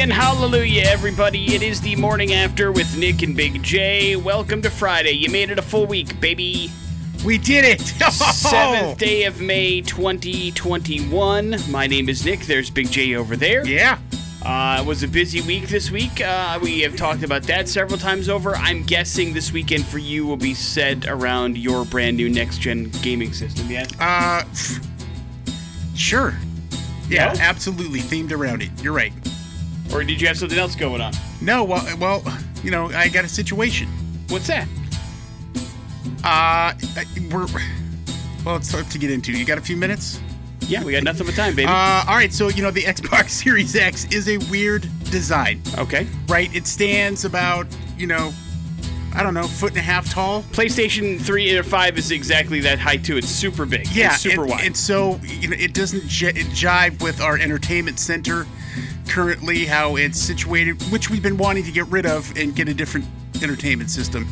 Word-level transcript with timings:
and 0.00 0.12
hallelujah, 0.12 0.82
everybody. 0.86 1.54
It 1.54 1.62
is 1.62 1.80
the 1.80 1.96
morning 1.96 2.32
after 2.32 2.70
with 2.70 2.96
Nick 2.96 3.22
and 3.22 3.36
Big 3.36 3.62
J. 3.62 4.14
Welcome 4.16 4.62
to 4.62 4.70
Friday. 4.70 5.10
You 5.12 5.30
made 5.30 5.50
it 5.50 5.58
a 5.58 5.62
full 5.62 5.86
week, 5.86 6.20
baby. 6.20 6.70
We 7.24 7.36
did 7.38 7.64
it! 7.64 7.80
Seventh 8.12 8.98
day 8.98 9.24
of 9.24 9.40
May 9.40 9.80
2021. 9.80 11.56
My 11.68 11.86
name 11.88 12.08
is 12.08 12.24
Nick. 12.24 12.40
There's 12.40 12.70
Big 12.70 12.90
J 12.90 13.16
over 13.16 13.34
there. 13.34 13.66
Yeah. 13.66 13.98
Uh, 14.44 14.78
it 14.80 14.86
was 14.86 15.02
a 15.02 15.08
busy 15.08 15.40
week 15.40 15.68
this 15.68 15.90
week. 15.90 16.20
Uh, 16.20 16.60
we 16.62 16.80
have 16.80 16.94
talked 16.96 17.24
about 17.24 17.42
that 17.44 17.68
several 17.68 17.98
times 17.98 18.28
over. 18.28 18.54
I'm 18.54 18.84
guessing 18.84 19.32
this 19.34 19.52
weekend 19.52 19.84
for 19.84 19.98
you 19.98 20.24
will 20.26 20.36
be 20.36 20.54
set 20.54 21.08
around 21.08 21.58
your 21.58 21.84
brand 21.84 22.16
new 22.16 22.28
next 22.28 22.58
gen 22.58 22.90
gaming 23.02 23.32
system, 23.32 23.68
yes? 23.68 23.88
Uh, 23.98 24.44
sure. 25.96 26.34
Yeah, 27.08 27.32
No? 27.32 27.40
absolutely 27.40 28.00
themed 28.00 28.30
around 28.32 28.62
it. 28.62 28.70
You're 28.80 28.92
right. 28.92 29.12
Or 29.92 30.04
did 30.04 30.20
you 30.20 30.26
have 30.28 30.38
something 30.38 30.58
else 30.58 30.74
going 30.74 31.00
on? 31.00 31.12
No, 31.40 31.64
well, 31.64 31.84
well, 31.98 32.22
you 32.62 32.70
know, 32.70 32.86
I 32.86 33.08
got 33.08 33.24
a 33.24 33.28
situation. 33.28 33.88
What's 34.28 34.46
that? 34.48 34.68
Uh, 36.24 36.72
we're 37.30 37.46
well, 38.44 38.56
it's 38.56 38.70
tough 38.70 38.90
to 38.90 38.98
get 38.98 39.10
into. 39.10 39.32
You 39.32 39.44
got 39.44 39.58
a 39.58 39.62
few 39.62 39.76
minutes? 39.76 40.20
Yeah, 40.60 40.84
we 40.84 40.92
got 40.92 41.02
nothing 41.02 41.26
but 41.26 41.34
time, 41.34 41.54
baby. 41.54 41.68
Uh, 41.68 42.04
all 42.06 42.16
right. 42.16 42.32
So 42.32 42.48
you 42.48 42.62
know, 42.62 42.70
the 42.70 42.82
Xbox 42.82 43.30
Series 43.44 43.74
X 43.74 44.04
is 44.12 44.28
a 44.28 44.36
weird 44.50 44.88
design, 45.10 45.62
okay. 45.78 46.06
right? 46.28 46.54
It 46.54 46.66
stands 46.66 47.24
about, 47.24 47.66
you 47.96 48.06
know, 48.06 48.32
I 49.14 49.22
don't 49.22 49.34
know, 49.34 49.44
foot 49.44 49.70
and 49.70 49.78
a 49.78 49.82
half 49.82 50.10
tall. 50.12 50.42
PlayStation 50.42 51.20
3 51.20 51.56
or 51.56 51.62
5 51.62 51.98
is 51.98 52.10
exactly 52.10 52.60
that 52.60 52.78
height, 52.78 53.04
too. 53.04 53.16
It's 53.16 53.28
super 53.28 53.64
big. 53.64 53.88
Yeah, 53.88 54.12
It's 54.12 54.20
super 54.22 54.42
and, 54.42 54.50
wide. 54.50 54.66
And 54.66 54.76
so 54.76 55.18
you 55.22 55.48
know, 55.48 55.56
it 55.58 55.72
doesn't 55.72 56.06
j- 56.06 56.28
it 56.28 56.46
jive 56.48 57.02
with 57.02 57.20
our 57.20 57.38
entertainment 57.38 57.98
center 57.98 58.46
currently, 59.08 59.64
how 59.64 59.96
it's 59.96 60.18
situated, 60.18 60.80
which 60.90 61.10
we've 61.10 61.22
been 61.22 61.36
wanting 61.36 61.64
to 61.64 61.72
get 61.72 61.86
rid 61.88 62.06
of 62.06 62.36
and 62.36 62.54
get 62.54 62.68
a 62.68 62.74
different 62.74 63.06
entertainment 63.42 63.90
system. 63.90 64.26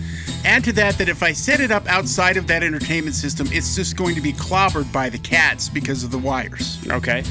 Add 0.44 0.64
to 0.64 0.72
that 0.74 0.98
that 0.98 1.08
if 1.08 1.22
I 1.22 1.32
set 1.32 1.60
it 1.60 1.70
up 1.70 1.86
outside 1.86 2.36
of 2.36 2.46
that 2.48 2.62
entertainment 2.62 3.14
system, 3.14 3.48
it's 3.50 3.74
just 3.74 3.96
going 3.96 4.14
to 4.14 4.20
be 4.20 4.32
clobbered 4.32 4.92
by 4.92 5.08
the 5.08 5.18
cats 5.18 5.68
because 5.68 6.04
of 6.04 6.10
the 6.10 6.18
wires. 6.18 6.78
okay. 6.90 7.22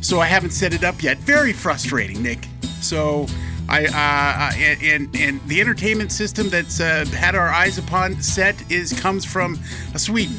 So 0.00 0.18
I 0.20 0.26
haven't 0.26 0.50
set 0.50 0.72
it 0.72 0.82
up 0.82 1.02
yet. 1.02 1.18
Very 1.18 1.52
frustrating, 1.52 2.22
Nick. 2.22 2.46
So 2.80 3.26
I 3.68 3.84
uh, 3.84 3.90
uh, 3.90 4.52
and, 4.82 5.14
and 5.16 5.40
the 5.46 5.60
entertainment 5.60 6.10
system 6.10 6.48
that's 6.48 6.80
uh, 6.80 7.04
had 7.12 7.34
our 7.34 7.48
eyes 7.48 7.78
upon 7.78 8.20
set 8.22 8.70
is 8.70 8.98
comes 8.98 9.24
from 9.24 9.58
uh, 9.94 9.98
Sweden. 9.98 10.36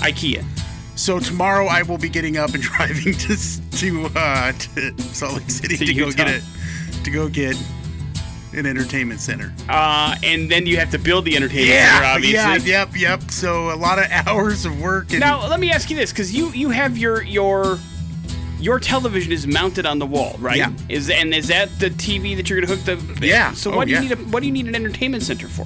IKEA. 0.00 0.44
So 1.00 1.18
tomorrow 1.18 1.64
I 1.66 1.80
will 1.80 1.96
be 1.96 2.10
getting 2.10 2.36
up 2.36 2.52
and 2.52 2.62
driving 2.70 3.14
to 3.14 3.36
to, 3.78 4.10
uh, 4.14 4.52
to 4.52 4.98
Salt 5.14 5.34
Lake 5.34 5.50
City 5.50 5.76
To 5.78 5.86
to, 5.86 5.94
go 5.94 6.12
get 6.12 6.28
it 6.28 6.42
to 7.04 7.10
go 7.10 7.26
get 7.26 7.56
an 8.52 8.66
entertainment 8.66 9.20
center. 9.20 9.50
Uh, 9.68 10.14
and 10.22 10.50
then 10.50 10.66
you 10.66 10.76
have 10.76 10.90
to 10.90 10.98
build 10.98 11.24
the 11.24 11.36
entertainment 11.36 11.78
center, 11.80 12.04
obviously. 12.04 12.70
yeah, 12.70 12.84
yep, 12.84 12.90
yep. 12.94 13.30
So 13.30 13.72
a 13.72 13.76
lot 13.76 13.98
of 13.98 14.10
hours 14.26 14.66
of 14.66 14.78
work. 14.78 15.10
And 15.12 15.20
Now, 15.20 15.48
let 15.48 15.58
me 15.58 15.70
ask 15.70 15.88
you 15.88 15.96
this, 15.96 16.12
because 16.12 16.34
you 16.34 16.50
you 16.50 16.68
have 16.68 16.98
your 16.98 17.22
your 17.22 17.78
your 18.58 18.78
television 18.78 19.32
is 19.32 19.46
mounted 19.46 19.86
on 19.86 19.98
the 19.98 20.06
wall, 20.06 20.36
right? 20.38 20.58
Yeah. 20.58 20.72
Is 20.90 21.08
and 21.08 21.34
is 21.34 21.48
that 21.48 21.70
the 21.78 21.88
TV 21.88 22.36
that 22.36 22.50
you're 22.50 22.60
gonna 22.60 22.76
hook 22.76 22.84
the? 22.84 23.26
Yeah. 23.26 23.52
So 23.52 23.72
Oh, 23.72 23.76
what 23.76 23.86
do 23.88 23.94
yeah. 23.94 24.02
you 24.02 24.08
need? 24.10 24.18
A, 24.18 24.22
what 24.24 24.40
do 24.40 24.46
you 24.46 24.52
need 24.52 24.66
an 24.66 24.74
entertainment 24.74 25.22
center 25.22 25.48
for? 25.48 25.64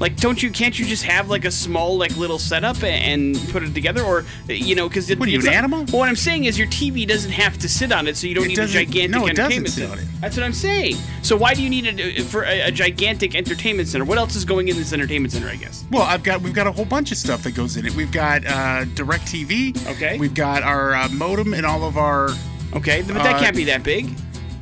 Like, 0.00 0.16
don't 0.16 0.42
you? 0.42 0.50
Can't 0.50 0.76
you 0.78 0.86
just 0.86 1.04
have 1.04 1.28
like 1.28 1.44
a 1.44 1.50
small 1.50 1.98
like 1.98 2.16
little 2.16 2.38
setup 2.38 2.82
and 2.82 3.36
put 3.50 3.62
it 3.62 3.74
together, 3.74 4.02
or 4.02 4.24
you 4.48 4.74
know, 4.74 4.88
because 4.88 5.14
What 5.14 5.28
are 5.28 5.30
you, 5.30 5.40
an 5.40 5.48
animal? 5.48 5.84
Well, 5.84 5.98
what 5.98 6.08
I'm 6.08 6.16
saying 6.16 6.44
is 6.44 6.58
your 6.58 6.68
TV 6.68 7.06
doesn't 7.06 7.30
have 7.32 7.58
to 7.58 7.68
sit 7.68 7.92
on 7.92 8.08
it, 8.08 8.16
so 8.16 8.26
you 8.26 8.34
don't 8.34 8.46
It 8.46 8.48
need 8.48 8.58
a 8.58 8.66
gigantic 8.66 9.10
no, 9.10 9.26
entertainment 9.28 9.68
center. 9.74 10.02
That's 10.20 10.36
what 10.36 10.44
I'm 10.44 10.54
saying. 10.54 10.96
So 11.22 11.36
why 11.36 11.52
do 11.52 11.62
you 11.62 11.68
need 11.68 11.86
a, 12.00 12.22
for 12.22 12.44
a, 12.44 12.62
a 12.62 12.70
gigantic 12.70 13.34
entertainment 13.34 13.88
center? 13.88 14.06
What 14.06 14.16
else 14.16 14.34
is 14.36 14.44
going 14.46 14.68
in 14.68 14.76
this 14.76 14.92
entertainment 14.94 15.32
center? 15.32 15.48
I 15.48 15.56
guess. 15.56 15.84
well, 15.90 16.02
I've 16.02 16.22
got 16.22 16.40
we've 16.40 16.54
got 16.54 16.66
a 16.66 16.72
whole 16.72 16.86
bunch 16.86 17.12
of 17.12 17.18
stuff 17.18 17.42
that 17.42 17.54
goes 17.54 17.76
in 17.76 17.84
it. 17.84 17.94
We've 17.94 18.10
got 18.10 18.46
uh, 18.46 18.86
Direct 18.94 19.26
TV. 19.26 19.76
Okay. 19.86 20.18
We've 20.18 20.34
got 20.34 20.62
our 20.62 20.94
uh, 20.94 21.08
modem 21.10 21.52
and 21.52 21.66
all 21.66 21.84
of 21.84 21.98
our. 21.98 22.30
Okay, 22.72 23.02
but 23.02 23.14
that 23.14 23.36
Uh, 23.36 23.40
can't 23.40 23.56
be 23.56 23.64
that 23.64 23.82
big. 23.82 24.08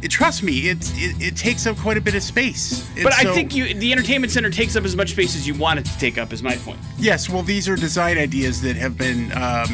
It, 0.00 0.10
trust 0.10 0.42
me, 0.42 0.69
it's 0.69 0.92
it, 0.94 1.20
it 1.20 1.36
takes 1.36 1.66
up 1.66 1.76
quite 1.76 1.97
a 1.97 2.00
bit 2.00 2.14
of 2.14 2.22
space. 2.22 2.88
And 2.94 3.04
But 3.04 3.14
I 3.14 3.34
think 3.34 3.54
you 3.54 3.75
the 3.75 3.92
entertainment 3.92 4.32
center 4.32 4.50
takes 4.50 4.76
up 4.76 4.84
as 4.84 4.94
much 4.94 5.10
space 5.10 5.34
as 5.34 5.47
you 5.47 5.54
want 5.54 5.81
it 5.81 5.86
to 5.86 5.98
take 5.98 6.19
up. 6.19 6.32
Is 6.32 6.42
my 6.42 6.56
point. 6.56 6.78
yes. 6.98 7.28
Well, 7.28 7.42
these 7.42 7.69
are 7.69 7.76
design 7.76 8.16
ideas 8.19 8.62
that 8.62 8.76
have 8.76 8.97
been 8.97 9.32
um, 9.32 9.66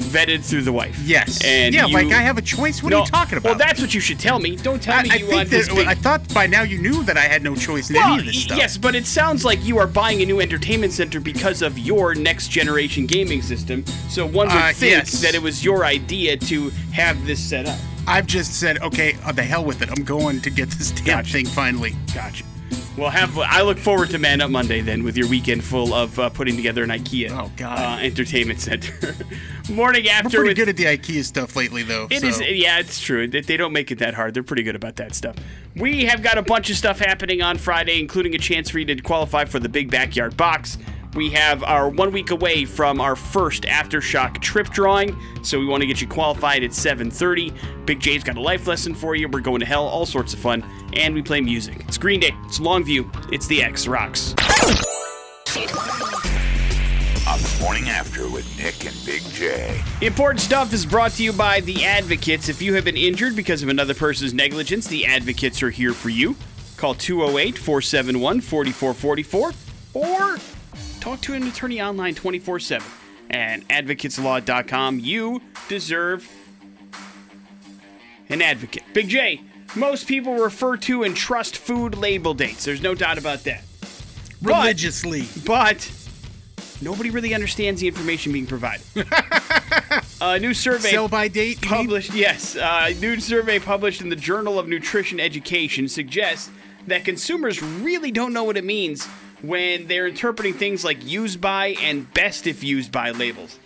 Vetted 0.00 0.44
through 0.44 0.62
the 0.62 0.72
wife. 0.72 0.98
yes. 1.04 1.42
And 1.44 1.74
yeah, 1.74 1.86
you- 1.86 1.94
like 1.94 2.06
I 2.08 2.20
have 2.22 2.38
a 2.38 2.42
choice. 2.42 2.82
What 2.82 2.90
No, 2.90 2.98
are 2.98 3.00
you 3.00 3.06
talking 3.06 3.38
about? 3.38 3.50
Well, 3.50 3.58
that's 3.58 3.80
what 3.80 3.94
you 3.94 4.00
should 4.00 4.18
tell 4.18 4.38
me. 4.38 4.56
Don't 4.56 4.82
tell 4.82 4.94
I, 4.98 5.02
me 5.02 5.10
I 5.10 5.14
you 5.14 5.20
think 5.26 5.32
want 5.32 5.50
this 5.50 5.68
that 5.68 5.76
big. 5.76 5.86
I 5.86 5.94
thought 5.94 6.32
by 6.34 6.46
now 6.46 6.62
you 6.62 6.78
knew 6.78 7.02
that 7.04 7.16
I 7.16 7.22
had 7.22 7.42
no 7.42 7.54
choice 7.54 7.90
in 7.90 7.96
well, 7.96 8.12
any 8.14 8.20
of 8.20 8.26
this 8.26 8.42
stuff. 8.42 8.58
yes, 8.58 8.76
but 8.76 8.94
it 8.94 9.06
sounds 9.06 9.44
like 9.44 9.62
you 9.64 9.78
are 9.78 9.86
buying 9.86 10.22
a 10.22 10.26
new 10.26 10.40
entertainment 10.40 10.92
center 10.92 11.20
because 11.20 11.62
of 11.62 11.78
your 11.78 12.14
next 12.14 12.48
generation 12.48 13.06
gaming 13.06 13.42
system. 13.42 13.84
So 14.08 14.24
one 14.26 14.48
would 14.48 14.56
Uh, 14.56 14.72
think 14.72 14.92
yes. 14.92 15.20
that 15.20 15.34
it 15.34 15.42
was 15.42 15.64
your 15.64 15.84
idea 15.84 16.36
to 16.36 16.70
have 16.92 17.24
this 17.26 17.38
set 17.40 17.66
up. 17.66 17.78
I've 18.06 18.26
just 18.26 18.58
said, 18.58 18.80
okay, 18.82 19.16
uh, 19.24 19.32
the 19.32 19.42
hell 19.42 19.64
with 19.64 19.82
it. 19.82 19.90
I'm 19.90 20.02
going 20.04 20.40
to 20.40 20.50
get 20.50 20.70
this 20.70 20.90
damn 20.90 21.04
Gotcha. 21.18 21.32
thing 21.32 21.46
finally. 21.46 21.94
Gotcha. 22.14 22.44
Well, 23.00 23.08
have 23.08 23.38
I 23.38 23.62
look 23.62 23.78
forward 23.78 24.10
to 24.10 24.18
Man 24.18 24.42
Up 24.42 24.50
Monday 24.50 24.82
then 24.82 25.02
with 25.04 25.16
your 25.16 25.26
weekend 25.26 25.64
full 25.64 25.94
of 25.94 26.18
uh, 26.18 26.28
putting 26.28 26.54
together 26.54 26.82
an 26.84 26.90
IKEA 26.90 27.30
Oh, 27.30 27.50
God. 27.56 27.78
Uh, 27.78 28.04
entertainment 28.04 28.60
center. 28.60 29.14
Morning 29.72 30.06
after 30.06 30.36
pretty 30.36 30.50
with 30.50 30.56
good 30.58 30.68
at 30.68 30.76
the 30.76 30.84
IKEA 30.84 31.24
stuff 31.24 31.56
lately, 31.56 31.82
though. 31.82 32.08
It 32.10 32.20
so. 32.20 32.26
is, 32.26 32.40
yeah, 32.42 32.78
it's 32.78 33.00
true. 33.00 33.26
They 33.26 33.56
don't 33.56 33.72
make 33.72 33.90
it 33.90 34.00
that 34.00 34.12
hard. 34.12 34.34
They're 34.34 34.42
pretty 34.42 34.64
good 34.64 34.76
about 34.76 34.96
that 34.96 35.14
stuff. 35.14 35.36
We 35.74 36.04
have 36.04 36.22
got 36.22 36.36
a 36.36 36.42
bunch 36.42 36.68
of 36.68 36.76
stuff 36.76 36.98
happening 36.98 37.40
on 37.40 37.56
Friday, 37.56 38.00
including 38.00 38.34
a 38.34 38.38
chance 38.38 38.68
for 38.68 38.78
you 38.78 38.84
to 38.84 39.00
qualify 39.00 39.46
for 39.46 39.58
the 39.58 39.70
Big 39.70 39.90
Backyard 39.90 40.36
Box. 40.36 40.76
We 41.14 41.30
have 41.30 41.64
our 41.64 41.88
one 41.88 42.12
week 42.12 42.30
away 42.30 42.64
from 42.64 43.00
our 43.00 43.16
first 43.16 43.64
aftershock 43.64 44.40
trip 44.40 44.68
drawing, 44.68 45.18
so 45.42 45.58
we 45.58 45.66
want 45.66 45.80
to 45.80 45.86
get 45.86 46.00
you 46.00 46.06
qualified 46.06 46.62
at 46.62 46.70
7:30. 46.70 47.52
Big 47.84 47.98
J's 47.98 48.22
got 48.22 48.36
a 48.36 48.40
life 48.40 48.68
lesson 48.68 48.94
for 48.94 49.16
you. 49.16 49.28
We're 49.28 49.40
going 49.40 49.60
to 49.60 49.66
hell, 49.66 49.86
all 49.86 50.06
sorts 50.06 50.34
of 50.34 50.38
fun, 50.38 50.64
and 50.92 51.12
we 51.12 51.22
play 51.22 51.40
music. 51.40 51.84
It's 51.88 51.98
Green 51.98 52.20
Day. 52.20 52.30
It's 52.44 52.60
Longview. 52.60 53.32
It's 53.32 53.48
the 53.48 53.62
X 53.62 53.88
Rocks. 53.88 54.34
on 57.30 57.38
the 57.42 57.58
morning 57.60 57.88
after 57.88 58.28
with 58.28 58.46
Nick 58.56 58.86
and 58.86 58.96
Big 59.04 59.22
J. 59.32 59.82
Important 60.00 60.40
stuff 60.40 60.72
is 60.72 60.86
brought 60.86 61.12
to 61.12 61.24
you 61.24 61.32
by 61.32 61.60
The 61.60 61.84
Advocates. 61.84 62.48
If 62.48 62.62
you 62.62 62.74
have 62.74 62.84
been 62.84 62.96
injured 62.96 63.34
because 63.34 63.62
of 63.64 63.68
another 63.68 63.94
person's 63.94 64.32
negligence, 64.32 64.86
The 64.86 65.06
Advocates 65.06 65.62
are 65.62 65.70
here 65.70 65.92
for 65.92 66.08
you. 66.08 66.36
Call 66.76 66.94
208 66.94 67.58
471 67.58 68.40
4444 68.40 69.52
or 69.92 70.38
talk 71.00 71.20
to 71.22 71.34
an 71.34 71.42
attorney 71.44 71.80
online 71.80 72.14
24 72.14 72.60
7 72.60 72.86
at 73.30 73.60
advocateslaw.com. 73.68 75.00
You 75.00 75.40
deserve 75.68 76.30
an 78.28 78.42
advocate. 78.42 78.82
Big 78.92 79.08
J, 79.08 79.40
most 79.74 80.06
people 80.06 80.34
refer 80.36 80.76
to 80.78 81.02
and 81.04 81.16
trust 81.16 81.56
food 81.56 81.96
label 81.96 82.34
dates. 82.34 82.64
There's 82.64 82.82
no 82.82 82.94
doubt 82.94 83.18
about 83.18 83.44
that. 83.44 83.64
Religiously. 84.42 85.26
But 85.44 85.90
nobody 86.80 87.10
really 87.10 87.34
understands 87.34 87.80
the 87.80 87.88
information 87.88 88.32
being 88.32 88.46
provided. 88.46 88.86
a 90.20 90.38
new 90.38 90.54
survey 90.54 90.90
Sell 90.90 91.08
by 91.08 91.28
date. 91.28 91.60
published, 91.62 92.14
yes, 92.14 92.56
a 92.56 92.94
new 93.00 93.20
survey 93.20 93.58
published 93.58 94.00
in 94.00 94.08
the 94.08 94.16
Journal 94.16 94.58
of 94.58 94.68
Nutrition 94.68 95.20
Education 95.20 95.88
suggests 95.88 96.50
that 96.86 97.04
consumers 97.04 97.62
really 97.62 98.10
don't 98.10 98.32
know 98.32 98.44
what 98.44 98.56
it 98.56 98.64
means 98.64 99.06
when 99.42 99.86
they're 99.86 100.06
interpreting 100.06 100.54
things 100.54 100.84
like 100.84 101.04
used 101.04 101.40
by 101.40 101.68
and 101.80 102.12
best 102.12 102.46
if 102.46 102.62
used 102.62 102.92
by 102.92 103.10
labels. 103.10 103.58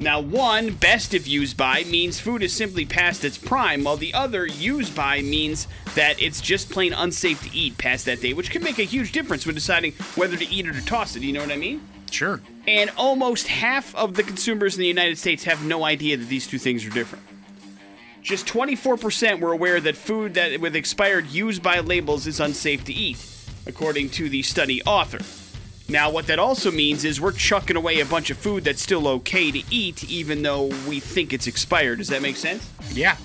Now, 0.00 0.20
one, 0.20 0.74
best 0.74 1.14
if 1.14 1.28
used 1.28 1.56
by, 1.56 1.84
means 1.84 2.18
food 2.18 2.42
is 2.42 2.52
simply 2.52 2.84
past 2.84 3.24
its 3.24 3.38
prime, 3.38 3.84
while 3.84 3.96
the 3.96 4.12
other, 4.12 4.44
used 4.44 4.94
by, 4.94 5.22
means 5.22 5.68
that 5.94 6.20
it's 6.20 6.40
just 6.40 6.68
plain 6.68 6.92
unsafe 6.92 7.42
to 7.44 7.56
eat 7.56 7.78
past 7.78 8.06
that 8.06 8.20
date, 8.20 8.36
which 8.36 8.50
can 8.50 8.62
make 8.62 8.80
a 8.80 8.84
huge 8.84 9.12
difference 9.12 9.46
when 9.46 9.54
deciding 9.54 9.92
whether 10.16 10.36
to 10.36 10.48
eat 10.48 10.66
it 10.66 10.76
or 10.76 10.80
toss 10.80 11.14
it. 11.14 11.22
You 11.22 11.32
know 11.32 11.40
what 11.40 11.52
I 11.52 11.56
mean? 11.56 11.80
Sure. 12.10 12.40
And 12.66 12.90
almost 12.96 13.46
half 13.46 13.94
of 13.94 14.14
the 14.14 14.24
consumers 14.24 14.74
in 14.74 14.80
the 14.80 14.88
United 14.88 15.16
States 15.16 15.44
have 15.44 15.64
no 15.64 15.84
idea 15.84 16.16
that 16.16 16.28
these 16.28 16.46
two 16.46 16.58
things 16.58 16.84
are 16.84 16.90
different. 16.90 17.24
Just 18.20 18.46
24% 18.46 19.40
were 19.40 19.52
aware 19.52 19.80
that 19.80 19.96
food 19.96 20.34
that 20.34 20.58
with 20.60 20.74
expired 20.74 21.26
used 21.28 21.62
by 21.62 21.80
labels 21.80 22.26
is 22.26 22.40
unsafe 22.40 22.84
to 22.84 22.92
eat, 22.92 23.16
according 23.66 24.10
to 24.10 24.28
the 24.28 24.42
study 24.42 24.82
author. 24.82 25.20
Now, 25.88 26.10
what 26.10 26.26
that 26.28 26.38
also 26.38 26.70
means 26.70 27.04
is 27.04 27.20
we're 27.20 27.32
chucking 27.32 27.76
away 27.76 28.00
a 28.00 28.06
bunch 28.06 28.30
of 28.30 28.38
food 28.38 28.64
that's 28.64 28.80
still 28.80 29.06
okay 29.08 29.50
to 29.50 29.62
eat, 29.70 30.04
even 30.04 30.42
though 30.42 30.66
we 30.88 30.98
think 30.98 31.32
it's 31.32 31.46
expired. 31.46 31.98
Does 31.98 32.08
that 32.08 32.22
make 32.22 32.36
sense? 32.36 32.70
Yeah. 32.92 33.16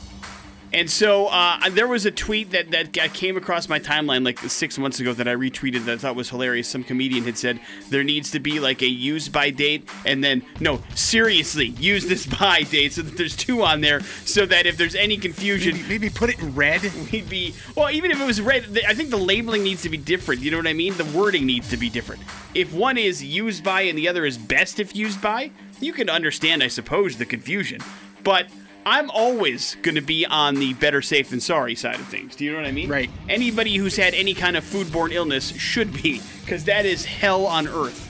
And 0.71 0.89
so 0.89 1.27
uh, 1.27 1.69
there 1.69 1.88
was 1.88 2.06
a 2.06 2.12
tweet 2.12 2.51
that, 2.51 2.71
that 2.71 2.94
came 3.13 3.38
across 3.38 3.68
my 3.68 3.80
timeline 3.80 4.24
like 4.24 4.39
six 4.39 4.77
months 4.77 5.00
ago 5.00 5.13
that 5.13 5.27
I 5.27 5.36
retweeted 5.36 5.86
that 5.86 5.94
I 5.94 5.98
thought 5.98 6.16
was 6.16 6.30
hilarious. 6.30 6.68
Some 6.68 6.83
comedian 6.83 7.24
had 7.24 7.38
said 7.38 7.60
there 7.89 8.04
needs 8.04 8.31
to 8.31 8.39
be 8.39 8.60
like 8.60 8.81
a 8.81 8.88
use 8.88 9.30
by 9.30 9.50
date 9.50 9.88
and 10.06 10.24
then, 10.24 10.44
no, 10.60 10.81
seriously, 10.94 11.68
use 11.68 12.06
this 12.06 12.25
by 12.39 12.63
date 12.63 12.94
so 12.94 13.01
that 13.01 13.18
there's 13.18 13.36
two 13.36 13.63
on 13.63 13.81
there 13.81 14.01
so 14.25 14.45
that 14.45 14.66
if 14.66 14.77
there's 14.77 14.95
any 14.95 15.18
confusion. 15.18 15.74
Maybe, 15.74 15.89
maybe 15.89 16.10
put 16.10 16.30
it 16.30 16.39
in 16.39 16.54
red. 16.54 16.81
We'd 17.12 17.30
be, 17.30 17.54
well, 17.75 17.89
even 17.89 18.12
if 18.12 18.21
it 18.21 18.25
was 18.25 18.42
red, 18.42 18.80
I 18.88 18.94
think 18.94 19.10
the 19.10 19.18
labeling 19.18 19.63
needs 19.63 19.81
to 19.83 19.89
be 19.89 19.98
different. 19.98 20.42
You 20.42 20.51
know 20.51 20.57
what 20.57 20.68
I 20.68 20.74
mean? 20.74 20.95
The 20.98 21.06
wording 21.06 21.45
needs 21.45 21.69
to 21.69 21.77
be 21.77 21.89
different. 21.89 22.21
If 22.54 22.74
one 22.74 22.98
is 22.98 23.24
used 23.24 23.63
by 23.63 23.81
and 23.81 23.98
the 23.98 24.07
other 24.07 24.25
is 24.25 24.38
best 24.38 24.80
if 24.80 24.95
used 24.95 25.21
by, 25.21 25.51
you 25.80 25.94
can 25.94 26.10
understand, 26.10 26.62
I 26.62 26.68
suppose, 26.68 27.18
the 27.18 27.25
confusion. 27.25 27.81
But 28.24 28.50
I'm 28.89 29.12
always 29.12 29.75
going 29.83 29.94
to 29.94 30.01
be 30.01 30.25
on 30.25 30.56
the 30.56 30.74
better 30.74 31.03
safe 31.03 31.30
than 31.30 31.39
sorry 31.39 31.75
side 31.75 32.00
of 32.00 32.07
things. 32.07 32.36
Do 32.36 32.44
you 32.44 32.51
know 32.51 32.57
what 32.57 32.65
I 32.65 32.71
mean? 32.71 32.89
Right. 32.89 33.07
Anybody 33.30 33.75
who's 33.75 33.95
had 33.95 34.15
any 34.15 34.33
kind 34.33 34.57
of 34.57 34.63
foodborne 34.63 35.12
illness 35.12 35.56
should 35.56 35.94
be, 36.01 36.24
because 36.44 36.63
that 36.63 36.88
is 36.88 37.06
hell 37.06 37.45
on 37.45 37.68
earth. 37.68 38.07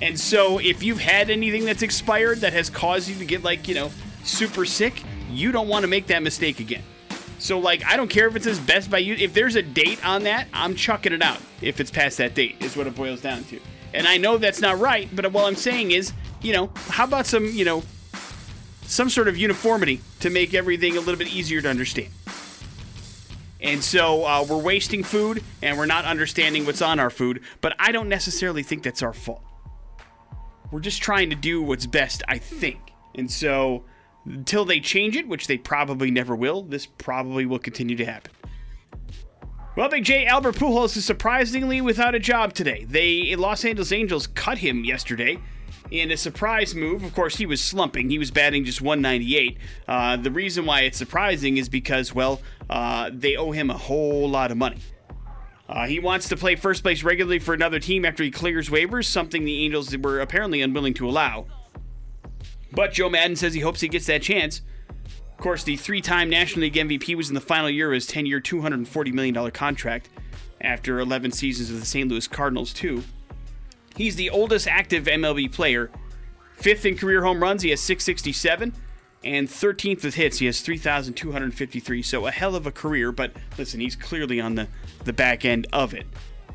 And 0.00 0.18
so 0.18 0.58
if 0.58 0.82
you've 0.82 0.98
had 0.98 1.28
anything 1.28 1.66
that's 1.66 1.82
expired 1.82 2.38
that 2.38 2.54
has 2.54 2.70
caused 2.70 3.06
you 3.10 3.16
to 3.16 3.26
get, 3.26 3.44
like, 3.44 3.68
you 3.68 3.74
know, 3.74 3.90
super 4.22 4.64
sick, 4.64 5.02
you 5.30 5.52
don't 5.52 5.68
want 5.68 5.82
to 5.82 5.88
make 5.88 6.06
that 6.06 6.22
mistake 6.22 6.58
again. 6.58 6.84
So, 7.38 7.58
like, 7.58 7.84
I 7.84 7.98
don't 7.98 8.08
care 8.08 8.26
if 8.26 8.34
it 8.34 8.44
says 8.44 8.58
best 8.58 8.90
by 8.90 8.98
you. 8.98 9.12
If 9.16 9.34
there's 9.34 9.56
a 9.56 9.62
date 9.62 10.02
on 10.06 10.22
that, 10.22 10.48
I'm 10.54 10.74
chucking 10.74 11.12
it 11.12 11.20
out 11.20 11.38
if 11.60 11.80
it's 11.80 11.90
past 11.90 12.16
that 12.16 12.34
date, 12.34 12.56
is 12.60 12.78
what 12.78 12.86
it 12.86 12.94
boils 12.94 13.20
down 13.20 13.44
to. 13.44 13.60
And 13.92 14.08
I 14.08 14.16
know 14.16 14.38
that's 14.38 14.62
not 14.62 14.78
right, 14.78 15.06
but 15.14 15.30
what 15.32 15.44
I'm 15.44 15.54
saying 15.54 15.90
is, 15.90 16.14
you 16.40 16.54
know, 16.54 16.70
how 16.88 17.04
about 17.04 17.26
some, 17.26 17.44
you 17.44 17.66
know, 17.66 17.82
some 18.86 19.10
sort 19.10 19.28
of 19.28 19.36
uniformity 19.36 20.00
to 20.20 20.30
make 20.30 20.54
everything 20.54 20.96
a 20.96 21.00
little 21.00 21.16
bit 21.16 21.28
easier 21.28 21.60
to 21.60 21.68
understand. 21.68 22.10
And 23.60 23.82
so 23.82 24.24
uh, 24.24 24.44
we're 24.48 24.60
wasting 24.60 25.02
food 25.02 25.42
and 25.62 25.78
we're 25.78 25.86
not 25.86 26.04
understanding 26.04 26.66
what's 26.66 26.82
on 26.82 27.00
our 27.00 27.10
food, 27.10 27.40
but 27.62 27.74
I 27.78 27.92
don't 27.92 28.10
necessarily 28.10 28.62
think 28.62 28.82
that's 28.82 29.02
our 29.02 29.14
fault. 29.14 29.42
We're 30.70 30.80
just 30.80 31.02
trying 31.02 31.30
to 31.30 31.36
do 31.36 31.62
what's 31.62 31.86
best, 31.86 32.22
I 32.28 32.38
think. 32.38 32.78
And 33.14 33.30
so 33.30 33.84
until 34.26 34.64
they 34.64 34.80
change 34.80 35.16
it, 35.16 35.26
which 35.28 35.46
they 35.46 35.56
probably 35.56 36.10
never 36.10 36.36
will, 36.36 36.62
this 36.62 36.84
probably 36.84 37.46
will 37.46 37.58
continue 37.58 37.96
to 37.96 38.04
happen. 38.04 38.32
Well, 39.76 39.88
Big 39.88 40.04
J, 40.04 40.26
Albert 40.26 40.56
Pujols 40.56 40.96
is 40.96 41.04
surprisingly 41.04 41.80
without 41.80 42.14
a 42.14 42.20
job 42.20 42.52
today. 42.52 42.84
They 42.84 43.34
Los 43.34 43.64
Angeles 43.64 43.92
Angels 43.92 44.26
cut 44.26 44.58
him 44.58 44.84
yesterday 44.84 45.38
in 45.90 46.10
a 46.10 46.16
surprise 46.16 46.74
move. 46.74 47.04
Of 47.04 47.14
course, 47.14 47.36
he 47.36 47.46
was 47.46 47.60
slumping. 47.60 48.10
He 48.10 48.18
was 48.18 48.30
batting 48.30 48.64
just 48.64 48.80
198. 48.80 49.58
Uh, 49.86 50.16
the 50.16 50.30
reason 50.30 50.66
why 50.66 50.82
it's 50.82 50.98
surprising 50.98 51.56
is 51.56 51.68
because, 51.68 52.14
well, 52.14 52.40
uh, 52.68 53.10
they 53.12 53.36
owe 53.36 53.52
him 53.52 53.70
a 53.70 53.76
whole 53.76 54.28
lot 54.28 54.50
of 54.50 54.56
money. 54.56 54.78
Uh, 55.68 55.86
he 55.86 55.98
wants 55.98 56.28
to 56.28 56.36
play 56.36 56.56
first 56.56 56.82
base 56.82 57.02
regularly 57.02 57.38
for 57.38 57.54
another 57.54 57.80
team 57.80 58.04
after 58.04 58.22
he 58.22 58.30
clears 58.30 58.68
waivers, 58.68 59.06
something 59.06 59.44
the 59.44 59.64
Angels 59.64 59.96
were 59.96 60.20
apparently 60.20 60.60
unwilling 60.60 60.94
to 60.94 61.08
allow. 61.08 61.46
But 62.72 62.92
Joe 62.92 63.08
Maddon 63.08 63.36
says 63.36 63.54
he 63.54 63.60
hopes 63.60 63.80
he 63.80 63.88
gets 63.88 64.06
that 64.06 64.22
chance. 64.22 64.60
Of 65.32 65.38
course, 65.38 65.64
the 65.64 65.76
three 65.76 66.00
time 66.00 66.28
National 66.28 66.62
League 66.62 66.74
MVP 66.74 67.14
was 67.16 67.28
in 67.28 67.34
the 67.34 67.40
final 67.40 67.70
year 67.70 67.88
of 67.88 67.94
his 67.94 68.06
10 68.06 68.26
year, 68.26 68.40
$240 68.40 69.12
million 69.12 69.50
contract 69.50 70.10
after 70.60 71.00
11 71.00 71.32
seasons 71.32 71.70
with 71.70 71.80
the 71.80 71.86
St. 71.86 72.08
Louis 72.08 72.26
Cardinals, 72.28 72.72
too. 72.72 73.02
He's 73.96 74.16
the 74.16 74.30
oldest 74.30 74.66
active 74.66 75.04
MLB 75.04 75.52
player. 75.52 75.90
Fifth 76.54 76.84
in 76.84 76.96
career 76.96 77.24
home 77.24 77.42
runs, 77.42 77.62
he 77.62 77.70
has 77.70 77.80
667. 77.80 78.72
And 79.22 79.48
13th 79.48 80.04
with 80.04 80.14
hits, 80.16 80.38
he 80.38 80.46
has 80.46 80.60
3,253. 80.60 82.02
So 82.02 82.26
a 82.26 82.30
hell 82.30 82.54
of 82.54 82.66
a 82.66 82.72
career, 82.72 83.10
but 83.10 83.32
listen, 83.56 83.80
he's 83.80 83.96
clearly 83.96 84.40
on 84.40 84.54
the, 84.54 84.68
the 85.04 85.12
back 85.12 85.44
end 85.44 85.66
of 85.72 85.94
it. 85.94 86.06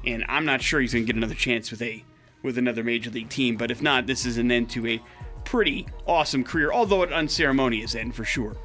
And 0.05 0.23
I'm 0.29 0.45
not 0.45 0.61
sure 0.61 0.79
he's 0.79 0.93
going 0.93 1.05
to 1.05 1.07
get 1.07 1.17
another 1.17 1.35
chance 1.35 1.71
with 1.71 1.81
a 1.81 2.03
with 2.41 2.57
another 2.57 2.83
major 2.83 3.09
league 3.09 3.29
team. 3.29 3.57
But 3.57 3.69
if 3.69 3.81
not, 3.81 4.07
this 4.07 4.25
is 4.25 4.37
an 4.37 4.49
end 4.51 4.69
to 4.71 4.87
a 4.87 5.01
pretty 5.43 5.87
awesome 6.07 6.43
career, 6.43 6.71
although 6.71 7.03
an 7.03 7.11
unceremonious 7.11 7.95
end 7.95 8.15
for 8.15 8.23
sure. 8.23 8.55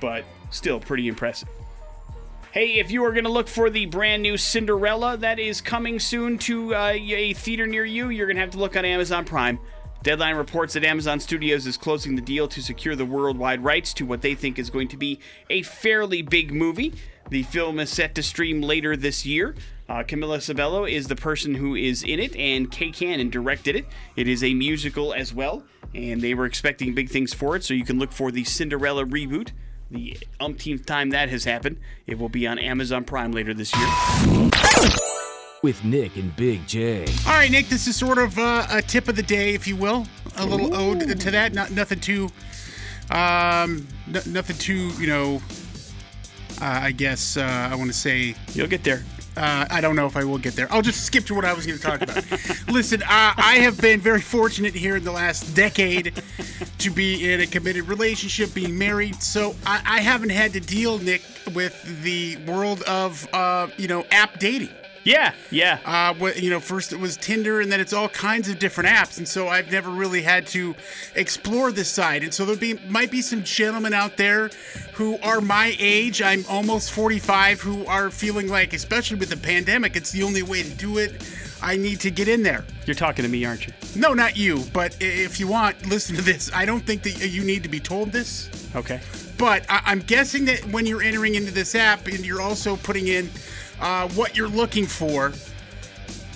But 0.00 0.24
still 0.50 0.78
pretty 0.78 1.08
impressive. 1.08 1.48
Hey, 2.54 2.78
if 2.78 2.92
you 2.92 3.04
are 3.04 3.10
going 3.10 3.24
to 3.24 3.30
look 3.30 3.48
for 3.48 3.68
the 3.68 3.86
brand 3.86 4.22
new 4.22 4.36
Cinderella 4.36 5.16
that 5.16 5.40
is 5.40 5.60
coming 5.60 5.98
soon 5.98 6.38
to 6.38 6.72
uh, 6.72 6.92
a 6.94 7.32
theater 7.32 7.66
near 7.66 7.84
you, 7.84 8.10
you're 8.10 8.28
going 8.28 8.36
to 8.36 8.42
have 8.42 8.52
to 8.52 8.58
look 8.58 8.76
on 8.76 8.84
Amazon 8.84 9.24
Prime. 9.24 9.58
Deadline 10.04 10.36
reports 10.36 10.74
that 10.74 10.84
Amazon 10.84 11.18
Studios 11.18 11.66
is 11.66 11.76
closing 11.76 12.14
the 12.14 12.22
deal 12.22 12.46
to 12.46 12.62
secure 12.62 12.94
the 12.94 13.04
worldwide 13.04 13.64
rights 13.64 13.92
to 13.94 14.06
what 14.06 14.22
they 14.22 14.36
think 14.36 14.60
is 14.60 14.70
going 14.70 14.86
to 14.86 14.96
be 14.96 15.18
a 15.50 15.62
fairly 15.62 16.22
big 16.22 16.52
movie. 16.52 16.94
The 17.28 17.42
film 17.42 17.80
is 17.80 17.90
set 17.90 18.14
to 18.14 18.22
stream 18.22 18.62
later 18.62 18.96
this 18.96 19.26
year. 19.26 19.56
Uh, 19.88 20.04
Camila 20.04 20.46
Cabello 20.46 20.84
is 20.84 21.08
the 21.08 21.16
person 21.16 21.56
who 21.56 21.74
is 21.74 22.04
in 22.04 22.20
it, 22.20 22.36
and 22.36 22.70
Kay 22.70 22.92
Cannon 22.92 23.30
directed 23.30 23.74
it. 23.74 23.86
It 24.14 24.28
is 24.28 24.44
a 24.44 24.54
musical 24.54 25.12
as 25.12 25.34
well, 25.34 25.64
and 25.92 26.22
they 26.22 26.34
were 26.34 26.46
expecting 26.46 26.94
big 26.94 27.10
things 27.10 27.34
for 27.34 27.56
it, 27.56 27.64
so 27.64 27.74
you 27.74 27.84
can 27.84 27.98
look 27.98 28.12
for 28.12 28.30
the 28.30 28.44
Cinderella 28.44 29.04
reboot 29.04 29.50
the 29.94 30.18
umpteenth 30.40 30.84
time 30.84 31.10
that 31.10 31.28
has 31.28 31.44
happened. 31.44 31.78
It 32.06 32.18
will 32.18 32.28
be 32.28 32.46
on 32.46 32.58
Amazon 32.58 33.04
Prime 33.04 33.32
later 33.32 33.54
this 33.54 33.72
year. 33.74 34.50
With 35.62 35.82
Nick 35.84 36.16
and 36.16 36.34
Big 36.36 36.66
J. 36.66 37.06
All 37.26 37.32
right, 37.32 37.50
Nick, 37.50 37.68
this 37.68 37.86
is 37.86 37.96
sort 37.96 38.18
of 38.18 38.38
uh, 38.38 38.66
a 38.70 38.82
tip 38.82 39.08
of 39.08 39.16
the 39.16 39.22
day, 39.22 39.54
if 39.54 39.66
you 39.66 39.76
will. 39.76 40.06
A 40.36 40.44
little 40.44 40.74
Ooh. 40.74 40.90
ode 40.90 41.20
to 41.20 41.30
that. 41.30 41.54
Not 41.54 41.70
nothing 41.70 42.00
too, 42.00 42.28
um, 43.10 43.86
n- 44.08 44.22
nothing 44.26 44.58
too, 44.58 44.88
you 45.00 45.06
know. 45.06 45.40
Uh, 46.60 46.80
I 46.82 46.92
guess 46.92 47.36
uh, 47.36 47.68
I 47.70 47.74
want 47.76 47.90
to 47.90 47.96
say 47.96 48.34
you'll 48.52 48.66
get 48.66 48.84
there. 48.84 49.04
Uh, 49.36 49.66
I 49.70 49.80
don't 49.80 49.96
know 49.96 50.06
if 50.06 50.16
I 50.16 50.24
will 50.24 50.38
get 50.38 50.54
there. 50.54 50.72
I'll 50.72 50.82
just 50.82 51.04
skip 51.04 51.24
to 51.26 51.34
what 51.34 51.44
I 51.44 51.52
was 51.52 51.66
going 51.66 51.78
to 51.78 51.84
talk 51.84 52.02
about. 52.02 52.24
Listen, 52.68 53.02
uh, 53.02 53.06
I 53.36 53.58
have 53.62 53.80
been 53.80 54.00
very 54.00 54.20
fortunate 54.20 54.74
here 54.74 54.96
in 54.96 55.04
the 55.04 55.12
last 55.12 55.54
decade 55.54 56.22
to 56.78 56.90
be 56.90 57.32
in 57.32 57.40
a 57.40 57.46
committed 57.46 57.88
relationship, 57.88 58.54
being 58.54 58.78
married. 58.78 59.22
So 59.22 59.56
I, 59.66 59.82
I 59.84 60.00
haven't 60.00 60.30
had 60.30 60.52
to 60.52 60.60
deal, 60.60 60.98
Nick, 60.98 61.22
with 61.52 62.02
the 62.02 62.36
world 62.46 62.82
of, 62.82 63.26
uh, 63.32 63.68
you 63.76 63.88
know, 63.88 64.04
app 64.10 64.38
dating. 64.38 64.70
Yeah, 65.04 65.34
yeah. 65.50 65.78
Uh, 65.84 66.14
what, 66.14 66.42
you 66.42 66.48
know, 66.50 66.60
first 66.60 66.92
it 66.92 66.98
was 66.98 67.16
Tinder, 67.18 67.60
and 67.60 67.70
then 67.70 67.78
it's 67.78 67.92
all 67.92 68.08
kinds 68.08 68.48
of 68.48 68.58
different 68.58 68.88
apps, 68.88 69.18
and 69.18 69.28
so 69.28 69.48
I've 69.48 69.70
never 69.70 69.90
really 69.90 70.22
had 70.22 70.46
to 70.48 70.74
explore 71.14 71.70
this 71.72 71.90
side. 71.90 72.22
And 72.24 72.32
so 72.32 72.46
there 72.46 72.56
be 72.56 72.74
might 72.88 73.10
be 73.10 73.20
some 73.20 73.42
gentlemen 73.42 73.92
out 73.92 74.16
there 74.16 74.50
who 74.94 75.18
are 75.18 75.40
my 75.42 75.76
age. 75.78 76.22
I'm 76.22 76.44
almost 76.48 76.90
45, 76.92 77.60
who 77.60 77.84
are 77.86 78.10
feeling 78.10 78.48
like, 78.48 78.72
especially 78.72 79.18
with 79.18 79.28
the 79.28 79.36
pandemic, 79.36 79.94
it's 79.94 80.10
the 80.10 80.22
only 80.22 80.42
way 80.42 80.62
to 80.62 80.70
do 80.70 80.98
it. 80.98 81.22
I 81.62 81.76
need 81.76 82.00
to 82.00 82.10
get 82.10 82.28
in 82.28 82.42
there. 82.42 82.64
You're 82.84 82.94
talking 82.94 83.22
to 83.24 83.28
me, 83.28 83.44
aren't 83.44 83.66
you? 83.66 83.72
No, 83.96 84.12
not 84.12 84.36
you. 84.36 84.64
But 84.72 84.96
if 85.00 85.40
you 85.40 85.48
want, 85.48 85.86
listen 85.86 86.14
to 86.16 86.22
this. 86.22 86.50
I 86.52 86.64
don't 86.66 86.84
think 86.84 87.02
that 87.04 87.28
you 87.28 87.42
need 87.42 87.62
to 87.62 87.68
be 87.70 87.80
told 87.80 88.12
this. 88.12 88.50
Okay. 88.76 89.00
But 89.38 89.64
I- 89.70 89.82
I'm 89.86 90.00
guessing 90.00 90.44
that 90.46 90.64
when 90.70 90.84
you're 90.84 91.02
entering 91.02 91.34
into 91.36 91.50
this 91.52 91.74
app 91.74 92.06
and 92.06 92.24
you're 92.24 92.42
also 92.42 92.76
putting 92.76 93.08
in 93.08 93.30
uh, 93.84 94.08
what 94.10 94.36
you're 94.36 94.48
looking 94.48 94.86
for, 94.86 95.32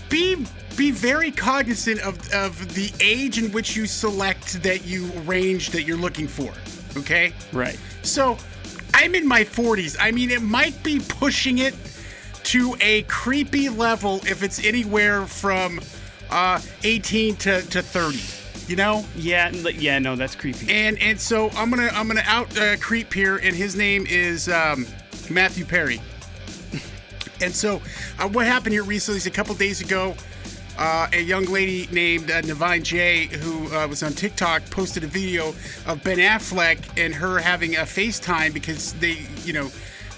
be 0.08 0.36
be 0.76 0.92
very 0.92 1.32
cognizant 1.32 2.00
of, 2.02 2.32
of 2.32 2.72
the 2.74 2.92
age 3.00 3.36
in 3.36 3.50
which 3.50 3.74
you 3.74 3.84
select 3.84 4.62
that 4.62 4.86
you 4.86 5.06
range 5.24 5.70
that 5.70 5.82
you're 5.82 5.96
looking 5.96 6.28
for. 6.28 6.52
Okay? 6.96 7.32
Right. 7.52 7.76
So 8.02 8.38
I'm 8.94 9.16
in 9.16 9.26
my 9.26 9.42
40s. 9.42 9.96
I 9.98 10.12
mean, 10.12 10.30
it 10.30 10.40
might 10.40 10.80
be 10.84 11.00
pushing 11.00 11.58
it 11.58 11.74
to 12.44 12.76
a 12.80 13.02
creepy 13.02 13.68
level 13.68 14.18
if 14.18 14.44
it's 14.44 14.64
anywhere 14.64 15.26
from 15.26 15.80
uh, 16.30 16.60
18 16.84 17.34
to, 17.36 17.62
to 17.62 17.82
30. 17.82 18.70
You 18.70 18.76
know? 18.76 19.04
Yeah, 19.16 19.50
yeah, 19.50 19.98
no, 19.98 20.14
that's 20.14 20.36
creepy. 20.36 20.70
And 20.70 20.96
and 21.00 21.18
so 21.18 21.50
I'm 21.56 21.70
gonna 21.70 21.88
I'm 21.92 22.06
gonna 22.06 22.22
out 22.26 22.56
uh, 22.58 22.76
creep 22.76 23.12
here, 23.14 23.38
and 23.38 23.56
his 23.56 23.74
name 23.74 24.06
is 24.06 24.48
um, 24.48 24.86
Matthew 25.30 25.64
Perry. 25.64 26.00
And 27.40 27.54
so, 27.54 27.80
uh, 28.18 28.28
what 28.28 28.46
happened 28.46 28.72
here 28.72 28.84
recently 28.84 29.18
is 29.18 29.26
a 29.26 29.30
couple 29.30 29.54
days 29.54 29.80
ago, 29.80 30.14
uh, 30.78 31.08
a 31.12 31.20
young 31.20 31.44
lady 31.46 31.88
named 31.90 32.30
uh, 32.30 32.40
Nivine 32.42 32.82
Jay, 32.82 33.26
who 33.26 33.72
uh, 33.74 33.86
was 33.88 34.02
on 34.02 34.12
TikTok, 34.12 34.64
posted 34.70 35.02
a 35.04 35.08
video 35.08 35.48
of 35.86 36.02
Ben 36.04 36.18
Affleck 36.18 36.78
and 36.96 37.14
her 37.14 37.38
having 37.38 37.76
a 37.76 37.80
FaceTime 37.80 38.54
because 38.54 38.92
they, 38.94 39.26
you 39.44 39.52
know, 39.52 39.70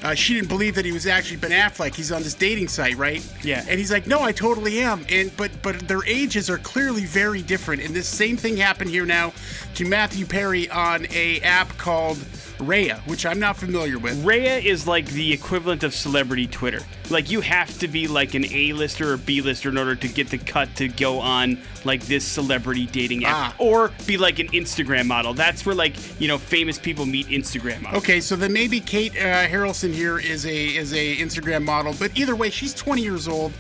uh, 0.03 0.15
she 0.15 0.35
didn't 0.35 0.49
believe 0.49 0.75
that 0.75 0.85
he 0.85 0.93
was 0.93 1.07
actually 1.07 1.37
Ben 1.37 1.51
Affleck. 1.51 1.95
He's 1.95 2.11
on 2.11 2.23
this 2.23 2.35
dating 2.35 2.69
site, 2.69 2.97
right? 2.97 3.27
Yeah. 3.43 3.65
And 3.69 3.79
he's 3.79 3.93
like, 3.93 4.07
"No, 4.07 4.21
I 4.21 4.33
totally 4.33 4.81
am." 4.81 5.05
And 5.11 5.35
but 5.37 5.51
but 5.63 5.79
their 5.89 6.05
ages 6.07 6.49
are 6.49 6.59
clearly 6.59 7.05
very 7.05 7.43
different. 7.43 7.83
And 7.83 7.95
this 7.95 8.09
same 8.09 8.37
thing 8.37 8.57
happened 8.57 8.91
here 8.91 9.05
now 9.05 9.33
to 9.75 9.85
Matthew 9.85 10.25
Perry 10.25 10.71
on 10.71 11.07
a 11.11 11.41
app 11.41 11.77
called 11.77 12.19
Raya, 12.61 12.99
which 13.09 13.27
I'm 13.27 13.39
not 13.41 13.57
familiar 13.57 13.99
with. 13.99 14.23
Raya 14.25 14.63
is 14.65 14.87
like 14.87 15.07
the 15.07 15.33
equivalent 15.33 15.83
of 15.83 15.95
celebrity 15.95 16.47
Twitter. 16.47 16.81
Like 17.11 17.31
you 17.31 17.41
have 17.41 17.77
to 17.81 17.89
be 17.89 18.07
like 18.07 18.35
an 18.35 18.45
A-lister 18.45 19.13
or 19.13 19.17
B-lister 19.17 19.69
in 19.71 19.77
order 19.79 19.97
to 19.97 20.09
get 20.09 20.29
the 20.29 20.39
cut 20.39 20.75
to 20.77 20.87
go 20.89 21.19
on 21.19 21.59
like 21.85 22.03
this 22.03 22.25
celebrity 22.25 22.87
dating 22.87 23.25
app, 23.25 23.37
Ah. 23.37 23.55
or 23.59 23.91
be 24.07 24.17
like 24.17 24.39
an 24.39 24.49
Instagram 24.49 25.07
model. 25.07 25.35
That's 25.35 25.67
where 25.67 25.75
like 25.75 25.97
you 26.21 26.29
know 26.29 26.39
famous 26.39 26.79
people 26.79 27.07
meet 27.07 27.27
Instagram 27.29 27.83
models. 27.83 28.03
Okay, 28.03 28.21
so 28.21 28.37
then 28.37 28.53
maybe 28.53 28.79
Kate 28.81 29.13
uh, 29.17 29.47
Haralson 29.49 29.93
here 29.93 30.19
is 30.19 30.47
a 30.47 30.67
is 30.67 30.93
a 30.93 31.17
Instagram 31.17 31.65
model, 31.65 31.95
but 31.99 32.17
either 32.17 32.37
way, 32.37 32.51
she's 32.51 32.75
20 32.75 33.03
years 33.03 33.27
old 33.27 33.53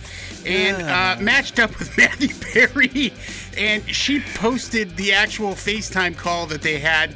and 0.46 0.82
uh, 0.82 1.16
matched 1.20 1.58
up 1.58 1.76
with 1.78 1.96
Matthew 1.98 2.28
Perry, 2.40 3.12
and 3.58 3.82
she 3.88 4.20
posted 4.34 4.96
the 4.96 5.12
actual 5.12 5.52
FaceTime 5.52 6.16
call 6.16 6.46
that 6.46 6.62
they 6.62 6.78
had, 6.78 7.14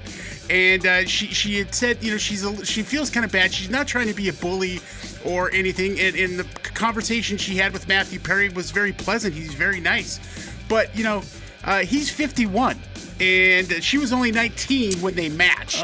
and 0.50 0.86
uh, 0.86 1.04
she 1.06 1.26
she 1.26 1.58
had 1.58 1.74
said 1.74 2.02
you 2.02 2.12
know 2.12 2.18
she's 2.18 2.44
a, 2.44 2.64
she 2.64 2.82
feels 2.82 3.10
kind 3.10 3.24
of 3.24 3.32
bad. 3.32 3.52
She's 3.52 3.70
not 3.70 3.86
trying 3.86 4.08
to 4.08 4.14
be 4.14 4.28
a 4.28 4.32
bully 4.32 4.80
or 5.24 5.50
anything, 5.52 5.98
and, 5.98 6.16
and 6.16 6.38
the 6.38 6.44
conversation 6.70 7.36
she 7.36 7.56
had 7.56 7.72
with 7.72 7.88
Matthew 7.88 8.20
Perry 8.20 8.48
was 8.50 8.70
very 8.70 8.92
pleasant. 8.92 9.34
He's 9.34 9.54
very 9.54 9.80
nice, 9.80 10.20
but 10.68 10.94
you 10.96 11.04
know 11.04 11.22
uh, 11.64 11.80
he's 11.80 12.10
51. 12.10 12.78
And 13.20 13.82
she 13.82 13.96
was 13.98 14.12
only 14.12 14.32
19 14.32 15.00
when 15.00 15.14
they 15.14 15.28
matched. 15.28 15.82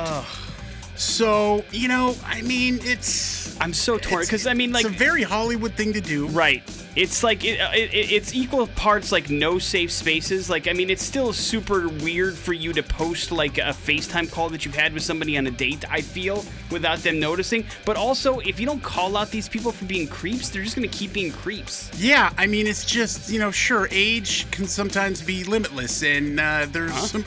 So, 1.01 1.65
you 1.73 1.89
know, 1.89 2.15
I 2.27 2.43
mean, 2.43 2.79
it's. 2.83 3.59
I'm 3.59 3.73
so 3.73 3.97
torn 3.97 4.23
because 4.23 4.47
I 4.47 4.53
mean 4.53 4.71
like 4.73 4.85
it's 4.85 4.95
a 4.95 4.99
very 4.99 5.23
Hollywood 5.23 5.73
thing 5.73 5.95
to 5.95 6.01
do. 6.01 6.27
Right. 6.29 6.63
It's 6.95 7.23
like 7.23 7.43
it, 7.45 7.59
it, 7.75 8.13
it's 8.13 8.35
equal 8.35 8.67
parts 8.67 9.11
like 9.11 9.31
no 9.31 9.59
safe 9.59 9.91
spaces. 9.93 10.51
Like 10.51 10.69
I 10.69 10.75
mean, 10.75 10.91
it's 10.91 11.03
still 11.03 11.33
super 11.33 11.89
weird 11.89 12.37
for 12.37 12.53
you 12.53 12.75
to 12.75 12.83
post 12.83 13.33
like 13.33 13.57
a 13.57 13.73
FaceTime 13.73 14.31
call 14.31 14.51
that 14.51 14.67
you've 14.67 14.75
had 14.75 14.93
with 14.93 15.03
somebody 15.03 15.39
on 15.39 15.47
a 15.47 15.51
date. 15.51 15.91
I 15.91 16.03
feel 16.03 16.45
without 16.71 16.99
them 16.99 17.19
noticing. 17.19 17.65
But 17.87 17.97
also, 17.97 18.41
if 18.41 18.61
you 18.61 18.67
don't 18.67 18.83
call 18.83 19.17
out 19.17 19.31
these 19.31 19.49
people 19.49 19.73
for 19.73 19.87
being 19.87 20.07
creeps, 20.07 20.51
they're 20.51 20.63
just 20.63 20.77
gonna 20.77 20.89
keep 20.89 21.15
being 21.15 21.33
creeps. 21.33 21.91
Yeah, 21.97 22.31
I 22.37 22.47
mean, 22.47 22.67
it's 22.67 22.85
just, 22.85 23.31
you 23.31 23.39
know, 23.39 23.51
sure, 23.51 23.89
age 23.91 24.51
can 24.51 24.67
sometimes 24.67 25.23
be 25.23 25.45
limitless, 25.45 26.03
and 26.03 26.39
uh, 26.39 26.67
there's 26.71 26.95
some. 27.11 27.25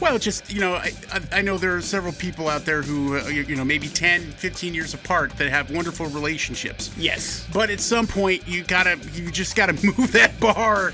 Well, 0.00 0.18
just, 0.18 0.52
you 0.52 0.60
know, 0.60 0.74
I, 0.74 0.92
I- 1.32 1.42
know 1.42 1.56
there 1.56 1.74
are 1.76 1.80
several 1.80 2.12
people 2.12 2.48
out 2.48 2.64
there 2.64 2.82
who, 2.82 3.16
uh, 3.18 3.26
you 3.28 3.42
you 3.42 3.56
know, 3.56 3.64
maybe 3.64 3.88
10, 3.88 4.20
15 4.22 4.74
years 4.74 4.92
apart 4.92 5.30
that 5.38 5.48
have 5.48 5.70
wonderful 5.70 6.06
relationships. 6.06 6.90
Yes. 6.98 7.46
But 7.54 7.70
at 7.70 7.80
some 7.80 8.06
point, 8.06 8.46
you 8.46 8.64
gotta, 8.64 8.98
you 9.14 9.30
just 9.30 9.56
gotta 9.56 9.72
move 9.84 10.12
that 10.12 10.38
bar 10.40 10.92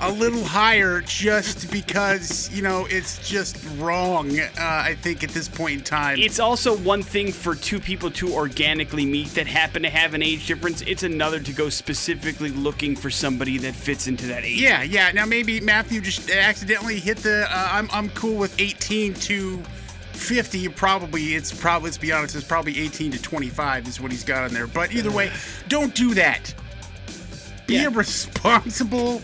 a 0.00 0.10
little 0.12 0.44
higher, 0.44 1.00
just 1.00 1.70
because 1.72 2.50
you 2.52 2.62
know 2.62 2.86
it's 2.90 3.26
just 3.28 3.56
wrong. 3.78 4.38
Uh, 4.38 4.48
I 4.58 4.94
think 4.94 5.24
at 5.24 5.30
this 5.30 5.48
point 5.48 5.78
in 5.78 5.84
time, 5.84 6.18
It's 6.18 6.38
also 6.38 6.76
one 6.76 7.02
thing 7.02 7.32
for 7.32 7.54
two 7.54 7.80
people 7.80 8.10
to 8.12 8.32
organically 8.32 9.06
meet 9.06 9.28
that 9.34 9.46
happen 9.46 9.82
to 9.82 9.90
have 9.90 10.14
an 10.14 10.22
age 10.22 10.46
difference. 10.46 10.82
It's 10.82 11.02
another 11.02 11.40
to 11.40 11.52
go 11.52 11.68
specifically 11.68 12.50
looking 12.50 12.94
for 12.94 13.10
somebody 13.10 13.58
that 13.58 13.74
fits 13.74 14.06
into 14.06 14.26
that 14.28 14.44
age. 14.44 14.60
yeah, 14.60 14.82
yeah. 14.82 15.10
Now 15.12 15.24
maybe 15.26 15.60
Matthew 15.60 16.00
just 16.00 16.30
accidentally 16.30 17.00
hit 17.00 17.16
the. 17.18 17.46
Uh, 17.50 17.68
I'm, 17.72 17.88
I'm 17.92 18.08
cool 18.10 18.36
with 18.36 18.45
18 18.58 19.14
to 19.14 19.62
50. 20.12 20.68
Probably 20.70 21.34
it's 21.34 21.52
probably 21.52 21.88
let's 21.88 21.98
be 21.98 22.12
honest, 22.12 22.34
it's 22.34 22.44
probably 22.46 22.78
18 22.80 23.12
to 23.12 23.22
25 23.22 23.88
is 23.88 24.00
what 24.00 24.10
he's 24.10 24.24
got 24.24 24.44
on 24.44 24.52
there. 24.52 24.66
But 24.66 24.92
either 24.92 25.10
way, 25.10 25.30
don't 25.68 25.94
do 25.94 26.14
that. 26.14 26.54
Be 27.66 27.74
Yeah. 27.74 27.86
a 27.86 27.90
responsible. 27.90 29.22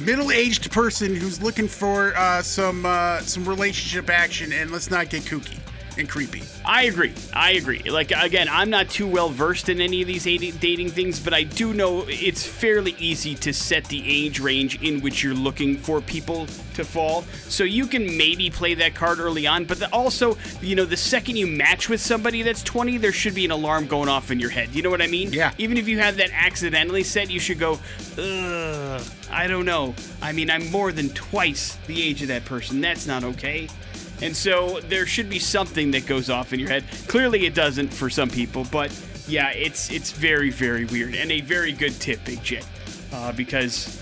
Middle-aged 0.00 0.70
person 0.72 1.14
who's 1.14 1.42
looking 1.42 1.68
for 1.68 2.14
uh, 2.16 2.40
some 2.42 2.86
uh, 2.86 3.20
some 3.20 3.44
relationship 3.46 4.08
action, 4.08 4.50
and 4.52 4.70
let's 4.70 4.90
not 4.90 5.10
get 5.10 5.22
kooky 5.24 5.58
and 5.98 6.08
creepy. 6.08 6.42
I 6.64 6.84
agree. 6.84 7.14
I 7.32 7.52
agree. 7.52 7.82
Like 7.90 8.12
again, 8.12 8.48
I'm 8.50 8.70
not 8.70 8.88
too 8.88 9.06
well 9.06 9.28
versed 9.28 9.68
in 9.68 9.80
any 9.80 10.02
of 10.02 10.08
these 10.08 10.24
dating 10.24 10.90
things, 10.90 11.20
but 11.20 11.34
I 11.34 11.42
do 11.42 11.74
know 11.74 12.04
it's 12.08 12.46
fairly 12.46 12.94
easy 12.98 13.34
to 13.36 13.52
set 13.52 13.84
the 13.86 14.02
age 14.06 14.40
range 14.40 14.82
in 14.82 15.00
which 15.00 15.22
you're 15.22 15.34
looking 15.34 15.76
for 15.76 16.00
people 16.00 16.46
to 16.74 16.84
fall. 16.84 17.22
So 17.48 17.64
you 17.64 17.86
can 17.86 18.16
maybe 18.16 18.48
play 18.48 18.74
that 18.74 18.94
card 18.94 19.18
early 19.18 19.46
on, 19.46 19.64
but 19.64 19.82
also, 19.92 20.38
you 20.60 20.74
know, 20.74 20.84
the 20.84 20.96
second 20.96 21.36
you 21.36 21.46
match 21.46 21.88
with 21.88 22.00
somebody 22.00 22.42
that's 22.42 22.62
20, 22.62 22.98
there 22.98 23.12
should 23.12 23.34
be 23.34 23.44
an 23.44 23.50
alarm 23.50 23.86
going 23.86 24.08
off 24.08 24.30
in 24.30 24.40
your 24.40 24.50
head. 24.50 24.74
You 24.74 24.82
know 24.82 24.90
what 24.90 25.02
I 25.02 25.06
mean? 25.06 25.32
Yeah. 25.32 25.52
Even 25.58 25.76
if 25.76 25.88
you 25.88 25.98
have 25.98 26.16
that 26.16 26.30
accidentally 26.32 27.02
set, 27.02 27.30
you 27.30 27.40
should 27.40 27.58
go, 27.58 27.78
ugh, 28.18 29.02
I 29.30 29.46
don't 29.46 29.66
know. 29.66 29.94
I 30.22 30.32
mean, 30.32 30.50
I'm 30.50 30.70
more 30.70 30.92
than 30.92 31.10
twice 31.10 31.76
the 31.86 32.02
age 32.02 32.22
of 32.22 32.28
that 32.28 32.44
person. 32.44 32.80
That's 32.80 33.06
not 33.06 33.24
okay. 33.24 33.68
And 34.22 34.34
so 34.36 34.80
there 34.80 35.04
should 35.04 35.28
be 35.28 35.38
something 35.38 35.90
that 35.90 36.06
goes 36.06 36.30
off 36.30 36.52
in 36.52 36.60
your 36.60 36.68
head. 36.68 36.84
Clearly 37.08 37.44
it 37.44 37.54
doesn't 37.54 37.88
for 37.92 38.08
some 38.08 38.30
people, 38.30 38.64
but 38.70 38.90
yeah, 39.28 39.50
it's 39.50 39.90
it's 39.90 40.12
very 40.12 40.50
very 40.50 40.84
weird 40.86 41.14
and 41.14 41.30
a 41.32 41.40
very 41.40 41.72
good 41.72 41.92
tip, 42.00 42.24
Big 42.24 42.42
J, 42.42 42.60
uh, 43.12 43.32
because 43.32 44.00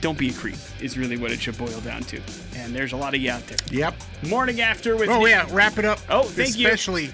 don't 0.00 0.16
be 0.18 0.28
a 0.28 0.32
creep 0.32 0.56
is 0.80 0.96
really 0.96 1.16
what 1.16 1.32
it 1.32 1.40
should 1.40 1.58
boil 1.58 1.80
down 1.80 2.02
to. 2.04 2.20
And 2.56 2.74
there's 2.74 2.92
a 2.92 2.96
lot 2.96 3.14
of 3.14 3.20
you 3.20 3.30
out 3.30 3.46
there. 3.46 3.58
Yep. 3.70 3.94
Morning 4.28 4.60
after 4.60 4.94
with 4.96 5.08
Oh 5.08 5.20
Nick- 5.20 5.30
yeah, 5.30 5.46
wrap 5.50 5.78
it 5.78 5.84
up. 5.84 5.98
Oh, 6.08 6.22
thank 6.24 6.56
you. 6.56 6.66
Especially 6.66 7.10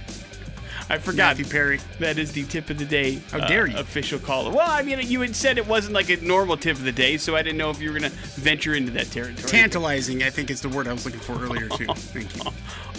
I 0.89 0.99
forgot 0.99 1.39
Matthew 1.39 1.45
Perry. 1.47 1.81
that 1.99 2.19
is 2.19 2.33
the 2.33 2.45
tip 2.45 2.71
of 2.71 2.79
the 2.79 2.85
day. 2.85 3.21
How 3.31 3.47
dare 3.47 3.65
uh, 3.65 3.69
you. 3.69 3.77
Official 3.79 4.19
call. 4.19 4.51
Well, 4.51 4.69
I 4.69 4.83
mean, 4.83 5.01
you 5.03 5.21
had 5.21 5.35
said 5.35 5.59
it 5.59 5.67
wasn't 5.67 5.95
like 5.95 6.11
a 6.11 6.17
normal 6.17 6.57
tip 6.57 6.77
of 6.77 6.85
the 6.85 6.93
day, 6.93 7.17
so 7.17 7.37
I 7.37 7.43
didn't 7.43 7.59
know 7.59 7.71
if 7.71 7.81
you 7.81 7.93
were 7.93 7.99
gonna 7.99 8.11
venture 8.11 8.75
into 8.75 8.91
that 8.93 9.11
territory. 9.11 9.49
Tantalizing, 9.49 10.23
I 10.23 10.31
think 10.31 10.51
is 10.51 10.61
the 10.61 10.69
word 10.69 10.89
I 10.89 10.93
was 10.93 11.05
looking 11.05 11.21
for 11.21 11.35
earlier 11.35 11.69
too. 11.69 11.87
Thank 11.95 12.37
you. 12.37 12.51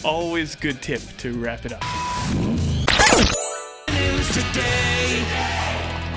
Always 0.03 0.55
good 0.55 0.81
tip 0.81 1.01
to 1.19 1.33
wrap 1.39 1.65
it 1.65 1.73
up. 1.73 1.83
News 3.91 4.27
today. 4.29 5.25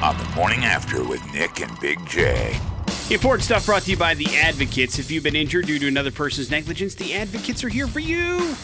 On 0.02 0.16
the 0.18 0.28
morning 0.36 0.64
after 0.64 1.02
with 1.02 1.22
Nick 1.32 1.60
and 1.60 1.78
Big 1.80 2.04
J. 2.06 2.58
Important 3.10 3.44
stuff 3.44 3.66
brought 3.66 3.82
to 3.82 3.90
you 3.92 3.96
by 3.96 4.14
the 4.14 4.26
Advocates. 4.36 4.98
If 4.98 5.12
you've 5.12 5.22
been 5.22 5.36
injured 5.36 5.66
due 5.66 5.78
to 5.78 5.86
another 5.86 6.10
person's 6.10 6.50
negligence, 6.50 6.96
the 6.96 7.14
Advocates 7.14 7.62
are 7.62 7.68
here 7.68 7.86
for 7.86 8.00
you. 8.00 8.56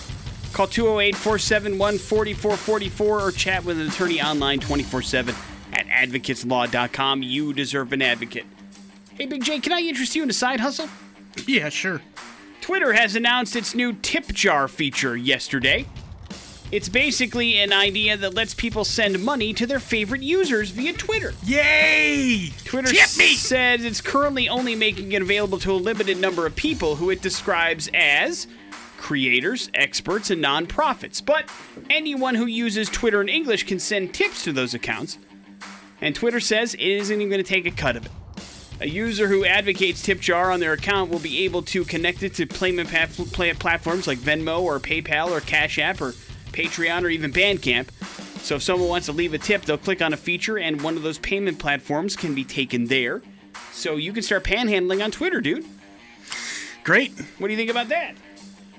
Call 0.52 0.66
208 0.66 1.16
471 1.16 1.99
4444 1.99 3.21
or 3.21 3.32
chat 3.32 3.64
with 3.64 3.80
an 3.80 3.88
attorney 3.88 4.21
online 4.21 4.61
24 4.61 5.02
7 5.02 5.35
at 5.73 5.87
advocateslaw.com. 5.87 7.23
You 7.23 7.54
deserve 7.54 7.92
an 7.92 8.02
advocate. 8.02 8.44
Hey, 9.14 9.26
Big 9.26 9.44
J, 9.44 9.61
can 9.61 9.73
I 9.73 9.80
interest 9.80 10.14
you 10.14 10.23
in 10.23 10.30
a 10.30 10.35
side 10.35 10.61
hustle? 10.61 10.88
Yeah, 11.47 11.71
sure. 11.71 12.02
Twitter 12.61 12.92
has 12.92 13.16
announced 13.16 13.56
its 13.56 13.75
new 13.75 13.92
tip 13.94 14.28
jar 14.28 14.68
feature 14.68 15.16
yesterday. 15.16 15.87
It's 16.71 16.88
basically 16.88 17.59
an 17.59 17.73
idea 17.73 18.16
that 18.16 18.35
lets 18.35 18.54
people 18.54 18.85
send 18.85 19.23
money 19.23 19.52
to 19.54 19.66
their 19.66 19.80
favorite 19.80 20.23
users 20.23 20.71
via 20.71 20.94
Twitter. 20.94 21.35
Yay! 21.44 22.50
Twitter 22.64 22.94
says 22.94 23.85
it's 23.85 24.00
currently 24.00 24.49
only 24.49 24.75
making 24.75 25.12
it 25.12 25.21
available 25.21 25.59
to 25.59 25.73
a 25.73 25.75
limited 25.75 26.18
number 26.18 26.47
of 26.47 26.56
people 26.56 26.97
who 26.97 27.11
it 27.11 27.21
describes 27.21 27.90
as 27.92 28.47
creators, 29.02 29.68
experts, 29.75 30.30
and 30.30 30.42
nonprofits. 30.42 31.23
But 31.25 31.50
anyone 31.90 32.37
who 32.37 32.47
uses 32.47 32.88
Twitter 32.88 33.21
in 33.21 33.28
English 33.28 33.66
can 33.66 33.78
send 33.78 34.14
tips 34.14 34.44
to 34.44 34.52
those 34.52 34.73
accounts. 34.73 35.18
And 36.00 36.14
Twitter 36.14 36.40
says 36.40 36.75
it 36.75 36.80
isn't 36.80 37.21
even 37.21 37.28
going 37.28 37.42
to 37.42 37.49
take 37.49 37.66
a 37.66 37.71
cut 37.73 37.97
of 37.97 38.06
it. 38.06 38.12
A 38.80 38.88
user 38.88 39.28
who 39.28 39.44
advocates 39.44 40.06
TipJar 40.06 40.52
on 40.52 40.61
their 40.61 40.73
account 40.73 41.11
will 41.11 41.18
be 41.18 41.44
able 41.44 41.62
to 41.62 41.85
connect 41.85 42.23
it 42.23 42.35
to 42.35 42.47
payment 42.47 42.88
platforms 42.88 44.06
like 44.06 44.18
Venmo 44.18 44.61
or 44.61 44.80
PayPal 44.80 45.30
or 45.30 45.40
Cash 45.40 45.78
App 45.78 46.00
or 46.00 46.12
Patreon 46.52 47.02
or 47.02 47.09
even 47.09 47.32
Bandcamp. 47.32 47.90
So 48.40 48.56
if 48.56 48.62
someone 48.62 48.88
wants 48.88 49.06
to 49.06 49.12
leave 49.12 49.35
a 49.35 49.38
tip, 49.38 49.62
they'll 49.62 49.78
click 49.78 50.02
on 50.02 50.12
a 50.12 50.16
feature 50.16 50.59
and 50.59 50.80
one 50.80 50.97
of 50.97 51.02
those 51.02 51.18
payment 51.18 51.59
platforms 51.59 52.16
can 52.16 52.35
be 52.35 52.44
taken 52.44 52.87
there. 52.87 53.23
So 53.73 53.97
you 53.97 54.12
can 54.12 54.23
start 54.23 54.44
panhandling 54.44 55.04
on 55.04 55.11
Twitter, 55.11 55.40
dude. 55.40 55.64
Great. 56.82 57.12
What 57.38 57.49
do 57.49 57.52
you 57.52 57.59
think 57.59 57.71
about 57.71 57.88
that? 57.90 58.16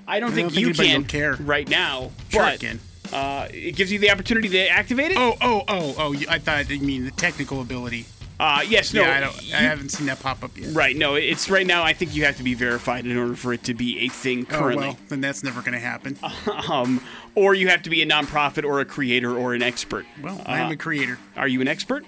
I 0.07 0.19
don't 0.19 0.31
I 0.31 0.33
think 0.33 0.47
don't 0.49 0.55
think 0.55 0.67
you 0.67 0.73
can 0.73 1.05
care. 1.05 1.35
right 1.41 1.67
now, 1.69 2.11
Sure 2.29 2.41
but 2.43 2.55
it 2.55 2.59
can. 2.59 2.79
Uh, 3.11 3.47
it 3.51 3.75
gives 3.75 3.91
you 3.91 3.99
the 3.99 4.09
opportunity 4.09 4.49
to 4.49 4.67
activate 4.69 5.11
it. 5.11 5.17
Oh, 5.17 5.35
oh, 5.41 5.63
oh, 5.67 5.95
oh! 5.97 6.15
I 6.29 6.39
thought 6.39 6.69
you 6.69 6.79
mean 6.79 7.05
the 7.05 7.11
technical 7.11 7.61
ability. 7.61 8.05
Uh, 8.39 8.61
yes, 8.67 8.93
no, 8.93 9.03
yeah, 9.03 9.15
I 9.15 9.19
don't. 9.19 9.43
you- 9.47 9.53
I 9.55 9.59
haven't 9.59 9.89
seen 9.89 10.07
that 10.07 10.19
pop 10.19 10.43
up 10.43 10.57
yet. 10.57 10.73
Right, 10.73 10.95
no, 10.97 11.13
it's 11.15 11.49
right 11.49 11.65
now. 11.67 11.83
I 11.83 11.93
think 11.93 12.15
you 12.15 12.25
have 12.25 12.35
to 12.37 12.43
be 12.43 12.55
verified 12.55 13.05
in 13.05 13.15
order 13.15 13.35
for 13.35 13.53
it 13.53 13.63
to 13.65 13.73
be 13.75 13.99
a 13.99 14.09
thing 14.09 14.45
currently. 14.45 14.85
Oh 14.85 14.89
well, 14.89 14.97
then 15.09 15.21
that's 15.21 15.43
never 15.43 15.61
going 15.61 15.73
to 15.73 15.79
happen. 15.79 16.17
Um, 16.69 17.01
or 17.35 17.53
you 17.53 17.67
have 17.69 17.83
to 17.83 17.89
be 17.89 18.01
a 18.01 18.05
nonprofit 18.05 18.63
or 18.63 18.79
a 18.79 18.85
creator 18.85 19.35
or 19.37 19.53
an 19.53 19.61
expert. 19.61 20.05
Well, 20.21 20.41
I 20.45 20.59
am 20.59 20.69
Uh, 20.69 20.73
a 20.73 20.75
creator. 20.75 21.17
Are 21.37 21.47
you 21.47 21.61
an 21.61 21.67
expert 21.67 22.05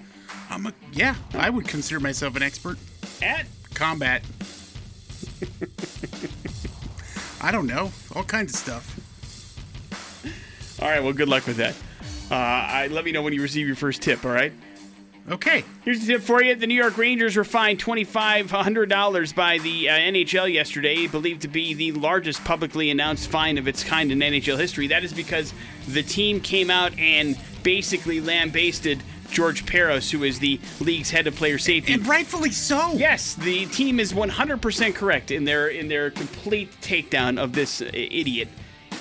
I'm 0.50 0.66
a 0.66 0.72
yeah. 0.92 1.14
I 1.34 1.50
would 1.50 1.66
consider 1.68 2.00
myself 2.00 2.36
an 2.36 2.42
expert. 2.42 2.78
at? 3.22 3.46
Combat. 3.74 4.22
I 7.40 7.50
don't 7.50 7.66
know. 7.66 7.92
All 8.14 8.24
kinds 8.24 8.54
of 8.54 8.58
stuff. 8.58 9.02
All 10.80 10.88
right, 10.88 11.02
well, 11.02 11.12
good 11.12 11.28
luck 11.28 11.46
with 11.46 11.56
that. 11.56 11.74
Uh, 12.30 12.34
I, 12.34 12.88
let 12.88 13.04
me 13.04 13.12
know 13.12 13.22
when 13.22 13.32
you 13.32 13.42
receive 13.42 13.66
your 13.66 13.76
first 13.76 14.02
tip. 14.02 14.24
All 14.24 14.32
right. 14.32 14.52
Okay. 15.28 15.64
Here's 15.84 16.00
the 16.00 16.12
tip 16.12 16.22
for 16.22 16.40
you. 16.42 16.54
The 16.54 16.68
New 16.68 16.74
York 16.74 16.96
Rangers 16.96 17.34
were 17.34 17.44
fined 17.44 17.80
$2,500 17.80 19.34
by 19.34 19.58
the 19.58 19.88
uh, 19.88 19.92
NHL 19.92 20.52
yesterday, 20.52 21.08
believed 21.08 21.42
to 21.42 21.48
be 21.48 21.74
the 21.74 21.92
largest 21.92 22.44
publicly 22.44 22.90
announced 22.90 23.28
fine 23.28 23.58
of 23.58 23.66
its 23.66 23.82
kind 23.82 24.12
in 24.12 24.20
NHL 24.20 24.58
history. 24.58 24.86
That 24.86 25.02
is 25.02 25.12
because 25.12 25.52
the 25.88 26.04
team 26.04 26.40
came 26.40 26.70
out 26.70 26.96
and 26.96 27.36
basically 27.64 28.20
lambasted 28.20 29.02
George 29.30 29.66
Parros, 29.66 30.10
who 30.10 30.24
is 30.24 30.38
the 30.38 30.60
league's 30.80 31.10
head 31.10 31.26
of 31.26 31.34
player 31.34 31.58
safety. 31.58 31.92
And 31.92 32.06
rightfully 32.06 32.50
so. 32.50 32.92
Yes, 32.94 33.34
the 33.34 33.66
team 33.66 34.00
is 34.00 34.12
100% 34.12 34.94
correct 34.94 35.30
in 35.30 35.44
their 35.44 35.68
in 35.68 35.88
their 35.88 36.10
complete 36.10 36.70
takedown 36.80 37.38
of 37.38 37.52
this 37.52 37.80
uh, 37.80 37.90
idiot. 37.92 38.48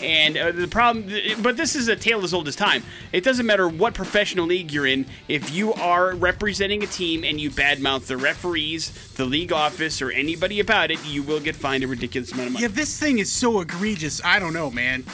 And 0.01 0.37
uh, 0.37 0.51
the 0.51 0.67
problem, 0.67 1.09
but 1.41 1.57
this 1.57 1.75
is 1.75 1.87
a 1.87 1.95
tale 1.95 2.23
as 2.23 2.33
old 2.33 2.47
as 2.47 2.55
time. 2.55 2.83
It 3.13 3.23
doesn't 3.23 3.45
matter 3.45 3.67
what 3.67 3.93
professional 3.93 4.45
league 4.45 4.71
you're 4.71 4.85
in. 4.85 5.05
If 5.27 5.51
you 5.51 5.73
are 5.73 6.13
representing 6.13 6.83
a 6.83 6.87
team 6.87 7.23
and 7.23 7.39
you 7.39 7.49
badmouth 7.49 8.07
the 8.07 8.17
referees, 8.17 9.13
the 9.13 9.25
league 9.25 9.53
office, 9.53 10.01
or 10.01 10.11
anybody 10.11 10.59
about 10.59 10.91
it, 10.91 11.03
you 11.05 11.23
will 11.23 11.39
get 11.39 11.55
fined 11.55 11.83
a 11.83 11.87
ridiculous 11.87 12.31
amount 12.33 12.47
of 12.47 12.53
money. 12.53 12.63
Yeah, 12.63 12.71
this 12.71 12.99
thing 12.99 13.19
is 13.19 13.31
so 13.31 13.61
egregious. 13.61 14.21
I 14.23 14.39
don't 14.39 14.53
know, 14.53 14.69
man. 14.69 15.05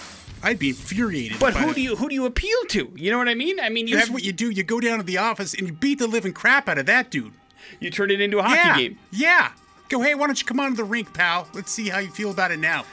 I'd 0.44 0.60
be 0.60 0.70
infuriated. 0.70 1.40
But 1.40 1.54
who 1.56 1.70
it. 1.70 1.76
do 1.76 1.82
you 1.82 1.96
who 1.96 2.10
do 2.10 2.16
you 2.16 2.26
appeal 2.26 2.58
to? 2.70 2.92
You 2.96 3.12
know 3.12 3.18
what 3.18 3.28
I 3.28 3.36
mean? 3.36 3.60
I 3.60 3.70
mean, 3.70 3.88
you 3.88 3.96
That's 3.96 4.08
have, 4.08 4.14
what 4.14 4.24
you 4.24 4.34
do. 4.34 4.50
You 4.50 4.64
go 4.64 4.80
down 4.80 4.98
to 4.98 5.04
the 5.04 5.18
office 5.18 5.54
and 5.54 5.68
you 5.68 5.74
beat 5.74 6.00
the 6.00 6.08
living 6.08 6.34
crap 6.34 6.68
out 6.68 6.78
of 6.78 6.86
that 6.88 7.12
dude. 7.12 7.34
you 7.80 7.92
turn 7.92 8.12
it 8.12 8.22
into 8.22 8.40
a 8.40 8.44
hockey 8.44 8.56
yeah. 8.56 8.78
game. 8.78 9.00
Yeah. 9.12 9.52
Go, 9.90 10.02
hey, 10.02 10.16
why 10.16 10.28
don't 10.28 10.40
you 10.40 10.46
come 10.46 10.60
on 10.60 10.72
to 10.72 10.78
the 10.78 10.84
rink, 10.84 11.14
pal? 11.14 11.48
Let's 11.54 11.72
see 11.72 11.90
how 11.90 12.00
you 12.00 12.10
feel 12.10 12.32
about 12.32 12.52
it 12.52 12.60
now. 12.60 12.86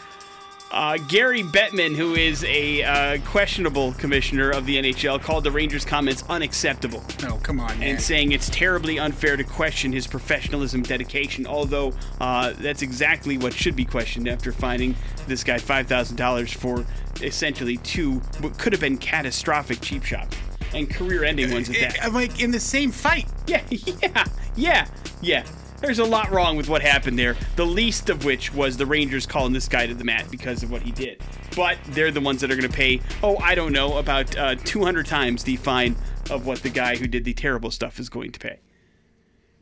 Uh, 0.70 0.98
Gary 1.08 1.42
Bettman, 1.42 1.96
who 1.96 2.14
is 2.14 2.44
a 2.44 2.82
uh, 2.82 3.18
questionable 3.24 3.92
commissioner 3.94 4.50
of 4.50 4.66
the 4.66 4.76
NHL, 4.76 5.20
called 5.20 5.44
the 5.44 5.50
Rangers' 5.50 5.84
comments 5.84 6.22
unacceptable. 6.28 7.02
Oh, 7.24 7.38
come 7.42 7.58
on, 7.58 7.78
man. 7.78 7.90
and 7.90 8.00
saying 8.00 8.32
it's 8.32 8.50
terribly 8.50 8.98
unfair 8.98 9.36
to 9.36 9.44
question 9.44 9.92
his 9.92 10.06
professionalism 10.06 10.82
dedication. 10.82 11.46
Although 11.46 11.94
uh, 12.20 12.52
that's 12.58 12.82
exactly 12.82 13.38
what 13.38 13.54
should 13.54 13.76
be 13.76 13.86
questioned 13.86 14.28
after 14.28 14.52
finding 14.52 14.94
this 15.26 15.42
guy 15.42 15.56
five 15.56 15.86
thousand 15.86 16.16
dollars 16.16 16.52
for 16.52 16.84
essentially 17.22 17.76
two 17.78 18.14
what 18.40 18.58
could 18.58 18.72
have 18.72 18.80
been 18.80 18.98
catastrophic 18.98 19.80
cheap 19.80 20.04
shots 20.04 20.36
and 20.74 20.88
career-ending 20.90 21.50
ones 21.50 21.68
at 21.70 21.76
that. 21.94 22.12
like 22.12 22.42
in 22.42 22.50
the 22.50 22.60
same 22.60 22.90
fight. 22.90 23.26
Yeah, 23.48 23.62
yeah, 23.70 24.24
yeah, 24.56 24.86
yeah. 25.22 25.46
There's 25.80 26.00
a 26.00 26.04
lot 26.04 26.30
wrong 26.30 26.58
with 26.58 26.68
what 26.68 26.82
happened 26.82 27.18
there. 27.18 27.34
The 27.56 27.64
least 27.64 28.10
of 28.10 28.26
which 28.26 28.52
was 28.52 28.76
the 28.76 28.84
Rangers 28.84 29.24
calling 29.24 29.54
this 29.54 29.68
guy 29.68 29.86
to 29.86 29.94
the 29.94 30.04
mat 30.04 30.26
because 30.30 30.62
of 30.62 30.70
what 30.70 30.82
he 30.82 30.90
did. 30.90 31.22
But 31.56 31.78
they're 31.88 32.10
the 32.10 32.20
ones 32.20 32.42
that 32.42 32.50
are 32.50 32.56
going 32.56 32.68
to 32.68 32.76
pay, 32.76 33.00
oh, 33.22 33.38
I 33.38 33.54
don't 33.54 33.72
know, 33.72 33.96
about 33.96 34.36
uh, 34.36 34.56
200 34.56 35.06
times 35.06 35.44
the 35.44 35.56
fine 35.56 35.96
of 36.30 36.44
what 36.46 36.62
the 36.62 36.68
guy 36.68 36.96
who 36.96 37.06
did 37.06 37.24
the 37.24 37.32
terrible 37.32 37.70
stuff 37.70 37.98
is 37.98 38.10
going 38.10 38.32
to 38.32 38.38
pay. 38.38 38.58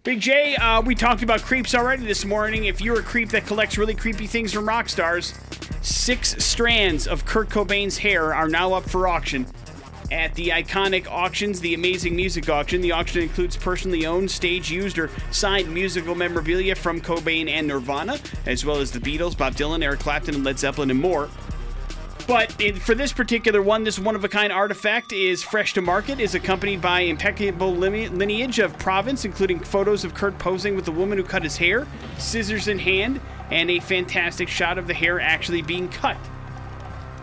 Big 0.07 0.21
J, 0.21 0.55
uh, 0.55 0.81
we 0.83 0.95
talked 0.95 1.25
about 1.25 1.43
creeps 1.43 1.75
already 1.75 2.07
this 2.07 2.25
morning. 2.25 2.67
If 2.67 2.81
you're 2.81 3.01
a 3.01 3.03
creep 3.03 3.31
that 3.31 3.45
collects 3.45 3.77
really 3.77 3.93
creepy 3.93 4.29
things 4.29 4.53
from 4.53 4.69
rock 4.69 4.89
stars, 4.89 5.35
six 5.83 6.37
strands 6.45 7.09
of 7.09 7.25
Kurt 7.25 7.49
Cobain's 7.49 7.99
hair 7.99 8.33
are 8.33 8.49
now 8.49 8.73
up 8.73 8.89
for 8.89 9.09
auction 9.09 9.49
at 10.13 10.33
the 10.37 10.51
iconic 10.51 11.09
auctions, 11.09 11.61
the 11.61 11.75
Amazing 11.75 12.15
Music 12.15 12.49
Auction. 12.49 12.81
The 12.83 12.93
auction 12.93 13.21
includes 13.21 13.57
personally 13.57 14.07
owned, 14.07 14.31
stage 14.31 14.71
used, 14.71 14.97
or 14.97 15.11
signed 15.33 15.75
musical 15.75 16.15
memorabilia 16.15 16.77
from 16.77 17.01
Cobain 17.01 17.49
and 17.49 17.67
Nirvana, 17.67 18.21
as 18.47 18.65
well 18.65 18.77
as 18.77 18.93
the 18.93 19.01
Beatles, 19.01 19.37
Bob 19.37 19.57
Dylan, 19.57 19.83
Eric 19.83 19.99
Clapton, 19.99 20.37
and 20.37 20.45
Led 20.45 20.61
Zeppelin, 20.61 20.93
and 20.93 21.01
more. 21.01 21.29
But 22.27 22.51
for 22.81 22.97
this 22.97 23.13
particular 23.13 23.63
one, 23.63 23.85
this 23.85 24.01
one 24.01 24.17
of 24.17 24.25
a 24.25 24.29
kind 24.29 24.53
artifact 24.53 25.13
is 25.13 25.45
fresh 25.45 25.75
to 25.75 25.81
market, 25.81 26.19
is 26.19 26.35
accompanied 26.35 26.83
by 26.83 27.01
impeccable 27.01 27.75
lineage 27.75 28.59
of 28.59 28.77
provenance, 28.79 29.25
including 29.25 29.61
photos 29.61 30.05
of 30.05 30.15
Kurt 30.15 30.37
posing 30.39 30.75
with 30.75 30.87
the 30.87 30.93
woman 30.93 31.19
who 31.19 31.25
cut 31.25 31.45
his 31.45 31.57
hair, 31.57 31.87
scissors 32.19 32.67
in 32.67 32.81
hand, 32.81 33.21
and 33.53 33.71
a 33.71 33.79
fantastic 33.79 34.49
shot 34.49 34.77
of 34.77 34.89
the 34.89 34.95
hair 34.95 35.21
actually 35.21 35.63
being 35.63 35.89
cut. 35.89 36.17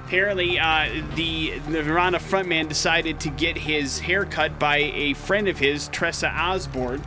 Apparently, 0.06 0.58
uh, 0.58 0.90
the 1.16 1.60
Nirvana 1.68 2.20
frontman 2.20 2.70
decided 2.70 3.20
to 3.22 3.30
get 3.30 3.58
his 3.58 4.00
hair 4.00 4.24
cut 4.24 4.58
by 4.58 4.78
a 4.78 5.16
friend 5.16 5.50
of 5.50 5.58
his, 5.58 5.90
Tessa 5.90 6.30
Osborne, 6.30 7.02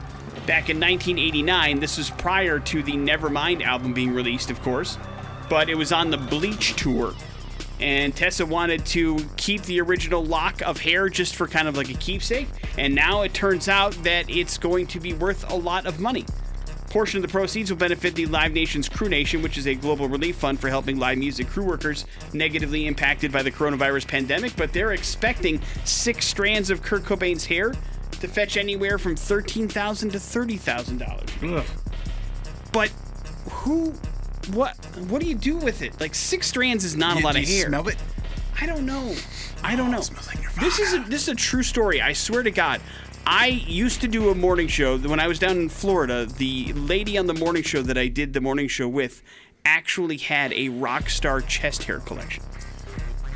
back 0.47 0.69
in 0.69 0.79
1989. 0.79 1.81
This 1.81 1.97
was 1.97 2.11
prior 2.11 2.59
to 2.59 2.83
the 2.83 2.93
Nevermind 2.93 3.63
album 3.63 3.95
being 3.95 4.13
released, 4.13 4.51
of 4.51 4.61
course, 4.61 4.99
but 5.49 5.71
it 5.71 5.77
was 5.77 5.93
on 5.93 6.11
the 6.11 6.19
Bleach 6.19 6.75
tour. 6.75 7.15
And 7.79 8.17
Tessa 8.17 8.47
wanted 8.47 8.87
to 8.87 9.19
keep 9.37 9.63
the 9.63 9.81
original 9.83 10.25
lock 10.25 10.63
of 10.63 10.81
hair 10.81 11.09
just 11.11 11.37
for 11.37 11.47
kind 11.47 11.69
of 11.69 11.77
like 11.77 11.91
a 11.91 11.95
keepsake, 11.95 12.49
and 12.79 12.95
now 12.95 13.23
it 13.23 13.35
turns 13.35 13.69
out 13.69 13.93
that 14.03 14.31
it's 14.31 14.57
going 14.57 14.87
to 14.89 15.01
be 15.01 15.13
worth 15.13 15.51
a 15.51 15.55
lot 15.55 15.85
of 15.85 16.01
money. 16.01 16.25
Portion 16.89 17.19
of 17.19 17.23
the 17.23 17.29
proceeds 17.29 17.71
will 17.71 17.77
benefit 17.77 18.15
the 18.15 18.25
Live 18.27 18.53
Nation's 18.53 18.89
Crew 18.89 19.11
Nation, 19.11 19.43
which 19.43 19.59
is 19.59 19.67
a 19.67 19.75
global 19.75 20.09
relief 20.09 20.37
fund 20.37 20.59
for 20.59 20.71
helping 20.71 20.99
live 20.99 21.19
music 21.19 21.49
crew 21.49 21.65
workers 21.65 22.07
negatively 22.33 22.87
impacted 22.87 23.31
by 23.31 23.43
the 23.43 23.51
coronavirus 23.51 24.09
pandemic. 24.09 24.57
But 24.57 24.73
they're 24.73 24.93
expecting 24.93 25.61
six 25.85 26.27
strands 26.27 26.71
of 26.71 26.83
Kurt 26.83 27.03
Cobain's 27.03 27.45
hair 27.45 27.75
to 28.21 28.29
fetch 28.29 28.57
anywhere 28.57 28.97
from 28.97 29.17
thirteen 29.17 29.69
thousand 29.69 30.13
to 30.13 30.21
thirty 30.21 30.57
thousand 30.57 30.99
dollars. 30.99 31.29
But 32.73 32.89
who, 33.51 33.93
what, 34.49 34.77
what 35.09 35.21
do 35.21 35.29
you 35.29 35.35
do 35.35 35.57
with 35.57 35.83
it? 35.83 36.01
Like 36.01 36.15
six 36.15 36.47
strands 36.47 36.85
is 36.85 36.97
not 36.97 37.21
a 37.21 37.25
lot 37.25 37.35
do 37.35 37.41
of 37.41 37.49
you 37.49 37.57
hair. 37.57 37.67
Smell 37.69 37.89
it? 37.89 37.97
I 38.61 38.67
don't 38.67 38.87
know. 38.87 39.15
I 39.63 39.77
don't 39.77 39.91
know. 39.91 40.01
smells 40.01 40.29
like 40.29 40.55
this 40.57 40.79
is 40.79 40.95
a, 40.95 40.99
this 41.01 41.23
is 41.23 41.29
a 41.29 41.35
true 41.35 41.63
story. 41.63 42.01
I 42.01 42.13
swear 42.13 42.43
to 42.43 42.51
God. 42.51 42.81
I 43.27 43.49
used 43.49 44.01
to 44.03 44.09
do 44.09 44.31
a 44.31 44.35
morning 44.35 44.69
show 44.69 44.97
when 44.99 45.19
I 45.19 45.27
was 45.27 45.39
down 45.39 45.57
in 45.57 45.69
Florida. 45.69 46.27
The 46.27 46.73
lady 46.75 47.19
on 47.19 47.27
the 47.27 47.35
morning 47.35 47.65
show 47.65 47.83
that 47.83 47.99
I 47.99 48.07
did 48.07 48.33
the 48.33 48.41
morning 48.41 48.69
show 48.69 48.89
with 48.89 49.23
actually 49.65 50.17
had 50.17 50.53
a 50.53 50.69
rock 50.69 51.11
star 51.11 51.41
chest 51.41 51.85
hair 51.85 51.99
collection. 51.99 52.45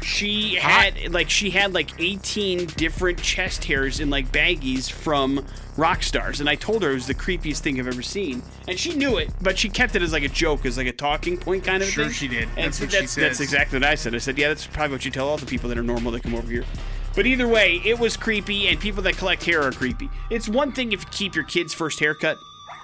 She 0.02 0.54
had 0.56 1.12
like 1.12 1.28
she 1.30 1.50
had 1.50 1.72
like 1.74 1.90
18 2.00 2.66
different 2.66 3.22
chest 3.22 3.64
hairs 3.64 4.00
in 4.00 4.10
like 4.10 4.30
baggies 4.32 4.90
from 4.90 5.44
rock 5.76 6.02
stars, 6.02 6.40
and 6.40 6.48
I 6.48 6.54
told 6.54 6.82
her 6.82 6.90
it 6.90 6.94
was 6.94 7.06
the 7.06 7.14
creepiest 7.14 7.58
thing 7.60 7.78
I've 7.78 7.86
ever 7.86 8.02
seen, 8.02 8.42
and 8.68 8.78
she 8.78 8.94
knew 8.94 9.18
it, 9.18 9.30
but 9.40 9.58
she 9.58 9.68
kept 9.68 9.96
it 9.96 10.02
as 10.02 10.12
like 10.12 10.22
a 10.24 10.28
joke, 10.28 10.66
as 10.66 10.76
like 10.76 10.86
a 10.86 10.92
talking 10.92 11.36
point 11.38 11.64
kind 11.64 11.82
of 11.82 11.88
Sure 11.88 12.04
thing. 12.04 12.12
she 12.14 12.28
did. 12.28 12.48
And 12.56 12.66
That's 12.66 12.78
so 12.78 12.84
what 12.84 12.92
she 12.92 12.98
that's, 13.00 13.14
that's 13.14 13.40
exactly 13.40 13.78
what 13.78 13.86
I 13.88 13.94
said. 13.94 14.14
I 14.14 14.18
said, 14.18 14.36
yeah, 14.38 14.48
that's 14.48 14.66
probably 14.66 14.94
what 14.96 15.04
you 15.04 15.10
tell 15.10 15.28
all 15.28 15.36
the 15.38 15.46
people 15.46 15.68
that 15.68 15.78
are 15.78 15.82
normal 15.82 16.12
that 16.12 16.22
come 16.22 16.34
over 16.34 16.50
here. 16.50 16.64
But 17.14 17.26
either 17.26 17.48
way, 17.48 17.80
it 17.84 17.98
was 17.98 18.16
creepy, 18.16 18.68
and 18.68 18.78
people 18.78 19.02
that 19.02 19.16
collect 19.16 19.44
hair 19.44 19.62
are 19.62 19.72
creepy. 19.72 20.08
It's 20.30 20.48
one 20.48 20.72
thing 20.72 20.92
if 20.92 21.02
you 21.02 21.08
keep 21.10 21.34
your 21.34 21.44
kid's 21.44 21.74
first 21.74 21.98
haircut. 21.98 22.38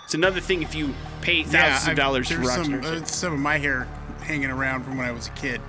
It's 0.04 0.14
another 0.14 0.40
thing 0.40 0.62
if 0.62 0.74
you 0.74 0.94
pay 1.20 1.42
thousands 1.42 1.90
of 1.90 1.96
dollars 1.96 2.30
for 2.30 2.40
rock 2.40 2.50
some, 2.64 2.82
stars. 2.82 3.02
uh, 3.02 3.04
some 3.04 3.32
of 3.34 3.38
my 3.40 3.58
hair 3.58 3.88
hanging 4.22 4.50
around 4.50 4.84
from 4.84 4.96
when 4.96 5.06
I 5.06 5.12
was 5.12 5.28
a 5.28 5.32
kid. 5.32 5.60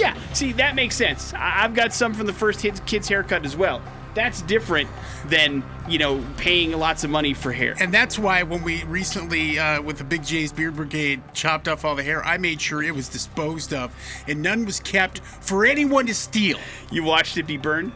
Yeah, 0.00 0.16
see, 0.32 0.52
that 0.52 0.74
makes 0.74 0.96
sense. 0.96 1.34
I- 1.34 1.64
I've 1.64 1.74
got 1.74 1.92
some 1.92 2.14
from 2.14 2.26
the 2.26 2.32
first 2.32 2.60
kid's 2.86 3.08
haircut 3.08 3.44
as 3.44 3.56
well. 3.56 3.82
That's 4.12 4.42
different 4.42 4.90
than, 5.26 5.62
you 5.88 5.98
know, 5.98 6.24
paying 6.36 6.72
lots 6.72 7.04
of 7.04 7.10
money 7.10 7.32
for 7.32 7.52
hair. 7.52 7.76
And 7.78 7.94
that's 7.94 8.18
why 8.18 8.42
when 8.42 8.64
we 8.64 8.82
recently, 8.84 9.56
uh, 9.58 9.80
with 9.82 9.98
the 9.98 10.04
Big 10.04 10.24
J's 10.24 10.52
Beard 10.52 10.74
Brigade, 10.74 11.22
chopped 11.32 11.68
off 11.68 11.84
all 11.84 11.94
the 11.94 12.02
hair, 12.02 12.24
I 12.24 12.36
made 12.36 12.60
sure 12.60 12.82
it 12.82 12.92
was 12.94 13.08
disposed 13.08 13.72
of 13.72 13.94
and 14.26 14.42
none 14.42 14.64
was 14.64 14.80
kept 14.80 15.20
for 15.20 15.64
anyone 15.64 16.06
to 16.06 16.14
steal. 16.14 16.58
You 16.90 17.04
watched 17.04 17.36
it 17.36 17.46
be 17.46 17.56
burned? 17.56 17.92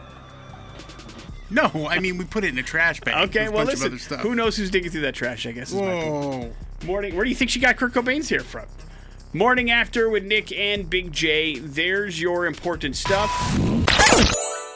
No, 1.49 1.69
I 1.89 1.99
mean, 1.99 2.17
we 2.17 2.25
put 2.25 2.43
it 2.43 2.49
in 2.49 2.57
a 2.59 2.63
trash 2.63 3.01
bag. 3.01 3.29
Okay, 3.29 3.49
well, 3.49 3.65
listen, 3.65 3.87
other 3.87 3.99
stuff. 3.99 4.21
who 4.21 4.35
knows 4.35 4.55
who's 4.57 4.71
digging 4.71 4.91
through 4.91 5.01
that 5.01 5.15
trash, 5.15 5.45
I 5.45 5.51
guess. 5.51 5.69
Is 5.69 5.75
my. 5.75 5.81
Whoa. 6.05 6.51
Morning. 6.85 7.15
Where 7.15 7.23
do 7.23 7.29
you 7.29 7.35
think 7.35 7.51
she 7.51 7.59
got 7.59 7.77
Kurt 7.77 7.93
Cobain's 7.93 8.29
hair 8.29 8.39
from? 8.39 8.65
Morning 9.35 9.69
after 9.69 10.09
with 10.09 10.23
Nick 10.23 10.53
and 10.53 10.89
Big 10.89 11.11
J. 11.11 11.59
There's 11.59 12.21
your 12.21 12.45
important 12.45 12.95
stuff. 12.95 13.29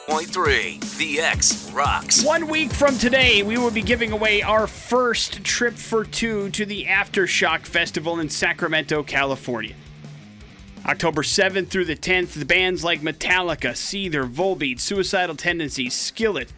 Point 0.06 0.28
three. 0.28 0.78
The 0.98 1.18
X 1.18 1.72
rocks. 1.72 2.22
One 2.22 2.46
week 2.46 2.70
from 2.70 2.98
today, 2.98 3.42
we 3.42 3.56
will 3.56 3.70
be 3.70 3.80
giving 3.80 4.12
away 4.12 4.42
our 4.42 4.66
first 4.66 5.42
trip 5.44 5.72
for 5.72 6.04
two 6.04 6.50
to 6.50 6.66
the 6.66 6.84
Aftershock 6.84 7.60
Festival 7.60 8.20
in 8.20 8.28
Sacramento, 8.28 9.02
California. 9.02 9.74
October 10.84 11.22
7th 11.22 11.68
through 11.68 11.86
the 11.86 11.96
10th, 11.96 12.34
the 12.34 12.44
bands 12.44 12.84
like 12.84 13.00
Metallica, 13.00 13.70
Seether, 13.70 14.30
Volbeat, 14.30 14.78
Suicidal 14.78 15.36
Tendencies, 15.36 15.94
Skillet, 15.94 16.52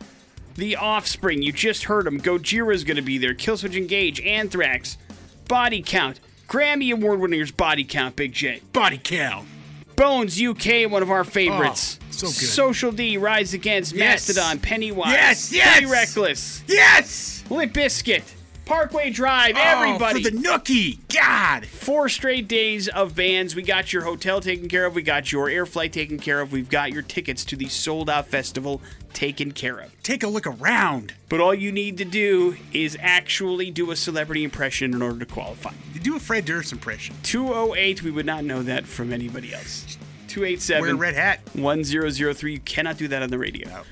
The 0.57 0.75
Offspring, 0.75 1.43
you 1.43 1.53
just 1.53 1.85
heard 1.85 2.07
them, 2.07 2.21
Gojira's 2.21 2.83
gonna 2.83 3.01
be 3.01 3.19
there, 3.19 3.33
Killswitch 3.33 3.77
Engage, 3.77 4.21
Anthrax, 4.23 4.99
Body 5.47 5.85
Count, 5.87 6.19
Grammy 6.53 6.93
Award 6.93 7.19
winners 7.19 7.51
Body 7.51 7.83
Count, 7.83 8.15
Big 8.15 8.33
J. 8.35 8.61
Body 8.75 9.01
count. 9.03 9.49
Bones 9.97 10.39
UK, 10.39 10.85
one 10.91 11.03
of 11.03 11.11
our 11.11 11.25
favorites. 11.25 11.99
Oh, 12.03 12.07
so 12.11 12.27
good. 12.27 12.35
Social 12.35 12.93
D, 12.93 13.17
Rise 13.17 13.55
Against, 13.55 13.95
Yes. 13.95 14.29
Mastodon, 14.29 14.59
Pennywise, 14.59 15.13
Yes, 15.13 15.51
yes. 15.51 15.81
Be 15.81 15.87
Reckless, 15.87 16.63
Yes! 16.69 17.43
Limp 17.49 17.73
Bizkit, 17.73 18.25
Parkway 18.73 19.11
Drive, 19.11 19.55
Oh, 19.59 19.61
everybody. 19.61 20.23
for 20.25 20.31
the 20.31 20.37
nookie. 20.37 20.99
God. 21.15 21.67
Four 21.67 22.09
straight 22.09 22.49
days 22.49 22.89
of 22.89 23.15
bands. 23.15 23.55
We 23.55 23.63
got 23.63 23.93
your 23.93 24.03
hotel 24.03 24.41
taken 24.41 24.67
care 24.67 24.87
of. 24.87 24.95
We 24.95 25.03
got 25.03 25.31
your 25.31 25.51
air 25.51 25.67
flight 25.67 25.93
taken 25.93 26.19
care 26.19 26.41
of. 26.41 26.53
We've 26.53 26.71
got 26.71 26.91
your 26.91 27.03
tickets 27.03 27.45
to 27.47 27.57
the 27.57 27.69
sold 27.69 28.09
out 28.09 28.29
festival 28.29 28.81
taken 29.13 29.53
care 29.53 29.79
of. 29.79 30.03
Take 30.03 30.23
a 30.23 30.27
look 30.27 30.47
around. 30.47 31.13
But 31.29 31.41
all 31.41 31.53
you 31.55 31.71
need 31.71 31.99
to 31.99 32.07
do 32.07 32.57
is 32.73 32.97
actually 32.99 33.71
do 33.71 33.91
a 33.91 33.97
celebrity 33.97 34.43
impression 34.43 34.95
in 34.95 35.03
order 35.03 35.19
to 35.19 35.27
qualify. 35.27 35.73
You 35.93 36.01
do 36.01 36.17
a 36.17 36.21
Fred 36.21 36.47
Durst 36.47 36.73
impression. 36.73 37.15
208, 37.25 38.03
we 38.03 38.11
would 38.11 38.25
not 38.27 38.43
know 38.43 38.63
that 38.63 38.87
from 38.87 39.13
anybody 39.13 39.53
else. 39.53 39.99
287 40.29 40.81
Wear 40.81 40.91
a 40.91 40.97
287 40.97 40.99
red 40.99 41.15
hat. 41.15 41.41
1003. 41.63 42.53
You 42.55 42.61
cannot 42.61 42.97
do 42.97 43.07
that 43.09 43.23
on 43.23 43.29
the 43.29 43.39
radio. 43.39 43.85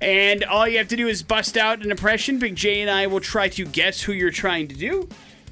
And 0.00 0.44
all 0.44 0.68
you 0.68 0.78
have 0.78 0.88
to 0.88 0.96
do 0.96 1.08
is 1.08 1.22
bust 1.22 1.56
out 1.56 1.84
an 1.84 1.90
impression. 1.90 2.38
Big 2.38 2.54
J 2.54 2.82
and 2.82 2.90
I 2.90 3.06
will 3.06 3.20
try 3.20 3.48
to 3.50 3.64
guess 3.64 4.02
who 4.02 4.12
you're 4.12 4.30
trying 4.30 4.68
to 4.68 4.74
do. 4.74 5.08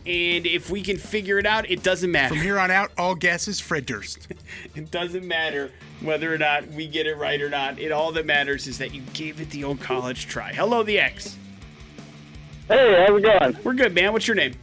And 0.06 0.46
if 0.46 0.68
we 0.68 0.82
can 0.82 0.98
figure 0.98 1.38
it 1.38 1.46
out, 1.46 1.70
it 1.70 1.82
doesn't 1.82 2.10
matter. 2.10 2.34
From 2.34 2.42
here 2.42 2.58
on 2.58 2.70
out, 2.70 2.92
all 2.98 3.14
guesses 3.14 3.58
Fred 3.58 3.86
Durst. 3.86 4.28
It 4.74 4.90
doesn't 4.90 5.26
matter 5.26 5.70
whether 6.00 6.32
or 6.32 6.38
not 6.38 6.66
we 6.68 6.88
get 6.88 7.06
it 7.06 7.16
right 7.16 7.40
or 7.40 7.48
not. 7.48 7.78
It 7.78 7.92
all 7.92 8.10
that 8.12 8.26
matters 8.26 8.66
is 8.66 8.78
that 8.78 8.92
you 8.92 9.02
gave 9.12 9.40
it 9.40 9.50
the 9.50 9.62
old 9.64 9.80
college 9.80 10.26
try. 10.26 10.52
Hello, 10.52 10.82
the 10.82 10.98
X. 10.98 11.38
Hey, 12.68 13.04
how's 13.06 13.18
it 13.18 13.22
going? 13.22 13.56
We're 13.62 13.74
good, 13.74 13.94
man. 13.94 14.12
What's 14.12 14.26
your 14.26 14.34
name? 14.34 14.54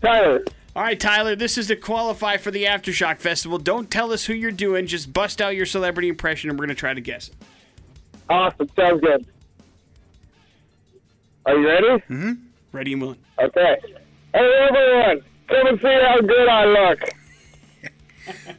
Tyler. 0.00 0.44
All 0.76 0.82
right, 0.82 0.98
Tyler, 0.98 1.34
this 1.34 1.58
is 1.58 1.68
to 1.68 1.76
qualify 1.76 2.36
for 2.36 2.50
the 2.50 2.64
Aftershock 2.64 3.18
Festival. 3.18 3.58
Don't 3.58 3.90
tell 3.90 4.12
us 4.12 4.26
who 4.26 4.34
you're 4.34 4.50
doing. 4.50 4.86
Just 4.86 5.12
bust 5.12 5.40
out 5.40 5.56
your 5.56 5.66
celebrity 5.66 6.08
impression 6.08 6.50
and 6.50 6.58
we're 6.58 6.66
going 6.66 6.76
to 6.76 6.78
try 6.78 6.94
to 6.94 7.00
guess 7.00 7.28
it. 7.28 7.34
Awesome. 8.28 8.68
Sounds 8.76 9.00
good. 9.00 9.26
Are 11.46 11.56
you 11.56 11.66
ready? 11.68 12.36
Ready 12.72 12.92
and 12.92 13.02
willing. 13.02 13.18
Okay. 13.40 13.76
Hey, 14.34 14.66
everyone. 14.68 15.22
Come 15.48 15.66
and 15.68 15.80
see 15.80 16.00
how 16.06 16.20
good 16.20 16.48
I 16.48 16.64
look. 16.64 17.00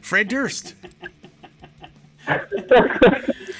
Fred 0.00 0.28
Durst. 0.28 0.74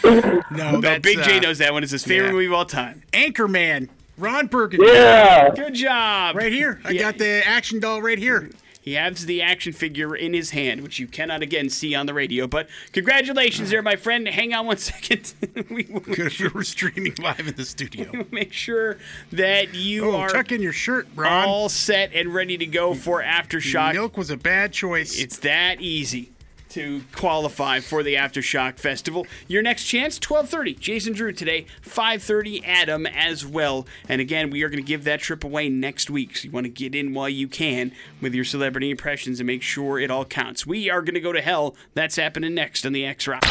No, 0.04 0.42
no, 0.72 0.80
that's 0.80 1.02
Big 1.02 1.22
J 1.22 1.38
uh, 1.38 1.40
knows 1.40 1.58
that 1.58 1.72
one. 1.72 1.82
It's 1.82 1.92
his 1.92 2.04
favorite 2.04 2.28
yeah. 2.28 2.32
movie 2.32 2.46
of 2.46 2.52
all 2.52 2.64
time. 2.64 3.02
Anchorman. 3.12 3.88
Ron 4.16 4.46
Burgundy. 4.46 4.86
Yeah. 4.86 5.50
Good 5.54 5.74
job. 5.74 6.36
Right 6.36 6.52
here. 6.52 6.80
I 6.84 6.90
Yeah. 6.90 7.00
got 7.02 7.18
the 7.18 7.42
action 7.46 7.80
doll 7.80 8.00
right 8.00 8.18
here. 8.18 8.48
He 8.88 8.94
has 8.94 9.26
the 9.26 9.42
action 9.42 9.74
figure 9.74 10.16
in 10.16 10.32
his 10.32 10.52
hand, 10.52 10.80
which 10.80 10.98
you 10.98 11.06
cannot 11.06 11.42
again 11.42 11.68
see 11.68 11.94
on 11.94 12.06
the 12.06 12.14
radio. 12.14 12.46
But 12.46 12.70
congratulations 12.92 13.68
there, 13.68 13.82
my 13.82 13.96
friend. 13.96 14.26
Hang 14.26 14.54
on 14.54 14.64
one 14.64 14.76
second. 14.78 15.34
we 15.70 15.86
will 15.90 16.00
Good 16.00 16.18
if 16.20 16.40
we 16.40 16.48
were 16.48 16.64
streaming 16.64 17.14
live 17.20 17.46
in 17.46 17.54
the 17.54 17.66
studio. 17.66 18.24
make 18.30 18.54
sure 18.54 18.96
that 19.30 19.74
you 19.74 20.06
Oh, 20.06 20.16
are 20.16 20.30
tuck 20.30 20.52
in 20.52 20.62
your 20.62 20.72
shirt, 20.72 21.06
Ron. 21.14 21.46
all 21.46 21.68
set 21.68 22.14
and 22.14 22.32
ready 22.32 22.56
to 22.56 22.64
go 22.64 22.94
for 22.94 23.22
Aftershock. 23.22 23.92
Milk 23.92 24.16
was 24.16 24.30
a 24.30 24.38
bad 24.38 24.72
choice. 24.72 25.18
It's 25.18 25.38
that 25.40 25.82
easy 25.82 26.30
to 26.70 27.02
qualify 27.14 27.80
for 27.80 28.02
the 28.02 28.14
Aftershock 28.14 28.78
Festival. 28.78 29.26
Your 29.46 29.62
next 29.62 29.84
chance, 29.84 30.18
12:30. 30.18 30.78
Jason 30.78 31.12
Drew 31.12 31.32
today, 31.32 31.66
5:30 31.82 32.62
Adam 32.64 33.06
as 33.06 33.46
well. 33.46 33.86
And 34.08 34.20
again, 34.20 34.50
we 34.50 34.62
are 34.62 34.68
going 34.68 34.82
to 34.82 34.86
give 34.86 35.04
that 35.04 35.20
trip 35.20 35.44
away 35.44 35.68
next 35.68 36.10
week. 36.10 36.36
So 36.36 36.46
you 36.46 36.50
want 36.50 36.64
to 36.64 36.70
get 36.70 36.94
in 36.94 37.14
while 37.14 37.28
you 37.28 37.48
can 37.48 37.92
with 38.20 38.34
your 38.34 38.44
celebrity 38.44 38.90
impressions 38.90 39.40
and 39.40 39.46
make 39.46 39.62
sure 39.62 39.98
it 39.98 40.10
all 40.10 40.24
counts. 40.24 40.66
We 40.66 40.90
are 40.90 41.02
going 41.02 41.14
to 41.14 41.20
go 41.20 41.32
to 41.32 41.40
hell. 41.40 41.76
That's 41.94 42.16
happening 42.16 42.54
next 42.54 42.86
on 42.86 42.92
the 42.92 43.04
X 43.04 43.26
Rock. 43.26 43.44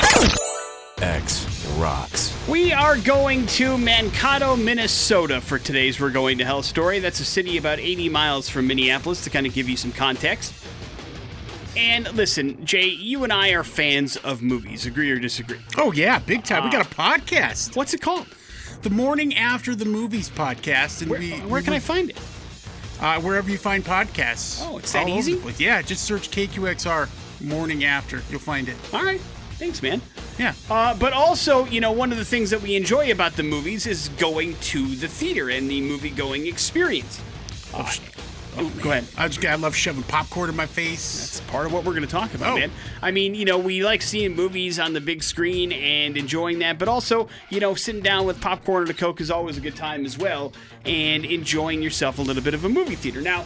X 1.01 1.45
rocks. 1.77 2.33
We 2.47 2.73
are 2.73 2.97
going 2.97 3.45
to 3.47 3.77
Mankato, 3.77 4.55
Minnesota 4.55 5.41
for 5.41 5.59
today's 5.59 5.99
We're 5.99 6.09
Going 6.09 6.39
to 6.39 6.45
Hell 6.45 6.63
story. 6.63 6.99
That's 6.99 7.19
a 7.19 7.25
city 7.25 7.57
about 7.57 7.79
80 7.79 8.09
miles 8.09 8.49
from 8.49 8.65
Minneapolis 8.65 9.23
to 9.25 9.29
kind 9.29 9.45
of 9.45 9.53
give 9.53 9.69
you 9.69 9.77
some 9.77 9.91
context. 9.91 10.53
And 11.77 12.11
listen, 12.13 12.65
Jay, 12.65 12.87
you 12.87 13.23
and 13.23 13.31
I 13.31 13.49
are 13.49 13.63
fans 13.63 14.17
of 14.17 14.41
movies. 14.41 14.87
Agree 14.87 15.11
or 15.11 15.19
disagree? 15.19 15.59
oh, 15.77 15.91
yeah, 15.91 16.17
big 16.17 16.43
time. 16.43 16.63
we 16.63 16.71
got 16.71 16.85
a 16.85 16.89
podcast. 16.89 17.75
What's 17.75 17.93
it 17.93 18.01
called? 18.01 18.27
The 18.81 18.89
Morning 18.89 19.35
After 19.35 19.75
the 19.75 19.85
Movies 19.85 20.27
podcast. 20.29 21.01
And 21.01 21.11
Where, 21.11 21.19
we, 21.19 21.31
where 21.41 21.61
we 21.61 21.63
can 21.63 21.73
I 21.73 21.79
find 21.79 22.09
it? 22.09 22.17
Uh, 22.99 23.21
wherever 23.21 23.49
you 23.51 23.59
find 23.59 23.85
podcasts. 23.85 24.59
Oh, 24.67 24.79
it's 24.79 24.91
that 24.93 25.07
easy? 25.07 25.39
Yeah, 25.59 25.83
just 25.83 26.03
search 26.03 26.31
KQXR 26.31 27.09
Morning 27.41 27.83
After. 27.83 28.23
You'll 28.31 28.39
find 28.39 28.67
it. 28.69 28.75
All 28.91 29.03
right. 29.03 29.21
Thanks, 29.59 29.83
man. 29.83 30.01
Yeah. 30.39 30.53
Uh, 30.69 30.95
but 30.95 31.13
also, 31.13 31.65
you 31.65 31.79
know, 31.79 31.91
one 31.91 32.11
of 32.11 32.17
the 32.17 32.25
things 32.25 32.49
that 32.49 32.61
we 32.61 32.75
enjoy 32.75 33.11
about 33.11 33.33
the 33.33 33.43
movies 33.43 33.85
is 33.85 34.09
going 34.17 34.55
to 34.61 34.95
the 34.95 35.07
theater 35.07 35.49
and 35.49 35.69
the 35.69 35.81
movie 35.81 36.09
going 36.09 36.47
experience. 36.47 37.21
Uh, 37.71 37.91
oh, 38.57 38.71
go 38.81 38.91
ahead. 38.91 39.05
I, 39.17 39.27
just, 39.27 39.45
I 39.45 39.55
love 39.55 39.75
shoving 39.75 40.03
popcorn 40.03 40.49
in 40.49 40.55
my 40.55 40.65
face. 40.65 41.39
That's 41.39 41.51
part 41.51 41.65
of 41.65 41.73
what 41.73 41.83
we're 41.85 41.93
going 41.93 42.03
to 42.05 42.09
talk 42.09 42.33
about, 42.33 42.53
Oh. 42.53 42.57
man. 42.59 42.71
I 43.01 43.11
mean, 43.11 43.35
you 43.35 43.45
know, 43.45 43.57
we 43.57 43.83
like 43.83 44.01
seeing 44.01 44.35
movies 44.35 44.79
on 44.79 44.93
the 44.93 45.01
big 45.01 45.23
screen 45.23 45.71
and 45.71 46.17
enjoying 46.17 46.59
that, 46.59 46.77
but 46.79 46.87
also, 46.87 47.27
you 47.49 47.59
know, 47.59 47.75
sitting 47.75 48.01
down 48.01 48.25
with 48.25 48.39
popcorn 48.41 48.83
and 48.83 48.91
a 48.91 48.93
Coke 48.93 49.21
is 49.21 49.31
always 49.31 49.57
a 49.57 49.61
good 49.61 49.75
time 49.75 50.05
as 50.05 50.17
well, 50.17 50.53
and 50.85 51.25
enjoying 51.25 51.81
yourself 51.81 52.19
a 52.19 52.21
little 52.21 52.43
bit 52.43 52.53
of 52.53 52.65
a 52.65 52.69
movie 52.69 52.95
theater. 52.95 53.21
Now, 53.21 53.45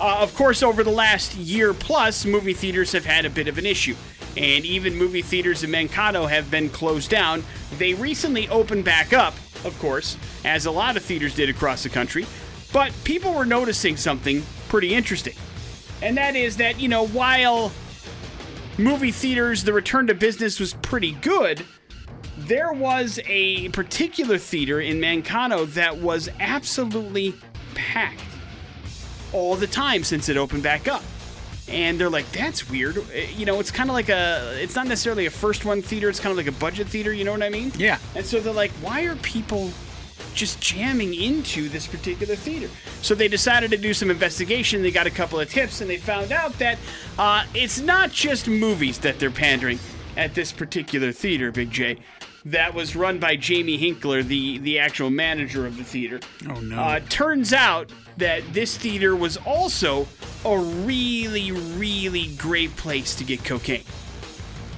uh, 0.00 0.18
of 0.20 0.34
course, 0.36 0.62
over 0.62 0.84
the 0.84 0.90
last 0.90 1.34
year 1.34 1.74
plus, 1.74 2.24
movie 2.24 2.54
theaters 2.54 2.92
have 2.92 3.04
had 3.04 3.24
a 3.24 3.30
bit 3.30 3.48
of 3.48 3.58
an 3.58 3.66
issue. 3.66 3.96
And 4.36 4.64
even 4.64 4.94
movie 4.94 5.22
theaters 5.22 5.64
in 5.64 5.70
Mankato 5.72 6.26
have 6.26 6.48
been 6.50 6.68
closed 6.68 7.10
down. 7.10 7.42
They 7.78 7.94
recently 7.94 8.48
opened 8.48 8.84
back 8.84 9.12
up, 9.12 9.34
of 9.64 9.76
course, 9.80 10.16
as 10.44 10.66
a 10.66 10.70
lot 10.70 10.96
of 10.96 11.02
theaters 11.02 11.34
did 11.34 11.48
across 11.48 11.82
the 11.82 11.88
country. 11.88 12.24
But 12.72 12.92
people 13.04 13.32
were 13.32 13.46
noticing 13.46 13.96
something 13.96 14.42
pretty 14.68 14.94
interesting. 14.94 15.34
And 16.02 16.16
that 16.16 16.36
is 16.36 16.56
that, 16.58 16.78
you 16.78 16.88
know, 16.88 17.06
while 17.06 17.72
movie 18.76 19.10
theaters, 19.10 19.64
the 19.64 19.72
return 19.72 20.06
to 20.08 20.14
business 20.14 20.60
was 20.60 20.74
pretty 20.74 21.12
good, 21.12 21.64
there 22.36 22.72
was 22.72 23.18
a 23.26 23.68
particular 23.70 24.38
theater 24.38 24.80
in 24.80 25.00
Mankato 25.00 25.64
that 25.66 25.98
was 25.98 26.28
absolutely 26.38 27.34
packed 27.74 28.22
all 29.32 29.56
the 29.56 29.66
time 29.66 30.04
since 30.04 30.28
it 30.28 30.36
opened 30.36 30.62
back 30.62 30.86
up. 30.88 31.02
And 31.68 32.00
they're 32.00 32.08
like, 32.08 32.30
that's 32.32 32.70
weird. 32.70 32.96
Uh, 32.96 33.02
You 33.36 33.44
know, 33.44 33.60
it's 33.60 33.70
kind 33.70 33.90
of 33.90 33.94
like 33.94 34.08
a, 34.08 34.56
it's 34.62 34.74
not 34.74 34.86
necessarily 34.86 35.26
a 35.26 35.30
first 35.30 35.64
one 35.64 35.82
theater, 35.82 36.08
it's 36.08 36.20
kind 36.20 36.30
of 36.30 36.36
like 36.36 36.46
a 36.46 36.58
budget 36.58 36.86
theater, 36.86 37.12
you 37.12 37.24
know 37.24 37.32
what 37.32 37.42
I 37.42 37.50
mean? 37.50 37.72
Yeah. 37.76 37.98
And 38.14 38.24
so 38.24 38.40
they're 38.40 38.54
like, 38.54 38.70
why 38.80 39.02
are 39.02 39.16
people 39.16 39.70
just 40.34 40.60
jamming 40.60 41.14
into 41.14 41.68
this 41.68 41.86
particular 41.86 42.34
theater? 42.36 42.68
So 43.02 43.14
they 43.14 43.28
decided 43.28 43.70
to 43.70 43.76
do 43.76 43.92
some 43.94 44.10
investigation. 44.10 44.82
They 44.82 44.90
got 44.90 45.06
a 45.06 45.10
couple 45.10 45.38
of 45.40 45.50
tips 45.50 45.80
and 45.80 45.88
they 45.90 45.96
found 45.98 46.32
out 46.32 46.52
that 46.58 46.78
uh, 47.18 47.44
it's 47.54 47.80
not 47.80 48.10
just 48.12 48.48
movies 48.48 48.98
that 49.00 49.18
they're 49.18 49.30
pandering 49.30 49.78
at 50.16 50.34
this 50.34 50.52
particular 50.52 51.12
theater, 51.12 51.50
Big 51.52 51.70
J. 51.70 51.98
That 52.44 52.72
was 52.72 52.96
run 52.96 53.18
by 53.18 53.36
Jamie 53.36 53.78
Hinkler, 53.78 54.22
the, 54.24 54.58
the 54.58 54.78
actual 54.78 55.10
manager 55.10 55.66
of 55.66 55.76
the 55.76 55.84
theater. 55.84 56.20
Oh, 56.48 56.60
no. 56.60 56.80
Uh, 56.80 57.00
turns 57.08 57.52
out 57.52 57.90
that 58.16 58.42
this 58.54 58.76
theater 58.76 59.14
was 59.14 59.36
also 59.38 60.06
a 60.44 60.56
really, 60.58 61.52
really 61.52 62.28
great 62.36 62.74
place 62.76 63.14
to 63.16 63.24
get 63.24 63.44
cocaine. 63.44 63.84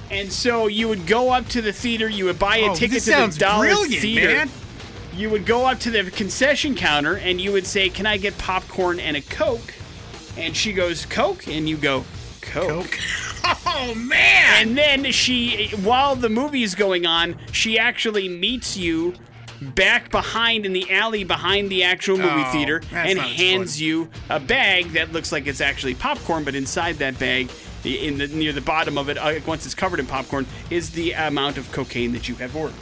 And 0.09 0.31
so 0.31 0.67
you 0.67 0.89
would 0.89 1.07
go 1.07 1.29
up 1.31 1.47
to 1.49 1.61
the 1.61 1.71
theater, 1.71 2.09
you 2.09 2.25
would 2.25 2.37
buy 2.39 2.57
a 2.57 2.71
Oh, 2.71 2.75
ticket 2.75 3.03
to 3.03 3.11
the 3.11 3.35
dollar 3.39 3.67
brilliant, 3.67 4.01
theater. 4.01 4.27
man. 4.27 4.49
You 5.13 5.29
would 5.29 5.45
go 5.45 5.65
up 5.65 5.79
to 5.81 5.91
the 5.91 6.09
concession 6.11 6.75
counter 6.75 7.15
and 7.17 7.39
you 7.41 7.51
would 7.51 7.65
say, 7.67 7.89
"Can 7.89 8.05
I 8.05 8.17
get 8.17 8.37
popcorn 8.37 8.99
and 8.99 9.17
a 9.17 9.21
Coke?" 9.21 9.73
And 10.37 10.55
she 10.55 10.71
goes, 10.73 11.05
"Coke," 11.05 11.47
and 11.47 11.67
you 11.67 11.77
go, 11.77 12.05
"Coke." 12.41 12.69
Coke. 12.69 12.99
Oh, 13.73 13.95
man. 13.95 14.67
And 14.67 14.77
then 14.77 15.11
she, 15.11 15.69
while 15.83 16.15
the 16.15 16.29
movie 16.29 16.61
is 16.61 16.75
going 16.75 17.05
on, 17.05 17.35
she 17.51 17.79
actually 17.79 18.29
meets 18.29 18.77
you 18.77 19.13
back 19.61 20.11
behind 20.11 20.65
in 20.65 20.73
the 20.73 20.89
alley 20.91 21.23
behind 21.23 21.69
the 21.69 21.83
actual 21.83 22.17
movie 22.17 22.43
Oh, 22.45 22.51
theater 22.51 22.81
and 22.91 23.17
hands 23.17 23.75
fun. 23.77 23.83
you 23.85 24.09
a 24.29 24.39
bag 24.39 24.91
that 24.91 25.11
looks 25.11 25.31
like 25.31 25.47
it's 25.47 25.61
actually 25.61 25.95
popcorn, 25.95 26.43
but 26.43 26.53
inside 26.55 26.97
that 26.97 27.17
bag, 27.17 27.49
in 27.83 28.17
the 28.17 28.27
near 28.27 28.51
the 28.53 28.61
bottom 28.61 28.97
of 28.97 29.09
it, 29.09 29.17
uh, 29.17 29.39
once 29.47 29.65
it's 29.65 29.75
covered 29.75 29.99
in 29.99 30.05
popcorn, 30.05 30.45
is 30.69 30.91
the 30.91 31.13
amount 31.13 31.57
of 31.57 31.71
cocaine 31.71 32.11
that 32.11 32.27
you 32.29 32.35
have 32.35 32.55
ordered. 32.55 32.75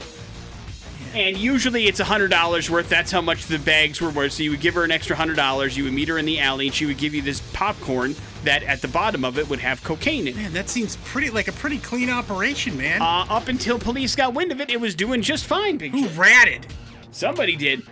And 1.14 1.38
usually 1.38 1.88
it's 1.88 2.00
$100 2.00 2.70
worth. 2.70 2.90
That's 2.90 3.12
how 3.12 3.22
much 3.22 3.46
the 3.46 3.60
bags 3.60 4.02
were 4.02 4.10
worth. 4.10 4.34
So 4.34 4.44
you 4.44 4.52
would 4.52 4.62
give 4.62 4.76
her 4.76 4.84
an 4.84 4.92
extra 4.92 5.16
$100. 5.16 5.76
You 5.76 5.86
would 5.86 5.94
meet 5.94 6.08
her 6.08 6.18
in 6.18 6.26
the 6.26 6.40
alley, 6.40 6.68
and 6.68 6.76
she 6.76 6.86
would 6.86 6.98
give 6.98 7.14
you 7.14 7.22
this 7.22 7.42
popcorn 7.54 8.16
that 8.44 8.64
at 8.64 8.82
the 8.82 8.88
bottom 8.88 9.26
of 9.26 9.38
it 9.38 9.50
would 9.50 9.60
have 9.60 9.84
cocaine 9.84 10.28
in 10.28 10.34
it. 10.34 10.36
Man, 10.36 10.54
that 10.54 10.70
seems 10.70 10.96
pretty 10.98 11.30
like 11.30 11.48
a 11.48 11.52
pretty 11.54 11.78
clean 11.78 12.10
operation, 12.10 12.78
man. 12.78 13.02
Uh, 13.02 13.26
up 13.30 13.48
until 13.48 13.80
police 13.80 14.16
got 14.16 14.34
wind 14.34 14.52
of 14.52 14.62
it, 14.62 14.70
it 14.70 14.80
was 14.80 14.96
doing 14.96 15.22
just 15.22 15.46
fine, 15.46 15.78
Big 15.78 15.92
Who 15.92 16.08
ratted? 16.10 16.68
Somebody 17.12 17.56
did. 17.56 17.84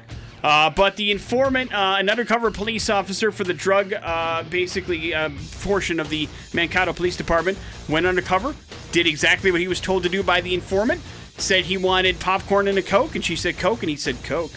Uh, 0.44 0.70
but 0.70 0.96
the 0.96 1.12
informant, 1.12 1.74
uh, 1.74 1.96
an 1.98 2.10
undercover 2.10 2.52
police 2.52 2.90
officer 2.90 3.32
for 3.32 3.44
the 3.44 3.54
drug, 3.54 3.94
uh, 3.94 4.44
basically 4.44 5.14
uh, 5.14 5.30
portion 5.62 6.00
of 6.00 6.10
the 6.10 6.30
Mankato 6.54 6.94
Police 6.94 7.18
Department, 7.18 7.58
went 7.90 8.06
undercover, 8.06 8.56
did 8.92 9.08
exactly 9.08 9.52
what 9.52 9.60
he 9.60 9.68
was 9.68 9.82
told 9.82 10.04
to 10.04 10.10
do 10.10 10.22
by 10.24 10.40
the 10.40 10.54
informant, 10.54 11.02
said 11.38 11.66
he 11.66 11.78
wanted 11.78 12.20
popcorn 12.20 12.68
and 12.68 12.78
a 12.78 12.82
Coke, 12.82 13.16
and 13.16 13.24
she 13.24 13.36
said 13.36 13.58
Coke, 13.58 13.82
and 13.84 13.90
he 13.90 13.96
said 13.96 14.22
Coke. 14.24 14.52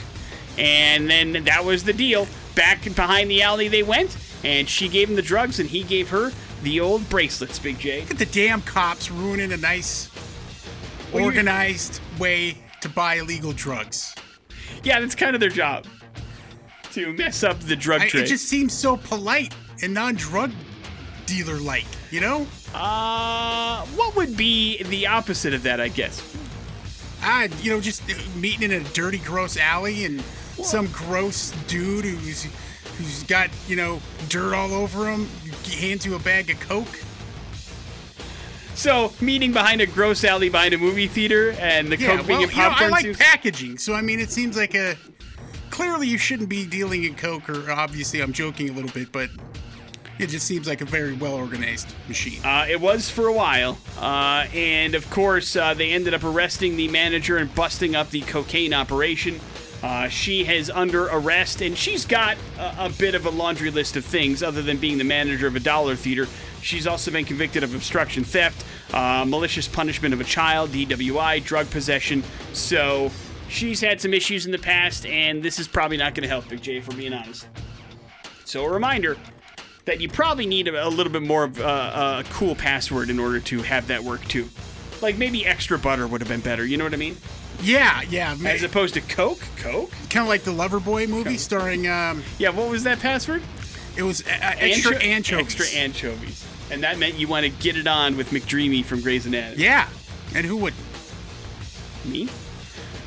And 0.59 1.09
then 1.09 1.45
that 1.45 1.64
was 1.64 1.85
the 1.85 1.93
deal. 1.93 2.27
back 2.55 2.83
behind 2.95 3.31
the 3.31 3.43
alley 3.43 3.69
they 3.69 3.83
went, 3.83 4.16
and 4.45 4.69
she 4.69 4.88
gave 4.88 5.09
him 5.09 5.16
the 5.16 5.23
drugs, 5.23 5.61
and 5.61 5.69
he 5.69 5.83
gave 5.83 6.09
her 6.11 6.33
the 6.62 6.81
old 6.81 7.09
bracelets, 7.09 7.59
Big 7.59 7.79
J. 7.79 8.01
Look 8.01 8.11
at 8.12 8.19
the 8.19 8.27
damn 8.27 8.61
cops 8.62 9.11
ruining 9.11 9.53
a 9.53 9.57
nice, 9.57 10.11
organized 11.12 12.01
way 12.19 12.59
to 12.81 12.88
buy 12.88 13.14
illegal 13.16 13.53
drugs. 13.53 14.14
Yeah, 14.83 15.01
that's 15.01 15.14
kind 15.14 15.35
of 15.35 15.40
their 15.40 15.51
job 15.51 15.87
to 16.93 17.12
mess 17.14 17.43
up 17.43 17.59
the 17.61 17.77
drug 17.77 18.03
I, 18.03 18.09
trade. 18.09 18.25
it 18.25 18.27
just 18.27 18.49
seems 18.49 18.73
so 18.73 18.97
polite 18.97 19.55
and 19.83 19.95
non-drug 19.95 20.51
dealer-like, 21.27 21.87
you 22.11 22.21
know? 22.21 22.47
uh, 22.75 23.85
what 23.87 24.16
would 24.16 24.37
be 24.37 24.83
the 24.85 25.07
opposite 25.07 25.55
of 25.55 25.62
that? 25.62 25.81
I 25.81 25.88
guess. 25.88 26.21
Ah, 27.23 27.45
you 27.61 27.71
know, 27.71 27.81
just 27.81 28.03
meeting 28.37 28.71
in 28.71 28.81
a 28.85 28.89
dirty, 28.91 29.19
gross 29.19 29.57
alley 29.57 30.05
and 30.05 30.23
some 30.63 30.87
gross 30.89 31.53
dude 31.69 32.05
who's 32.05 32.45
who's 32.99 33.23
got 33.25 33.49
you 33.69 33.77
know 33.77 34.01
dirt 34.29 34.55
all 34.55 34.73
over 34.75 35.11
him 35.11 35.27
hands 35.79 36.05
you 36.07 36.15
a 36.15 36.19
bag 36.19 36.51
of 36.51 36.59
coke. 36.61 36.99
So, 38.75 39.13
meeting 39.21 39.53
behind 39.53 39.81
a 39.83 39.87
gross 39.87 40.25
alley 40.25 40.49
behind 40.49 40.73
a 40.73 40.79
movie 40.79 41.07
theater, 41.07 41.51
and 41.61 41.89
the 41.89 41.99
Yeah, 41.99 42.17
coke 42.17 42.27
being 42.27 42.39
well, 42.41 42.49
in 42.49 42.55
you 42.55 42.63
know, 42.63 42.63
I 42.63 42.69
popcorn. 42.71 42.91
like 42.93 43.03
seems- 43.05 43.19
packaging, 43.19 43.79
so 43.79 43.95
I 43.95 44.01
mean, 44.01 44.21
it 44.21 44.31
seems 44.31 44.57
like 44.57 44.75
a 44.75 44.97
clearly 45.71 46.07
you 46.09 46.17
shouldn't 46.19 46.49
be 46.49 46.65
dealing 46.67 47.05
in 47.05 47.15
coke, 47.15 47.49
or 47.51 47.71
obviously 47.71 48.21
I'm 48.21 48.33
joking 48.33 48.71
a 48.71 48.73
little 48.73 48.91
bit, 48.91 49.13
but 49.13 49.29
it 50.21 50.29
just 50.29 50.47
seems 50.47 50.69
like 50.69 50.83
a 50.83 50.85
very 50.85 51.15
well 51.15 51.35
organized 51.35 51.95
machine. 52.07 52.45
Uh, 52.45 52.67
it 52.69 52.81
was 52.81 53.09
for 53.09 53.27
a 53.27 53.33
while, 53.33 53.79
uh, 53.99 54.47
and 54.55 54.95
of 54.95 55.09
course, 55.11 55.57
uh, 55.57 55.73
they 55.73 55.93
ended 55.93 56.13
up 56.13 56.23
arresting 56.23 56.77
the 56.77 56.89
manager 56.89 57.39
and 57.39 57.55
busting 57.55 57.97
up 57.97 58.11
the 58.11 58.21
cocaine 58.23 58.75
operation. 58.75 59.41
Uh, 59.83 60.09
she 60.09 60.45
has 60.45 60.69
under 60.69 61.07
arrest, 61.07 61.63
and 61.63 61.77
she's 61.77 62.05
got 62.05 62.37
a, 62.59 62.87
a 62.87 62.91
bit 62.91 63.15
of 63.15 63.25
a 63.25 63.31
laundry 63.31 63.71
list 63.71 63.97
of 63.97 64.05
things 64.05 64.43
other 64.43 64.61
than 64.61 64.77
being 64.77 64.99
the 64.99 65.05
manager 65.05 65.47
of 65.47 65.57
a 65.57 65.61
dollar 65.61 65.97
theater. 65.97 66.27
She's 66.61 66.87
also 66.87 67.11
been 67.11 67.25
convicted 67.25 67.65
of 67.65 67.75
obstruction 67.75 68.23
theft, 68.23 68.67
uh, 68.93 69.25
malicious 69.27 69.67
punishment 69.67 70.13
of 70.13 70.21
a 70.21 70.25
child, 70.25 70.71
DWI, 70.71 71.43
drug 71.43 71.71
possession. 71.71 72.23
So 72.53 73.11
she's 73.49 73.81
had 73.81 74.03
some 74.03 74.13
issues 74.13 74.45
in 74.45 74.53
the 74.53 74.59
past, 74.59 75.07
and 75.07 75.43
this 75.43 75.59
is 75.59 75.67
probably 75.67 75.97
not 75.97 76.15
going 76.15 76.25
to 76.25 76.29
help, 76.29 76.47
Big 76.49 76.61
J, 76.61 76.77
if 76.77 76.89
we're 76.89 76.97
being 76.97 77.15
honest. 77.15 77.49
So 78.45 78.67
a 78.67 78.71
reminder 78.71 79.17
that 79.87 80.01
you 80.01 80.09
probably 80.09 80.47
need 80.47 80.69
a, 80.69 80.87
a 80.87 80.88
little 80.88 81.12
bit 81.12 81.23
more 81.23 81.45
of 81.45 81.61
uh, 81.61 82.23
a 82.25 82.33
cool 82.33 82.55
password 82.55 83.11
in 83.11 83.19
order 83.19 83.40
to 83.40 83.62
have 83.62 83.87
that 83.88 84.03
work 84.05 84.25
too. 84.27 84.49
Like 85.03 85.16
maybe 85.16 85.47
extra 85.47 85.79
butter 85.79 86.07
would 86.07 86.21
have 86.21 86.29
been 86.29 86.40
better. 86.40 86.64
You 86.64 86.77
know 86.77 86.85
what 86.85 86.93
I 86.95 86.99
mean? 86.99 87.16
yeah, 87.62 88.01
yeah, 88.09 88.35
As 88.47 88.62
opposed 88.62 88.95
to 88.95 89.01
Coke. 89.03 89.40
Coke. 89.57 89.90
kind 90.09 90.23
of 90.25 90.29
like 90.29 90.43
the 90.45 90.51
Loverboy 90.51 91.09
movie 91.09 91.37
starring. 91.37 91.87
Um, 91.88 92.23
Yeah. 92.38 92.51
What 92.51 92.71
was 92.71 92.85
that 92.85 93.01
password? 93.01 93.43
it 93.97 94.03
was 94.03 94.23
uh, 94.23 94.27
extra 94.31 94.97
Ancho- 94.97 95.05
anchovies. 95.05 95.61
Extra 95.61 95.66
anchovies. 95.81 96.47
And 96.71 96.83
that 96.85 96.99
meant 96.99 97.16
you 97.16 97.27
want 97.29 97.45
to 97.45 97.51
get 97.51 97.77
it 97.77 97.87
on 97.87 98.16
with 98.16 98.31
McDreamy 98.31 98.85
from 98.85 99.01
Grey's 99.01 99.27
Anatomy. 99.27 99.62
Yeah, 99.64 99.88
and 100.35 100.47
who 100.47 100.57
would? 100.59 100.75
Me. 102.05 102.29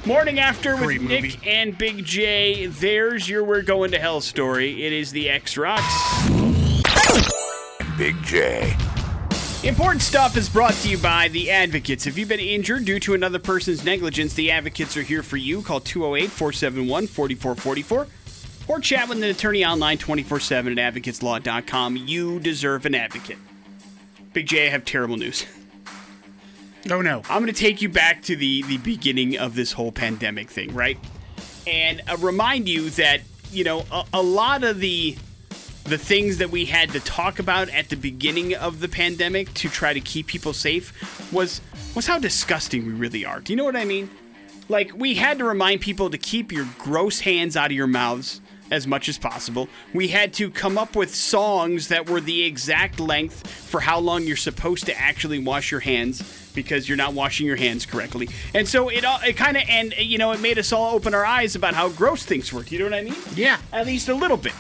Morning 0.06 0.38
after 0.40 0.76
with 0.76 0.84
Great 0.84 1.02
movie. 1.02 1.22
Nick 1.22 1.48
and 1.48 1.78
Big 1.78 2.04
J. 2.04 2.66
There's 2.66 3.30
your 3.30 3.44
We're 3.44 3.62
Going 3.62 3.92
to 3.92 4.00
Hell 4.00 4.20
story. 4.20 4.84
It 4.86 4.92
is 4.92 5.12
the 5.12 5.30
X 5.30 5.56
Rocks. 5.58 6.33
Big 7.98 8.22
J. 8.24 8.76
Important 9.64 10.02
stuff 10.02 10.36
is 10.36 10.50
brought 10.50 10.74
to 10.74 10.90
you 10.90 10.98
by 10.98 11.30
The 11.30 11.50
Advocates. 11.50 12.06
If 12.06 12.18
you've 12.18 12.28
been 12.28 12.40
injured 12.40 12.84
due 12.84 13.00
to 13.00 13.14
another 13.14 13.40
person's 13.40 13.86
negligence, 13.86 14.34
The 14.34 14.52
Advocates 14.52 14.98
are 14.98 15.04
here 15.04 15.24
for 15.24 15.38
you. 15.38 15.62
Call 15.62 15.80
208 15.80 16.30
471 16.30 17.08
4444 17.08 18.08
or 18.68 18.80
chat 18.80 19.08
with 19.08 19.18
an 19.20 19.24
attorney 19.24 19.64
online 19.66 19.98
24 19.98 20.40
7 20.40 20.78
at 20.78 20.94
advocateslaw.com. 20.94 21.98
You 21.98 22.40
deserve 22.40 22.86
an 22.86 22.96
advocate. 22.96 23.38
Big 24.34 24.48
J, 24.48 24.68
I 24.68 24.70
have 24.70 24.84
terrible 24.86 25.18
news. 25.18 25.46
Oh 26.90 27.02
no. 27.02 27.22
I'm 27.30 27.42
going 27.42 27.54
to 27.54 27.54
take 27.54 27.82
you 27.82 27.90
back 27.90 28.24
to 28.24 28.36
the, 28.36 28.64
the 28.64 28.78
beginning 28.78 29.38
of 29.38 29.56
this 29.56 29.72
whole 29.72 29.92
pandemic 29.92 30.50
thing, 30.50 30.74
right? 30.74 30.98
And 31.66 32.02
uh, 32.10 32.18
remind 32.18 32.68
you 32.68 32.90
that, 32.92 33.22
you 33.52 33.64
know, 33.64 33.86
a, 33.92 34.04
a 34.14 34.22
lot 34.22 34.64
of 34.64 34.80
the 34.80 35.16
the 35.86 35.98
things 35.98 36.38
that 36.38 36.50
we 36.50 36.66
had 36.66 36.90
to 36.92 37.00
talk 37.02 37.40
about 37.40 37.70
at 37.70 37.90
the 37.90 37.96
beginning 37.96 38.56
of 38.56 38.80
the 38.80 38.88
pandemic 38.88 39.54
to 39.56 39.70
try 39.70 39.94
to 39.94 40.00
keep 40.00 40.28
people 40.28 40.54
safe 40.54 41.32
was 41.32 41.62
was 41.96 42.08
how 42.08 42.18
disgusting 42.18 42.86
we 42.86 42.94
really 42.94 43.26
are. 43.26 43.40
Do 43.40 43.54
you 43.54 43.58
know 43.58 43.66
what 43.66 43.76
I 43.76 43.86
mean? 43.86 44.10
Like 44.70 44.92
we 44.96 45.16
had 45.16 45.40
to 45.40 45.46
remind 45.46 45.82
people 45.82 46.10
to 46.10 46.18
keep 46.18 46.52
your 46.52 46.68
gross 46.78 47.20
hands 47.22 47.58
out 47.58 47.68
of 47.68 47.74
your 47.74 47.88
mouths 47.88 48.42
as 48.72 48.88
much 48.88 49.08
as 49.10 49.18
possible. 49.18 49.68
We 49.94 50.08
had 50.08 50.34
to 50.36 50.50
come 50.50 50.78
up 50.78 50.96
with 50.96 51.14
songs 51.14 51.90
that 51.90 52.10
were 52.10 52.22
the 52.22 52.44
exact 52.44 53.00
length 53.00 53.46
for 53.46 53.82
how 53.82 54.00
long 54.00 54.24
you're 54.24 54.36
supposed 54.38 54.86
to 54.86 54.98
actually 54.98 55.38
wash 55.38 55.70
your 55.70 55.82
hands 55.82 56.52
because 56.56 56.88
you're 56.88 56.98
not 56.98 57.14
washing 57.14 57.46
your 57.46 57.56
hands 57.56 57.86
correctly. 57.86 58.30
And 58.54 58.68
so 58.68 58.90
it 58.90 59.04
all 59.04 59.20
it 59.22 59.36
kind 59.36 59.58
of 59.58 59.64
and 59.68 59.94
you 59.98 60.18
know 60.18 60.32
it 60.32 60.40
made 60.40 60.58
us 60.58 60.72
all 60.72 60.96
open 60.96 61.14
our 61.14 61.26
eyes 61.26 61.56
about 61.56 61.74
how 61.74 61.90
gross 61.90 62.24
things 62.24 62.54
were. 62.54 62.64
Do 62.64 62.74
you 62.74 62.80
know 62.80 62.86
what 62.86 62.94
I 62.96 63.04
mean? 63.04 63.16
Yeah. 63.36 63.60
At 63.72 63.86
least 63.86 64.08
a 64.10 64.16
little 64.16 64.38
bit. 64.38 64.54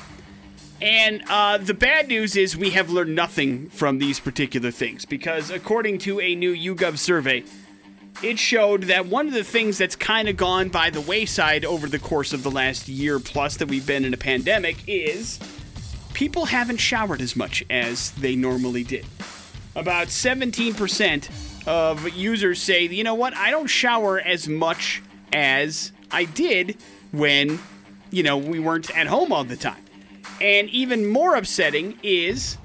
And 0.83 1.23
uh, 1.29 1.59
the 1.59 1.73
bad 1.73 2.09
news 2.09 2.35
is 2.35 2.57
we 2.57 2.71
have 2.71 2.89
learned 2.89 3.15
nothing 3.15 3.69
from 3.69 3.99
these 3.99 4.19
particular 4.19 4.69
things 4.69 5.05
because, 5.05 5.49
according 5.49 5.99
to 5.99 6.19
a 6.19 6.35
new 6.35 6.53
YouGov 6.53 6.97
survey, 6.97 7.45
it 8.21 8.37
showed 8.37 8.83
that 8.83 9.05
one 9.05 9.27
of 9.27 9.33
the 9.33 9.45
things 9.45 9.77
that's 9.77 9.95
kind 9.95 10.27
of 10.27 10.35
gone 10.35 10.67
by 10.67 10.89
the 10.89 10.99
wayside 10.99 11.63
over 11.63 11.87
the 11.87 11.99
course 11.99 12.33
of 12.33 12.43
the 12.43 12.51
last 12.51 12.89
year 12.89 13.17
plus 13.17 13.55
that 13.57 13.69
we've 13.69 13.87
been 13.87 14.03
in 14.03 14.13
a 14.13 14.17
pandemic 14.17 14.75
is 14.85 15.39
people 16.13 16.47
haven't 16.47 16.81
showered 16.81 17.21
as 17.21 17.37
much 17.37 17.63
as 17.69 18.11
they 18.11 18.35
normally 18.35 18.83
did. 18.83 19.05
About 19.77 20.07
17% 20.07 21.65
of 21.65 22.09
users 22.09 22.61
say, 22.61 22.87
you 22.87 23.05
know 23.05 23.15
what, 23.15 23.33
I 23.37 23.51
don't 23.51 23.67
shower 23.67 24.19
as 24.19 24.49
much 24.49 25.01
as 25.31 25.93
I 26.11 26.25
did 26.25 26.75
when, 27.13 27.59
you 28.11 28.23
know, 28.23 28.35
we 28.35 28.59
weren't 28.59 28.95
at 28.97 29.07
home 29.07 29.31
all 29.31 29.45
the 29.45 29.55
time. 29.55 29.82
And 30.41 30.69
even 30.69 31.07
more 31.07 31.35
upsetting 31.35 31.99
is 32.03 32.57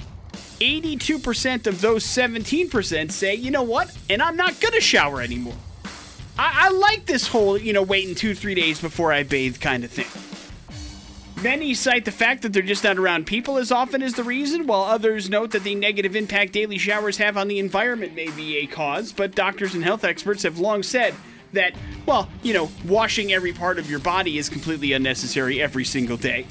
82% 0.61 1.67
of 1.67 1.81
those 1.81 2.05
17% 2.05 3.13
say, 3.13 3.35
you 3.35 3.51
know 3.51 3.63
what, 3.63 3.97
and 4.11 4.21
I'm 4.23 4.37
not 4.37 4.61
gonna 4.61 4.81
shower 4.81 5.21
anymore. 5.21 5.55
I, 6.39 6.67
I 6.67 6.71
like 6.71 7.07
this 7.07 7.29
whole, 7.29 7.59
you 7.59 7.73
know, 7.73 7.83
waiting 7.83 8.15
two, 8.15 8.35
three 8.35 8.55
days 8.55 8.81
before 8.81 9.13
I 9.13 9.23
bathe 9.23 9.61
kind 9.61 9.85
of 9.85 9.91
thing. 9.91 10.07
Many 11.43 11.73
cite 11.75 12.05
the 12.05 12.11
fact 12.11 12.43
that 12.43 12.53
they're 12.53 12.63
just 12.63 12.83
not 12.83 12.99
around 12.99 13.27
people 13.27 13.59
as 13.59 13.71
often 13.71 14.03
as 14.03 14.15
the 14.15 14.25
reason, 14.25 14.67
while 14.67 14.83
others 14.83 15.31
note 15.31 15.53
that 15.53 15.63
the 15.63 15.77
negative 15.77 16.17
impact 16.17 16.53
daily 16.53 16.79
showers 16.79 17.19
have 17.19 17.37
on 17.37 17.47
the 17.47 17.61
environment 17.61 18.17
may 18.17 18.29
be 18.31 18.57
a 18.59 18.67
cause. 18.67 19.13
But 19.13 19.37
doctors 19.37 19.73
and 19.75 19.85
health 19.85 20.03
experts 20.03 20.43
have 20.43 20.59
long 20.59 20.83
said 20.83 21.15
that, 21.53 21.75
well, 22.07 22.29
you 22.43 22.55
know, 22.55 22.69
washing 22.85 23.33
every 23.33 23.53
part 23.53 23.79
of 23.79 23.89
your 23.89 24.01
body 24.01 24.37
is 24.37 24.49
completely 24.49 24.93
unnecessary 24.93 25.63
every 25.63 25.85
single 25.85 26.17
day. 26.17 26.45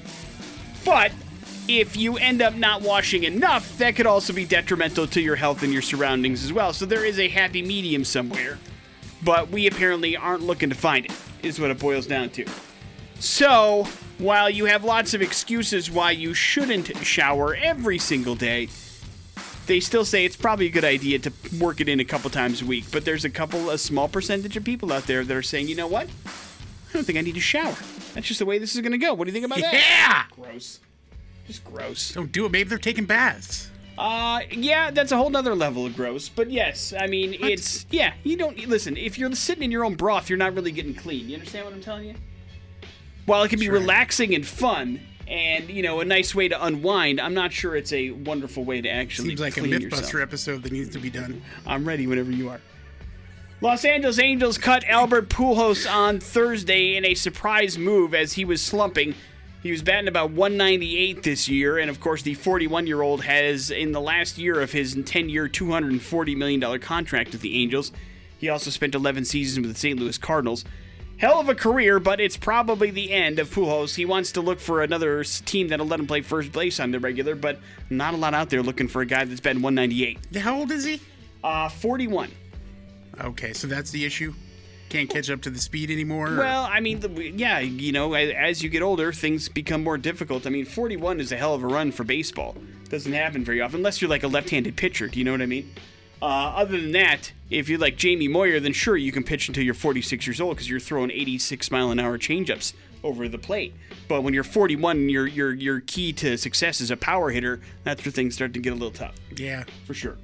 But 0.88 1.12
if 1.68 1.98
you 1.98 2.16
end 2.18 2.42
up 2.42 2.56
not 2.56 2.82
washing 2.82 3.26
enough, 3.26 3.78
that 3.78 3.98
could 3.98 4.08
also 4.08 4.32
be 4.32 4.46
detrimental 4.46 5.06
to 5.08 5.22
your 5.22 5.36
health 5.36 5.62
and 5.62 5.74
your 5.74 5.82
surroundings 5.82 6.46
as 6.46 6.54
well. 6.54 6.72
So 6.72 6.86
there 6.86 7.04
is 7.04 7.20
a 7.20 7.28
happy 7.28 7.62
medium 7.62 8.06
somewhere. 8.06 8.58
But 9.22 9.50
we 9.50 9.68
apparently 9.68 10.16
aren't 10.16 10.44
looking 10.44 10.70
to 10.70 10.76
find 10.76 11.06
it, 11.06 11.12
is 11.44 11.60
what 11.60 11.72
it 11.72 11.80
boils 11.80 12.08
down 12.08 12.30
to. 12.32 12.46
So, 13.20 13.86
while 14.18 14.50
you 14.50 14.66
have 14.66 14.86
lots 14.86 15.14
of 15.14 15.22
excuses 15.22 15.92
why 15.92 16.12
you 16.12 16.34
shouldn't 16.34 16.96
shower 17.06 17.54
every 17.54 17.98
single 17.98 18.36
day, 18.36 18.70
they 19.66 19.82
still 19.82 20.06
say 20.06 20.24
it's 20.24 20.38
probably 20.38 20.68
a 20.68 20.72
good 20.72 20.86
idea 20.86 21.20
to 21.20 21.34
work 21.60 21.82
it 21.82 21.90
in 21.90 22.00
a 22.00 22.06
couple 22.06 22.30
times 22.30 22.62
a 22.62 22.66
week. 22.66 22.86
But 22.94 23.04
there's 23.04 23.26
a 23.26 23.30
couple, 23.30 23.72
a 23.72 23.78
small 23.78 24.08
percentage 24.08 24.56
of 24.56 24.64
people 24.64 24.94
out 24.94 25.04
there 25.04 25.26
that 25.26 25.36
are 25.36 25.42
saying, 25.42 25.68
you 25.68 25.76
know 25.76 25.88
what? 25.88 26.08
I 26.28 26.94
don't 26.94 27.04
think 27.04 27.18
I 27.18 27.22
need 27.22 27.36
to 27.36 27.42
shower. 27.42 27.76
That's 28.18 28.28
just 28.28 28.40
the 28.40 28.48
way 28.48 28.58
this 28.58 28.74
is 28.74 28.82
going 28.82 28.94
to 28.94 28.98
go. 28.98 29.14
What 29.14 29.26
do 29.26 29.30
you 29.30 29.34
think 29.34 29.46
about 29.46 29.60
that? 29.60 29.74
Yeah. 29.76 30.24
Gross. 30.32 30.80
Just 31.46 31.64
gross. 31.64 32.14
Don't 32.14 32.32
do 32.32 32.48
it. 32.48 32.52
Maybe 32.52 32.68
they're 32.68 32.80
taking 32.80 33.06
baths. 33.06 33.70
Uh, 33.96 34.40
yeah, 34.50 34.90
that's 34.90 35.12
a 35.12 35.18
whole 35.18 35.30
nother 35.30 35.54
level 35.54 35.86
of 35.86 35.96
gross. 35.96 36.28
But 36.28 36.50
yes, 36.50 36.96
I 37.00 37.06
mean, 37.06 37.36
it's, 37.40 37.86
yeah, 37.92 38.14
you 38.24 38.36
don't, 38.36 38.58
listen, 38.68 38.98
if 38.98 39.20
you're 39.20 39.32
sitting 39.34 39.62
in 39.62 39.70
your 39.70 39.86
own 39.86 39.94
broth, 39.94 40.32
you're 40.32 40.38
not 40.40 40.56
really 40.56 40.72
getting 40.72 40.96
clean. 40.96 41.30
You 41.30 41.36
understand 41.36 41.66
what 41.66 41.76
I'm 41.76 41.82
telling 41.82 42.06
you? 42.08 42.16
While 43.28 43.44
it 43.44 43.50
can 43.50 43.60
be 43.60 43.70
relaxing 43.70 44.34
and 44.34 44.44
fun 44.44 45.00
and, 45.28 45.70
you 45.70 45.84
know, 45.84 46.00
a 46.00 46.06
nice 46.06 46.34
way 46.34 46.48
to 46.48 46.66
unwind, 46.66 47.22
I'm 47.22 47.36
not 47.36 47.54
sure 47.54 47.76
it's 47.76 47.94
a 47.94 48.10
wonderful 48.10 48.64
way 48.64 48.82
to 48.82 48.90
actually 48.90 49.28
Seems 49.30 49.42
like 49.42 49.58
a 49.58 49.60
clean 49.60 49.74
MythBuster 49.74 49.92
yourself. 49.92 50.16
episode 50.16 50.64
that 50.64 50.72
needs 50.72 50.90
to 50.90 51.00
be 51.00 51.12
done. 51.12 51.44
I'm 51.68 51.88
ready 51.88 52.08
whenever 52.08 52.32
you 52.32 52.50
are. 52.50 52.62
Los 53.60 53.86
Angeles 53.86 54.20
Angels 54.20 54.60
cut 54.60 54.84
Albert 54.84 55.30
Pujols 55.30 55.92
on 55.92 56.20
Thursday 56.20 56.96
in 56.96 57.04
a 57.04 57.16
surprise 57.16 57.76
move 57.76 58.14
as 58.14 58.34
he 58.34 58.46
was 58.46 58.62
slumping. 58.62 59.16
He 59.64 59.72
was 59.72 59.82
batting 59.82 60.08
about 60.08 60.30
198 60.30 61.24
this 61.24 61.50
year, 61.50 61.80
and 61.80 61.90
of 61.90 62.00
course, 62.00 62.22
the 62.22 62.36
41 62.36 62.86
year 62.86 63.02
old 63.02 63.24
has, 63.24 63.72
in 63.72 63.94
the 63.94 64.00
last 64.00 64.38
year 64.38 64.62
of 64.62 64.72
his 64.72 64.96
10 65.04 65.30
year, 65.30 65.50
$240 65.50 66.38
million 66.38 66.80
contract 66.80 67.32
with 67.32 67.42
the 67.42 67.60
Angels, 67.60 67.92
he 68.38 68.48
also 68.50 68.70
spent 68.70 68.94
11 68.94 69.26
seasons 69.26 69.66
with 69.66 69.74
the 69.74 69.80
St. 69.80 70.00
Louis 70.00 70.20
Cardinals. 70.20 70.64
Hell 71.18 71.40
of 71.40 71.50
a 71.50 71.56
career, 71.56 72.00
but 72.00 72.20
it's 72.20 72.38
probably 72.38 72.92
the 72.92 73.12
end 73.12 73.40
of 73.40 73.50
Pujols. 73.50 73.96
He 73.96 74.06
wants 74.06 74.34
to 74.34 74.42
look 74.42 74.60
for 74.60 74.84
another 74.84 75.24
team 75.24 75.70
that'll 75.70 75.88
let 75.88 76.00
him 76.00 76.06
play 76.06 76.22
first 76.22 76.52
base 76.52 76.80
on 76.80 76.92
the 76.92 77.00
regular, 77.00 77.34
but 77.34 77.60
not 77.90 78.14
a 78.14 78.18
lot 78.18 78.36
out 78.36 78.52
there 78.52 78.62
looking 78.62 78.88
for 78.88 79.02
a 79.02 79.06
guy 79.08 79.26
that's 79.26 79.42
been 79.42 79.64
198. 79.64 80.20
Yeah, 80.30 80.42
How 80.42 80.60
old 80.60 80.70
is 80.70 80.86
he? 80.86 81.02
Uh, 81.44 81.70
41. 81.70 82.30
Okay, 83.22 83.54
so 83.54 83.68
that's 83.68 83.92
the 83.92 84.06
issue. 84.06 84.34
Can't 84.90 85.10
catch 85.10 85.30
up 85.30 85.42
to 85.42 85.50
the 85.50 85.60
speed 85.60 85.92
anymore. 85.92 86.34
or- 86.34 86.38
Well, 86.38 86.64
I 86.64 86.80
mean, 86.80 87.02
the, 87.02 87.10
yeah, 87.36 87.60
you 87.60 87.92
know, 87.92 88.16
a- 88.16 88.34
as 88.34 88.64
you 88.64 88.70
get 88.70 88.82
older, 88.82 89.12
things 89.12 89.50
become 89.50 89.84
more 89.84 89.98
difficult. 89.98 90.48
I 90.48 90.50
mean, 90.50 90.66
41 90.66 91.20
is 91.20 91.32
a 91.32 91.38
hell 91.38 91.54
of 91.54 91.64
a 91.64 91.68
run 91.68 91.92
for 91.92 92.04
baseball. 92.06 92.56
Doesn't 92.90 93.12
happen 93.12 93.44
very 93.44 93.60
often, 93.60 93.78
unless 93.78 94.02
you're 94.02 94.10
like 94.10 94.24
a 94.24 94.28
left-handed 94.30 94.78
pitcher. 94.78 95.08
Do 95.08 95.20
you 95.20 95.26
know 95.26 95.32
what 95.34 95.42
I 95.42 95.46
mean? 95.46 95.74
Uh, 96.22 96.26
other 96.26 96.80
than 96.80 96.94
that, 96.94 97.32
if 97.50 97.70
you're 97.70 97.80
like 97.80 97.98
Jamie 97.98 98.28
Moyer, 98.28 98.60
then 98.60 98.74
sure 98.74 98.98
you 98.98 99.12
can 99.12 99.24
pitch 99.24 99.48
until 99.50 99.64
you're 99.64 99.74
46 99.74 100.26
years 100.26 100.42
old 100.42 100.56
because 100.56 100.70
you're 100.70 100.80
throwing 100.80 101.12
86 101.12 101.70
mile 101.70 101.92
an 101.92 102.00
hour 102.00 102.18
changeups 102.18 102.74
over 103.04 103.28
the 103.30 103.38
plate. 103.38 103.76
But 104.08 104.22
when 104.22 104.34
you're 104.34 104.44
41, 104.44 104.98
and 104.98 105.12
your 105.12 105.28
your 105.28 105.54
your 105.54 105.82
key 105.82 106.14
to 106.14 106.38
success 106.38 106.82
is 106.82 106.90
a 106.90 106.98
power 106.98 107.30
hitter. 107.30 107.60
That's 107.84 108.04
where 108.04 108.12
things 108.12 108.34
start 108.36 108.54
to 108.54 108.60
get 108.60 108.72
a 108.72 108.76
little 108.76 108.90
tough 108.92 109.16
yeah. 109.36 109.66
for 109.86 109.94
sure. 109.94 110.18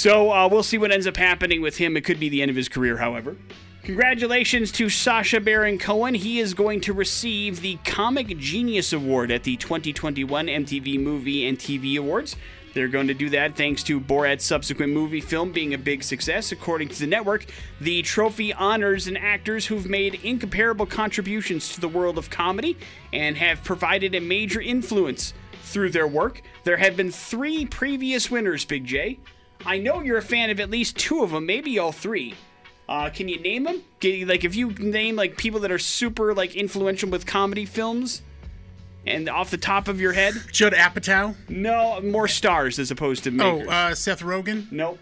So 0.00 0.32
uh, 0.32 0.48
we'll 0.50 0.62
see 0.62 0.78
what 0.78 0.92
ends 0.92 1.06
up 1.06 1.18
happening 1.18 1.60
with 1.60 1.76
him. 1.76 1.94
It 1.94 2.06
could 2.06 2.18
be 2.18 2.30
the 2.30 2.40
end 2.40 2.48
of 2.48 2.56
his 2.56 2.70
career, 2.70 2.96
however. 2.96 3.36
Congratulations 3.82 4.72
to 4.72 4.88
Sacha 4.88 5.40
Baron 5.40 5.76
Cohen. 5.76 6.14
He 6.14 6.40
is 6.40 6.54
going 6.54 6.80
to 6.82 6.94
receive 6.94 7.60
the 7.60 7.76
Comic 7.84 8.28
Genius 8.38 8.94
Award 8.94 9.30
at 9.30 9.42
the 9.42 9.58
2021 9.58 10.46
MTV 10.46 10.98
Movie 10.98 11.46
and 11.46 11.58
TV 11.58 11.98
Awards. 11.98 12.34
They're 12.72 12.88
going 12.88 13.08
to 13.08 13.14
do 13.14 13.28
that 13.28 13.56
thanks 13.56 13.82
to 13.82 14.00
Borat's 14.00 14.42
subsequent 14.42 14.90
movie 14.94 15.20
film 15.20 15.52
being 15.52 15.74
a 15.74 15.78
big 15.78 16.02
success. 16.02 16.50
According 16.50 16.88
to 16.88 16.98
the 16.98 17.06
network, 17.06 17.44
the 17.78 18.00
trophy 18.00 18.54
honors 18.54 19.06
and 19.06 19.18
actors 19.18 19.66
who've 19.66 19.86
made 19.86 20.14
incomparable 20.24 20.86
contributions 20.86 21.74
to 21.74 21.80
the 21.82 21.88
world 21.88 22.16
of 22.16 22.30
comedy 22.30 22.78
and 23.12 23.36
have 23.36 23.62
provided 23.64 24.14
a 24.14 24.20
major 24.20 24.62
influence 24.62 25.34
through 25.62 25.90
their 25.90 26.08
work. 26.08 26.40
There 26.64 26.78
have 26.78 26.96
been 26.96 27.10
three 27.10 27.66
previous 27.66 28.30
winners, 28.30 28.64
Big 28.64 28.86
J. 28.86 29.18
I 29.66 29.78
know 29.78 30.00
you're 30.00 30.18
a 30.18 30.22
fan 30.22 30.50
of 30.50 30.58
at 30.60 30.70
least 30.70 30.96
two 30.96 31.22
of 31.22 31.30
them, 31.32 31.46
maybe 31.46 31.78
all 31.78 31.92
three. 31.92 32.34
Uh, 32.88 33.10
can 33.10 33.28
you 33.28 33.38
name 33.40 33.64
them? 33.64 33.82
Can- 34.00 34.26
Like, 34.26 34.44
if 34.44 34.54
you 34.56 34.70
name 34.72 35.16
like 35.16 35.36
people 35.36 35.60
that 35.60 35.70
are 35.70 35.78
super 35.78 36.34
like 36.34 36.54
influential 36.56 37.08
with 37.10 37.26
comedy 37.26 37.64
films, 37.66 38.22
and 39.06 39.28
off 39.28 39.50
the 39.50 39.56
top 39.58 39.86
of 39.88 40.00
your 40.00 40.12
head, 40.12 40.34
Judd 40.52 40.72
Apatow. 40.72 41.34
no 41.48 42.00
more 42.00 42.26
stars 42.28 42.78
as 42.78 42.90
opposed 42.90 43.24
to 43.24 43.30
Oh, 43.30 43.32
makers. 43.58 43.68
uh, 43.68 43.94
Seth 43.94 44.20
Rogen. 44.22 44.70
nope. 44.72 44.98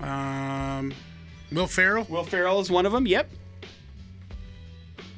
Um, 0.00 0.92
Will 1.52 1.66
Ferrell. 1.66 2.06
Will 2.08 2.24
Ferrell 2.24 2.60
is 2.60 2.70
one 2.70 2.86
of 2.86 2.92
them. 2.92 3.06
Yep. 3.06 3.30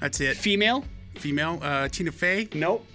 That's 0.01 0.21
it. 0.21 0.37
Female? 0.37 0.85
Female. 1.17 1.59
Uh, 1.63 1.89
Tina 1.89 2.13
Fey. 2.13 2.49
Nope. 2.55 2.87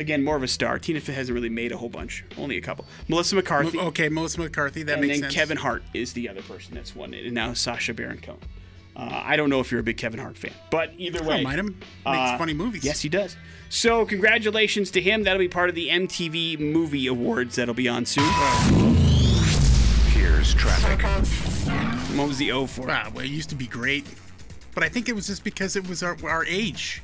Again, 0.00 0.24
more 0.24 0.34
of 0.36 0.42
a 0.42 0.48
star. 0.48 0.78
Tina 0.78 0.98
Fey 1.00 1.12
hasn't 1.12 1.34
really 1.34 1.48
made 1.50 1.72
a 1.72 1.76
whole 1.76 1.90
bunch. 1.90 2.24
Only 2.38 2.56
a 2.56 2.60
couple. 2.62 2.86
Melissa 3.08 3.34
McCarthy. 3.36 3.78
Okay, 3.78 4.08
Melissa 4.08 4.40
McCarthy. 4.40 4.82
That 4.82 4.94
and 4.98 5.02
makes 5.02 5.14
sense. 5.14 5.24
And 5.24 5.24
then. 5.24 5.30
Kevin 5.32 5.56
Hart 5.58 5.82
is 5.94 6.14
the 6.14 6.28
other 6.28 6.42
person 6.42 6.74
that's 6.74 6.96
won 6.96 7.12
it. 7.14 7.26
And 7.26 7.34
now 7.34 7.52
Sacha 7.52 7.92
Baron 7.94 8.18
Cohen. 8.18 8.38
Uh, 8.96 9.22
I 9.24 9.36
don't 9.36 9.50
know 9.50 9.60
if 9.60 9.70
you're 9.70 9.80
a 9.80 9.84
big 9.84 9.96
Kevin 9.98 10.18
Hart 10.20 10.36
fan, 10.36 10.52
but 10.70 10.92
either 10.98 11.22
I 11.22 11.26
way, 11.26 11.34
don't 11.36 11.44
mind 11.44 11.60
him. 11.60 11.66
Makes 11.68 11.84
Uh, 12.04 12.38
funny 12.38 12.52
movies. 12.54 12.84
Yes, 12.84 13.00
he 13.00 13.08
does. 13.08 13.36
So 13.68 14.04
congratulations 14.04 14.90
to 14.92 15.00
him. 15.00 15.22
That'll 15.22 15.38
be 15.38 15.48
part 15.48 15.68
of 15.68 15.74
the 15.74 15.88
MTV 15.90 16.58
Movie 16.58 17.06
Awards 17.06 17.56
that'll 17.56 17.72
be 17.74 17.88
on 17.88 18.04
soon. 18.04 18.24
Here's 20.12 20.52
traffic. 20.54 21.02
What 22.16 22.28
was 22.28 22.38
the 22.38 22.52
O 22.52 22.66
for? 22.66 22.90
Ah, 22.90 23.10
well, 23.14 23.24
it 23.24 23.28
used 23.30 23.48
to 23.50 23.54
be 23.54 23.66
great, 23.66 24.04
but 24.74 24.82
I 24.82 24.88
think 24.88 25.08
it 25.08 25.14
was 25.14 25.28
just 25.28 25.44
because 25.44 25.76
it 25.76 25.88
was 25.88 26.02
our, 26.02 26.16
our 26.24 26.44
age. 26.46 27.02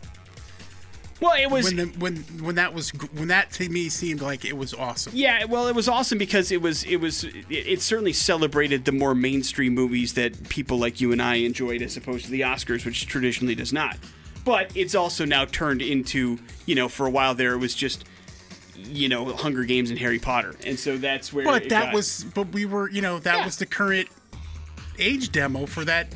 Well, 1.20 1.33
it 1.40 1.50
was. 1.50 1.66
When 1.66 1.76
the, 1.76 1.98
when 1.98 2.16
when 2.42 2.55
that 2.57 2.74
was 2.74 2.90
when 3.14 3.29
that 3.29 3.50
to 3.52 3.68
me 3.68 3.88
seemed 3.88 4.20
like 4.20 4.44
it 4.44 4.57
was 4.57 4.74
awesome. 4.74 5.12
Yeah, 5.14 5.44
well, 5.44 5.66
it 5.68 5.74
was 5.74 5.88
awesome 5.88 6.18
because 6.18 6.52
it 6.52 6.61
was 6.61 6.85
it 6.85 6.96
was 6.96 7.24
it, 7.24 7.35
it 7.48 7.81
certainly 7.81 8.12
celebrated 8.12 8.85
the 8.85 8.92
more 8.92 9.14
mainstream 9.14 9.74
movies 9.74 10.12
that 10.14 10.48
people 10.50 10.79
like 10.79 11.00
you 11.00 11.12
and 11.12 11.22
I 11.22 11.37
enjoyed, 11.37 11.81
as 11.81 11.96
opposed 11.96 12.26
to 12.26 12.31
the 12.31 12.42
Oscars, 12.42 12.85
which 12.85 13.07
traditionally 13.07 13.55
does 13.55 13.72
not. 13.72 13.96
But 14.44 14.70
it's 14.76 14.94
also 14.94 15.24
now 15.24 15.46
turned 15.46 15.81
into 15.83 16.38
you 16.66 16.74
know 16.74 16.88
for 16.88 17.07
a 17.07 17.11
while 17.11 17.35
there 17.35 17.55
it 17.55 17.59
was 17.59 17.74
just 17.74 18.05
you 18.76 19.09
know 19.09 19.24
Hunger 19.35 19.64
Games 19.64 19.88
and 19.88 19.98
Harry 19.98 20.18
Potter, 20.18 20.55
and 20.66 20.79
so 20.79 20.98
that's 20.98 21.33
where. 21.33 21.44
But 21.46 21.70
that 21.70 21.87
got- 21.87 21.94
was 21.94 22.24
but 22.35 22.48
we 22.52 22.66
were 22.66 22.90
you 22.90 23.00
know 23.00 23.18
that 23.20 23.38
Yeah. 23.38 23.44
was 23.46 23.57
the 23.57 23.66
current 23.66 24.09
age 24.98 25.33
demo 25.33 25.64
for 25.66 25.85
that. 25.87 26.09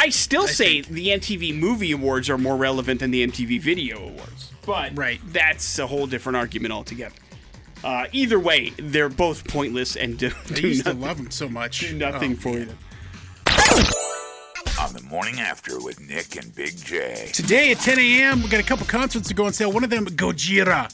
I 0.00 0.08
still 0.08 0.48
say 0.48 0.82
think- 0.82 0.94
the 0.94 1.08
MTV 1.10 1.52
Movie 1.54 1.92
Awards 1.92 2.30
are 2.30 2.38
more 2.38 2.56
relevant 2.56 3.00
than 3.00 3.10
the 3.10 3.22
MTV 3.26 3.58
Video 3.60 3.98
Awards. 3.98 4.50
But 4.64 4.96
Right. 4.96 5.20
that's 5.32 5.78
a 5.78 5.86
whole 5.86 6.06
different 6.06 6.36
argument 6.36 6.72
altogether. 6.72 7.14
Uh, 7.82 8.06
either 8.12 8.38
way, 8.38 8.72
they're 8.78 9.08
both 9.08 9.46
pointless 9.48 9.96
and 9.96 10.18
do, 10.18 10.30
I 10.50 10.54
do 10.54 10.68
used 10.68 10.84
to 10.86 10.92
love 10.92 11.16
them 11.16 11.30
so 11.30 11.48
much. 11.48 11.80
do 11.80 11.94
nothing 11.96 12.32
Oh, 12.38 12.40
for 12.40 12.58
you. 12.58 12.60
On 12.62 12.66
the 12.68 12.74
morning 15.10 15.40
after 15.40 15.80
with 15.80 15.98
Nick 16.08 16.36
and 16.36 16.54
Big 16.54 16.76
J. 16.76 17.30
Today 17.32 17.72
at 17.72 17.78
10 17.78 17.98
a.m., 17.98 18.42
we 18.42 18.48
got 18.48 18.60
a 18.60 18.62
couple 18.62 18.86
concerts 18.86 19.26
to 19.26 19.34
go 19.34 19.44
on 19.44 19.52
sale. 19.52 19.72
One 19.72 19.82
of 19.82 19.90
them, 19.90 20.06
Gojira. 20.06 20.88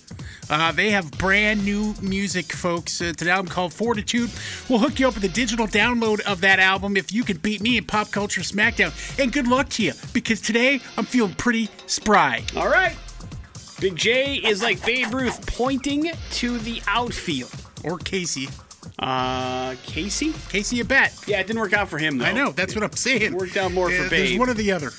Uh, 0.48 0.72
they 0.72 0.90
have 0.90 1.10
brand 1.12 1.62
new 1.66 1.94
music, 2.00 2.50
folks. 2.50 3.02
Uh, 3.02 3.06
it's 3.06 3.20
an 3.20 3.28
album 3.28 3.50
called 3.50 3.74
Fortitude. 3.74 4.30
We'll 4.70 4.78
hook 4.78 4.98
you 4.98 5.06
up 5.06 5.16
with 5.16 5.24
a 5.24 5.28
digital 5.28 5.66
download 5.66 6.20
of 6.20 6.40
that 6.40 6.58
album 6.58 6.96
if 6.96 7.12
you 7.12 7.24
can 7.24 7.36
beat 7.36 7.60
me 7.60 7.76
in 7.76 7.84
Pop 7.84 8.10
Culture 8.10 8.40
Smackdown. 8.40 8.90
And 9.22 9.30
good 9.30 9.48
luck 9.48 9.68
to 9.70 9.82
you, 9.82 9.92
because 10.14 10.40
today 10.40 10.80
I'm 10.96 11.04
feeling 11.04 11.34
pretty 11.34 11.68
spry. 11.86 12.42
All 12.56 12.68
right. 12.68 12.96
Big 13.80 13.96
J 13.96 14.36
is 14.36 14.62
like 14.62 14.82
Babe 14.86 15.12
Ruth 15.12 15.46
pointing 15.46 16.10
to 16.30 16.56
the 16.56 16.80
outfield. 16.86 17.52
Or 17.84 17.98
Casey. 17.98 18.48
Uh, 18.98 19.74
Casey? 19.84 20.32
Casey 20.48 20.80
a 20.80 20.84
bet. 20.84 21.14
Yeah, 21.26 21.40
it 21.40 21.46
didn't 21.46 21.60
work 21.60 21.72
out 21.72 21.88
for 21.88 21.98
him, 21.98 22.18
though. 22.18 22.24
I 22.24 22.32
know, 22.32 22.50
that's 22.52 22.74
what 22.74 22.82
I'm 22.84 22.92
saying. 22.92 23.34
Worked 23.34 23.56
out 23.56 23.72
more 23.72 23.90
for 23.90 24.04
Uh, 24.06 24.08
There's 24.08 24.38
one 24.38 24.48
or 24.48 24.54
the 24.54 24.72
other. 24.72 24.90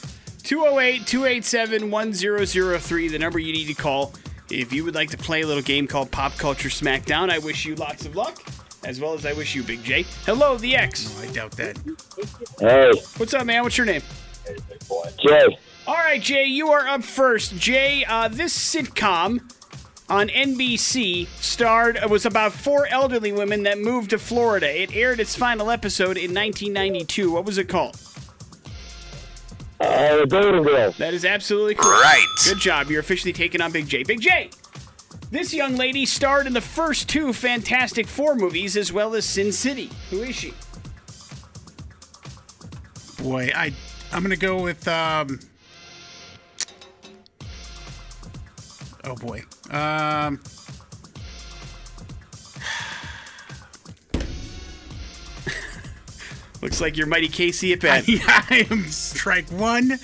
208 0.44 1.06
287 1.08 1.92
1003, 1.92 3.08
the 3.10 3.20
number 3.20 3.40
you 3.40 3.52
need 3.54 3.68
to 3.68 3.74
call 3.74 4.14
if 4.50 4.72
you 4.72 4.84
would 4.86 4.96
like 4.96 5.10
to 5.10 5.18
play 5.18 5.42
a 5.42 5.48
little 5.48 5.64
game 5.64 5.88
called 5.88 6.10
Pop 6.12 6.38
Culture 6.38 6.70
Smackdown. 6.70 7.30
I 7.30 7.40
wish 7.40 7.66
you 7.66 7.76
lots 7.76 8.06
of 8.06 8.16
luck, 8.16 8.42
as 8.86 9.02
well 9.02 9.14
as 9.14 9.26
I 9.26 9.34
wish 9.34 9.56
you, 9.56 9.64
Big 9.64 9.84
J. 9.84 10.04
Hello, 10.26 10.56
the 10.58 10.76
X. 10.76 11.20
I 11.22 11.28
doubt 11.34 11.52
that. 11.54 11.78
Hey, 12.60 12.92
What's 13.18 13.34
up, 13.34 13.46
man? 13.46 13.64
What's 13.64 13.78
your 13.78 13.86
name? 13.88 14.02
Hey, 14.46 14.56
big 14.70 14.88
boy. 14.88 15.10
Jay. 15.28 15.58
All 15.86 15.96
right, 15.96 16.22
Jay, 16.22 16.46
you 16.46 16.70
are 16.70 16.88
up 16.88 17.04
first. 17.04 17.58
Jay, 17.58 18.06
uh, 18.08 18.28
this 18.30 18.58
sitcom 18.58 19.42
on 20.10 20.30
NBC 20.30 21.28
starred 21.42 21.98
uh, 21.98 22.08
was 22.08 22.26
about 22.26 22.54
four 22.54 22.88
elderly 22.88 23.32
women 23.32 23.64
that 23.64 23.78
moved 23.78 24.12
to 24.12 24.18
Florida. 24.18 24.82
It 24.82 24.96
aired 24.96 25.20
its 25.20 25.36
final 25.36 25.70
episode 25.70 26.18
in 26.18 26.34
1992. 26.34 27.32
What 27.32 27.46
was 27.46 27.58
it 27.58 27.68
called? 27.68 28.00
Uh, 29.80 30.18
the 30.18 30.26
Golden 30.26 30.64
Girls. 30.64 30.98
That 30.98 31.14
is 31.14 31.24
absolutely 31.26 31.76
correct. 31.76 32.04
Right. 32.04 32.26
Good 32.46 32.60
job. 32.60 32.90
You're 32.90 33.02
officially 33.02 33.34
taking 33.34 33.62
on 33.62 33.72
Big 33.72 33.88
J. 33.88 34.04
Big 34.04 34.22
J. 34.22 34.50
This 35.30 35.54
young 35.54 35.76
lady 35.76 36.06
starred 36.06 36.48
in 36.48 36.54
the 36.54 36.62
first 36.62 37.10
two 37.10 37.34
Fantastic 37.34 38.08
Four 38.08 38.36
movies 38.36 38.78
as 38.78 38.94
well 38.94 39.14
as 39.14 39.26
Sin 39.26 39.52
City. 39.52 39.90
Who 40.10 40.22
is 40.24 40.36
she? 40.36 40.54
Boy, 43.22 43.52
I 43.54 43.74
I'm 44.12 44.24
gonna 44.24 44.38
go 44.38 44.62
with 44.62 44.88
um. 44.88 45.40
Oh 49.08 49.16
boy. 49.16 49.44
Um. 49.72 50.40
Looks 56.62 56.82
like 56.82 56.98
you're 56.98 57.08
mighty 57.08 57.30
Casey 57.30 57.72
at 57.72 57.80
bat. 57.80 58.04
I 58.08 58.68
am 58.70 58.84
strike 58.88 59.50
one, 59.50 59.98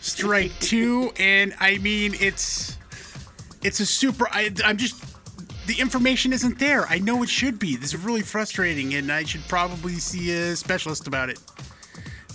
strike 0.00 0.50
two, 0.60 1.12
and 1.20 1.54
I 1.60 1.78
mean 1.78 2.16
it's 2.18 2.76
it's 3.62 3.78
a 3.78 3.86
super. 3.86 4.26
I, 4.32 4.52
I'm 4.64 4.76
just 4.76 5.04
the 5.68 5.78
information 5.78 6.32
isn't 6.32 6.58
there. 6.58 6.84
I 6.88 6.98
know 6.98 7.22
it 7.22 7.28
should 7.28 7.60
be. 7.60 7.76
This 7.76 7.94
is 7.94 8.04
really 8.04 8.22
frustrating, 8.22 8.94
and 8.94 9.12
I 9.12 9.22
should 9.22 9.46
probably 9.46 9.94
see 9.94 10.32
a 10.32 10.56
specialist 10.56 11.06
about 11.06 11.30
it. 11.30 11.38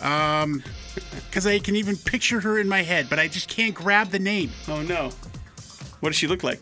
Um, 0.01 0.63
because 1.27 1.45
I 1.45 1.59
can 1.59 1.75
even 1.75 1.97
picture 1.97 2.39
her 2.39 2.59
in 2.59 2.69
my 2.69 2.81
head, 2.81 3.09
but 3.09 3.19
I 3.19 3.27
just 3.27 3.49
can't 3.49 3.75
grab 3.75 4.11
the 4.11 4.19
name. 4.19 4.51
Oh 4.69 4.81
no. 4.83 5.11
What 5.99 6.09
does 6.09 6.15
she 6.15 6.27
look 6.27 6.43
like? 6.43 6.59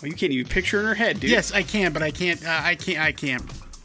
Well, 0.00 0.08
you 0.10 0.16
can't 0.16 0.32
even 0.32 0.50
picture 0.50 0.80
in 0.80 0.86
her 0.86 0.94
head, 0.94 1.20
dude. 1.20 1.30
Yes, 1.30 1.52
I 1.52 1.62
can, 1.62 1.92
but 1.92 2.02
I 2.02 2.10
can't. 2.10 2.44
Uh, 2.44 2.60
I 2.62 2.74
can't. 2.74 2.98
I 2.98 3.12
can't. 3.12 3.42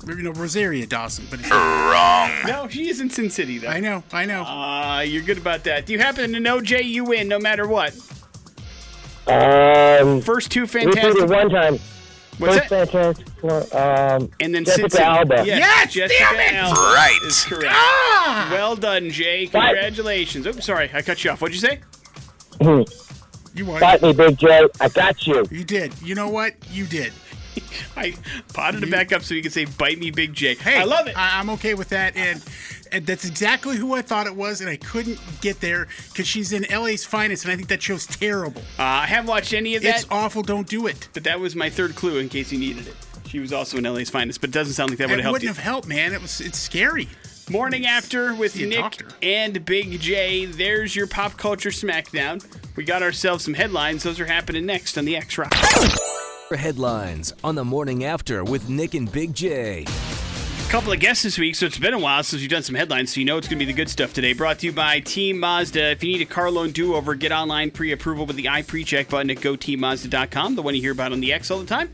You 0.08 0.16
know, 0.16 0.32
Rosario 0.32 0.86
Dawson, 0.86 1.26
but 1.30 1.40
it's, 1.40 1.50
Wrong. 1.52 2.32
No, 2.46 2.68
she 2.70 2.90
is 2.90 3.02
in 3.02 3.10
Sin 3.10 3.30
City, 3.30 3.58
though. 3.58 3.68
I 3.68 3.80
know. 3.80 4.04
I 4.12 4.26
know. 4.26 4.44
Uh, 4.44 5.02
you're 5.02 5.22
good 5.22 5.38
about 5.38 5.64
that. 5.66 5.86
Do 5.86 5.94
you 5.94 6.00
happen 6.00 6.32
to 6.34 6.40
know, 6.40 6.62
Jay, 6.62 6.82
you 6.82 7.04
win 7.04 7.28
no 7.28 7.40
matter 7.40 7.68
what? 7.68 7.94
Um, 9.28 10.22
First 10.22 10.52
two 10.52 10.66
fantastic. 10.66 11.28
one 11.30 11.50
time. 11.50 11.80
What's 12.38 12.58
First 12.58 12.70
that? 12.70 12.90
Sanchez, 12.92 13.74
um, 13.74 14.30
And 14.40 14.54
then 14.54 14.64
Jessica 14.64 14.88
Cincy. 14.88 15.00
Alba. 15.00 15.44
Yes, 15.46 15.48
Yes, 15.48 15.94
Jessica 15.94 16.24
damn 16.36 16.40
it! 16.40 16.54
Alba 16.54 16.80
Right. 16.80 17.20
is 17.24 17.44
correct. 17.44 17.66
Ah! 17.70 18.50
Well 18.52 18.76
done, 18.76 19.10
Jay. 19.10 19.48
Congratulations. 19.48 20.46
Oh, 20.46 20.52
sorry, 20.54 20.92
I 20.94 21.02
cut 21.02 21.24
you 21.24 21.32
off. 21.32 21.42
What'd 21.42 21.56
you 21.56 21.68
say? 21.68 21.80
You 23.56 23.66
won. 23.66 23.80
Fight 23.80 24.02
me, 24.04 24.14
Big 24.14 24.38
i 24.80 24.90
got 24.90 25.26
you. 25.26 25.46
You 25.50 25.64
did. 25.64 26.00
You 26.02 26.14
know 26.14 26.30
what? 26.30 26.54
You 26.70 26.86
did. 26.86 27.12
I 27.98 28.14
potted 28.54 28.84
it 28.84 28.92
back 28.92 29.12
up 29.12 29.24
so 29.24 29.34
you 29.34 29.42
can 29.42 29.52
say 29.52 29.66
"Bite 29.66 29.98
me, 29.98 30.12
Big 30.12 30.34
J." 30.34 30.56
Hey, 30.56 30.78
I 30.78 30.84
love 30.84 31.08
it. 31.08 31.18
I, 31.18 31.40
am 31.40 31.50
okay 31.52 31.74
with 31.74 31.90
that, 31.90 32.16
and, 32.16 32.40
and 32.40 32.44
that's 33.02 33.26
exactly 33.26 33.78
who 33.78 33.94
I 33.94 34.02
thought 34.02 34.28
it 34.28 34.36
was, 34.36 34.62
and 34.62 34.70
I 34.70 34.78
couldn't 34.78 35.20
get 35.42 35.60
there 35.62 35.88
because 36.10 36.28
she's 36.28 36.54
in 36.54 36.66
LA's 36.72 37.06
finest, 37.06 37.44
and 37.46 37.52
I 37.52 37.56
think 37.56 37.68
that 37.70 37.82
show's 37.82 38.06
terrible. 38.06 38.62
Uh, 38.80 38.84
I 38.84 39.06
haven't 39.06 39.28
watched 39.28 39.54
any 39.54 39.76
of 39.76 39.84
that, 39.84 39.96
It's 40.02 40.06
awful. 40.12 40.44
Don't 40.44 40.68
do 40.68 40.88
it. 40.88 41.08
but 41.14 41.24
that 41.26 41.40
was 41.40 41.56
my 41.56 41.70
third 41.70 41.96
clue 41.96 42.18
in 42.18 42.30
case 42.30 42.52
you 42.52 42.60
needed 42.60 42.88
it. 42.88 42.96
She 43.28 43.40
was 43.40 43.52
also 43.52 43.78
in 43.78 43.84
LA's 43.84 44.10
finest, 44.10 44.40
but 44.42 44.50
it 44.52 44.54
doesn't 44.54 44.74
sound 44.74 44.90
like 44.92 45.00
that 45.00 45.10
would 45.10 45.20
It 45.20 45.24
have 45.24 45.26
helped 45.26 45.44
It 45.44 45.48
wouldn't 45.48 45.58
you. 45.58 45.64
have 45.64 45.64
helped, 45.64 45.88
man. 45.88 46.14
It 46.14 46.22
was. 46.22 46.40
It's 46.42 46.58
scary. 46.58 47.10
Morning 47.50 47.86
after 47.86 48.34
with 48.34 48.56
Nick 48.58 48.78
doctor. 48.80 49.08
and 49.22 49.64
Big 49.66 50.00
J. 50.02 50.46
There's 50.46 50.96
your 50.96 51.08
pop 51.08 51.38
culture 51.38 51.70
smackdown. 51.70 52.46
We 52.76 52.84
got 52.84 53.02
ourselves 53.02 53.44
some 53.46 53.54
headlines. 53.54 54.04
Those 54.04 54.20
are 54.20 54.26
happening 54.26 54.66
next 54.66 54.98
on 54.98 55.06
the 55.06 55.16
X 55.16 55.38
Rock. 55.38 55.54
Headlines 56.56 57.34
on 57.44 57.56
the 57.56 57.66
morning 57.66 58.06
after 58.06 58.44
with 58.44 58.70
Nick 58.70 58.94
and 58.94 59.12
Big 59.12 59.34
J. 59.34 59.86
couple 60.70 60.92
of 60.92 61.00
guests 61.00 61.24
this 61.24 61.38
week, 61.38 61.56
so 61.56 61.66
it's 61.66 61.78
been 61.78 61.94
a 61.94 62.00
while 62.00 62.22
since 62.22 62.42
we've 62.42 62.50
done 62.50 62.62
some 62.62 62.76
headlines, 62.76 63.14
so 63.14 63.22
you 63.22 63.26
know 63.26 63.38
it's 63.38 63.48
going 63.48 63.58
to 63.58 63.66
be 63.66 63.72
the 63.72 63.76
good 63.76 63.90
stuff 63.90 64.12
today. 64.14 64.34
Brought 64.34 64.60
to 64.60 64.66
you 64.66 64.74
by 64.74 65.00
Team 65.00 65.40
Mazda. 65.40 65.92
If 65.92 66.04
you 66.04 66.12
need 66.12 66.22
a 66.22 66.26
car 66.26 66.52
loan 66.52 66.72
do 66.72 66.94
over, 66.94 67.16
get 67.16 67.32
online 67.32 67.72
pre 67.72 67.94
approval 67.94 68.26
with 68.26 68.36
the 68.36 68.46
iPreCheck 68.46 69.10
button 69.10 69.30
at 69.30 69.38
goteammazda.com, 69.38 70.56
the 70.56 70.62
one 70.62 70.76
you 70.76 70.82
hear 70.82 70.92
about 70.92 71.14
on 71.14 71.22
the 71.22 71.32
X 71.32 71.52
all 71.52 71.60
the 71.60 71.66
time. 71.66 71.90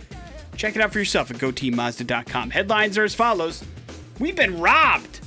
Check 0.55 0.75
it 0.75 0.81
out 0.81 0.91
for 0.91 0.97
yourself 0.97 1.29
at 1.29 1.37
goteammazda.com. 1.37 2.49
Headlines 2.49 2.97
are 2.97 3.03
as 3.03 3.13
follows 3.13 3.63
We've 4.19 4.35
been 4.35 4.59
robbed. 4.59 5.19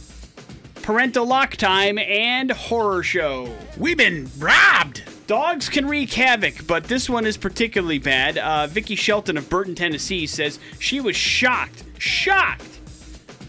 Parental 0.83 1.25
lock 1.25 1.55
time 1.57 1.99
and 1.99 2.51
horror 2.51 3.05
show. 3.05 3.55
We've 3.79 3.97
been 3.97 4.29
robbed. 4.39 5.05
Dogs 5.29 5.69
can 5.69 5.87
wreak 5.87 6.13
havoc, 6.13 6.67
but 6.67 6.85
this 6.85 7.09
one 7.09 7.25
is 7.27 7.37
particularly 7.37 7.99
bad. 8.01 8.39
Uh, 8.39 8.67
Vicky 8.67 8.97
Shelton 8.97 9.37
of 9.37 9.49
Burton, 9.49 9.77
Tennessee 9.77 10.27
says 10.27 10.59
she 10.81 11.01
was 11.01 11.15
shocked, 11.15 11.85
shocked 11.99 12.76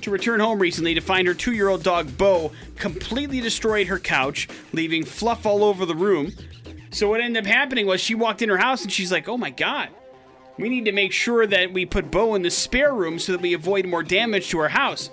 to 0.07 0.11
return 0.11 0.39
home 0.39 0.57
recently 0.57 0.93
to 0.93 1.01
find 1.01 1.27
her 1.27 1.33
two 1.33 1.51
year 1.51 1.67
old 1.67 1.83
dog 1.83 2.17
Bo 2.17 2.51
completely 2.77 3.41
destroyed 3.41 3.87
her 3.87 3.99
couch, 3.99 4.47
leaving 4.71 5.03
fluff 5.03 5.45
all 5.45 5.65
over 5.65 5.85
the 5.85 5.95
room. 5.95 6.31
So, 6.91 7.09
what 7.09 7.19
ended 7.19 7.43
up 7.43 7.51
happening 7.51 7.85
was 7.85 7.99
she 7.99 8.15
walked 8.15 8.41
in 8.41 8.47
her 8.47 8.57
house 8.57 8.83
and 8.83 8.91
she's 8.91 9.11
like, 9.11 9.27
oh 9.27 9.37
my 9.37 9.49
god, 9.49 9.89
we 10.57 10.69
need 10.69 10.85
to 10.85 10.93
make 10.93 11.11
sure 11.11 11.45
that 11.45 11.73
we 11.73 11.85
put 11.85 12.09
Bo 12.09 12.35
in 12.35 12.41
the 12.41 12.49
spare 12.49 12.93
room 12.93 13.19
so 13.19 13.33
that 13.33 13.41
we 13.41 13.53
avoid 13.53 13.85
more 13.85 14.01
damage 14.01 14.47
to 14.49 14.59
our 14.59 14.69
house. 14.69 15.09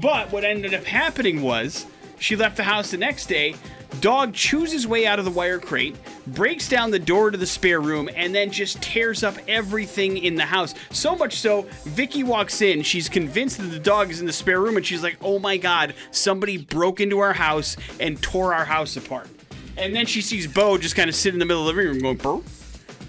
But 0.00 0.32
what 0.32 0.42
ended 0.42 0.74
up 0.74 0.84
happening 0.84 1.42
was 1.42 1.86
she 2.18 2.34
left 2.34 2.56
the 2.56 2.64
house 2.64 2.90
the 2.90 2.96
next 2.96 3.26
day. 3.26 3.54
Dog 4.00 4.32
chews 4.32 4.72
his 4.72 4.86
way 4.86 5.06
out 5.06 5.18
of 5.18 5.24
the 5.24 5.30
wire 5.30 5.58
crate, 5.58 5.96
breaks 6.28 6.68
down 6.68 6.90
the 6.90 6.98
door 6.98 7.30
to 7.30 7.36
the 7.36 7.46
spare 7.46 7.80
room, 7.80 8.08
and 8.14 8.34
then 8.34 8.50
just 8.50 8.80
tears 8.82 9.22
up 9.22 9.34
everything 9.46 10.18
in 10.18 10.34
the 10.34 10.44
house. 10.44 10.74
So 10.90 11.14
much 11.14 11.38
so, 11.38 11.66
Vicky 11.84 12.24
walks 12.24 12.62
in. 12.62 12.82
She's 12.82 13.08
convinced 13.08 13.58
that 13.58 13.64
the 13.64 13.78
dog 13.78 14.10
is 14.10 14.20
in 14.20 14.26
the 14.26 14.32
spare 14.32 14.60
room, 14.60 14.76
and 14.76 14.84
she's 14.84 15.02
like, 15.02 15.16
"Oh 15.20 15.38
my 15.38 15.56
god, 15.56 15.94
somebody 16.10 16.56
broke 16.56 17.00
into 17.00 17.18
our 17.18 17.34
house 17.34 17.76
and 18.00 18.20
tore 18.22 18.54
our 18.54 18.64
house 18.64 18.96
apart." 18.96 19.28
And 19.76 19.94
then 19.94 20.06
she 20.06 20.20
sees 20.20 20.46
Bo 20.46 20.78
just 20.78 20.96
kind 20.96 21.08
of 21.08 21.14
sit 21.14 21.32
in 21.32 21.38
the 21.38 21.46
middle 21.46 21.68
of 21.68 21.74
the 21.74 21.80
living 21.82 21.92
room 21.92 22.02
going, 22.02 22.16
"Burr," 22.16 22.42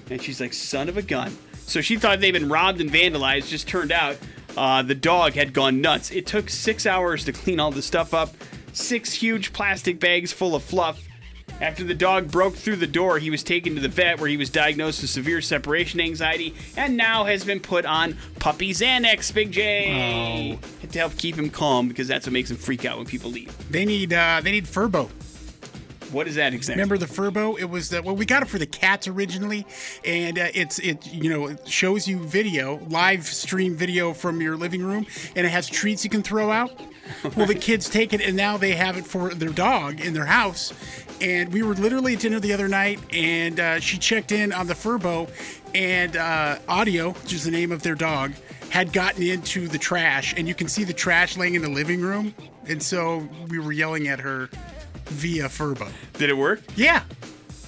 and 0.09 0.21
she's 0.21 0.41
like, 0.41 0.53
"Son 0.53 0.89
of 0.89 0.97
a 0.97 1.01
gun." 1.01 1.35
So 1.65 1.81
she 1.81 1.95
thought 1.95 2.19
they'd 2.19 2.31
been 2.31 2.49
robbed 2.49 2.81
and 2.81 2.91
vandalized. 2.91 3.47
Just 3.47 3.67
turned 3.67 3.91
out 3.91 4.17
uh, 4.57 4.81
the 4.81 4.95
dog 4.95 5.33
had 5.33 5.53
gone 5.53 5.81
nuts. 5.81 6.11
It 6.11 6.25
took 6.25 6.49
six 6.49 6.85
hours 6.85 7.23
to 7.25 7.31
clean 7.31 7.59
all 7.59 7.71
the 7.71 7.81
stuff 7.81 8.13
up. 8.13 8.35
Six 8.73 9.13
huge 9.13 9.53
plastic 9.53 9.99
bags 9.99 10.33
full 10.33 10.55
of 10.55 10.63
fluff. 10.63 11.07
After 11.61 11.83
the 11.83 11.93
dog 11.93 12.31
broke 12.31 12.55
through 12.55 12.77
the 12.77 12.87
door, 12.87 13.19
he 13.19 13.29
was 13.29 13.43
taken 13.43 13.75
to 13.75 13.81
the 13.81 13.87
vet 13.87 14.19
where 14.19 14.27
he 14.27 14.37
was 14.37 14.49
diagnosed 14.49 15.01
with 15.01 15.11
severe 15.11 15.39
separation 15.41 16.01
anxiety 16.01 16.55
and 16.75 16.97
now 16.97 17.25
has 17.25 17.45
been 17.45 17.59
put 17.59 17.85
on 17.85 18.17
puppy 18.39 18.73
Xanax, 18.73 19.33
Big 19.33 19.51
J. 19.51 20.59
To 20.91 20.99
help 20.99 21.15
keep 21.17 21.35
him 21.35 21.49
calm 21.49 21.87
because 21.87 22.07
that's 22.07 22.25
what 22.25 22.33
makes 22.33 22.49
him 22.49 22.57
freak 22.57 22.85
out 22.85 22.97
when 22.97 23.05
people 23.05 23.31
leave. 23.31 23.55
They 23.71 23.85
need. 23.85 24.11
Uh, 24.11 24.41
they 24.43 24.51
need 24.51 24.65
Furbo. 24.65 25.09
What 26.13 26.27
is 26.27 26.35
that 26.35 26.53
exactly? 26.53 26.79
Remember 26.79 26.97
the 26.97 27.11
Furbo? 27.11 27.59
It 27.59 27.65
was 27.65 27.89
the 27.89 28.03
well, 28.03 28.15
we 28.15 28.25
got 28.25 28.43
it 28.43 28.47
for 28.47 28.59
the 28.59 28.67
cats 28.67 29.07
originally, 29.07 29.65
and 30.05 30.37
uh, 30.37 30.47
it's 30.53 30.77
it 30.79 31.11
you 31.11 31.29
know 31.29 31.47
it 31.47 31.67
shows 31.67 32.07
you 32.07 32.19
video, 32.19 32.79
live 32.89 33.25
stream 33.25 33.75
video 33.75 34.13
from 34.13 34.39
your 34.39 34.55
living 34.55 34.83
room, 34.83 35.07
and 35.35 35.45
it 35.45 35.49
has 35.49 35.67
treats 35.67 36.03
you 36.03 36.11
can 36.11 36.21
throw 36.21 36.51
out. 36.51 36.79
Well, 37.35 37.47
the 37.47 37.55
kids 37.55 37.89
take 37.89 38.13
it, 38.13 38.21
and 38.21 38.37
now 38.37 38.57
they 38.57 38.73
have 38.73 38.95
it 38.95 39.05
for 39.05 39.33
their 39.33 39.49
dog 39.49 39.99
in 39.99 40.13
their 40.13 40.25
house. 40.25 40.71
And 41.19 41.51
we 41.51 41.63
were 41.63 41.73
literally 41.73 42.13
at 42.13 42.19
dinner 42.19 42.39
the 42.39 42.53
other 42.53 42.67
night, 42.67 42.99
and 43.13 43.59
uh, 43.59 43.79
she 43.79 43.97
checked 43.97 44.31
in 44.31 44.51
on 44.51 44.67
the 44.67 44.73
Furbo, 44.73 45.29
and 45.73 46.15
uh, 46.15 46.59
Audio, 46.67 47.11
which 47.11 47.33
is 47.33 47.43
the 47.43 47.51
name 47.51 47.71
of 47.71 47.81
their 47.81 47.95
dog, 47.95 48.33
had 48.69 48.93
gotten 48.93 49.23
into 49.23 49.67
the 49.67 49.77
trash, 49.77 50.33
and 50.37 50.47
you 50.47 50.55
can 50.55 50.67
see 50.67 50.83
the 50.83 50.93
trash 50.93 51.37
laying 51.37 51.55
in 51.55 51.61
the 51.61 51.69
living 51.69 52.01
room. 52.01 52.33
And 52.67 52.81
so 52.81 53.27
we 53.49 53.59
were 53.59 53.71
yelling 53.71 54.07
at 54.07 54.19
her 54.19 54.49
via 55.05 55.45
Furbo. 55.45 55.89
Did 56.17 56.29
it 56.29 56.37
work? 56.37 56.61
Yeah, 56.75 57.03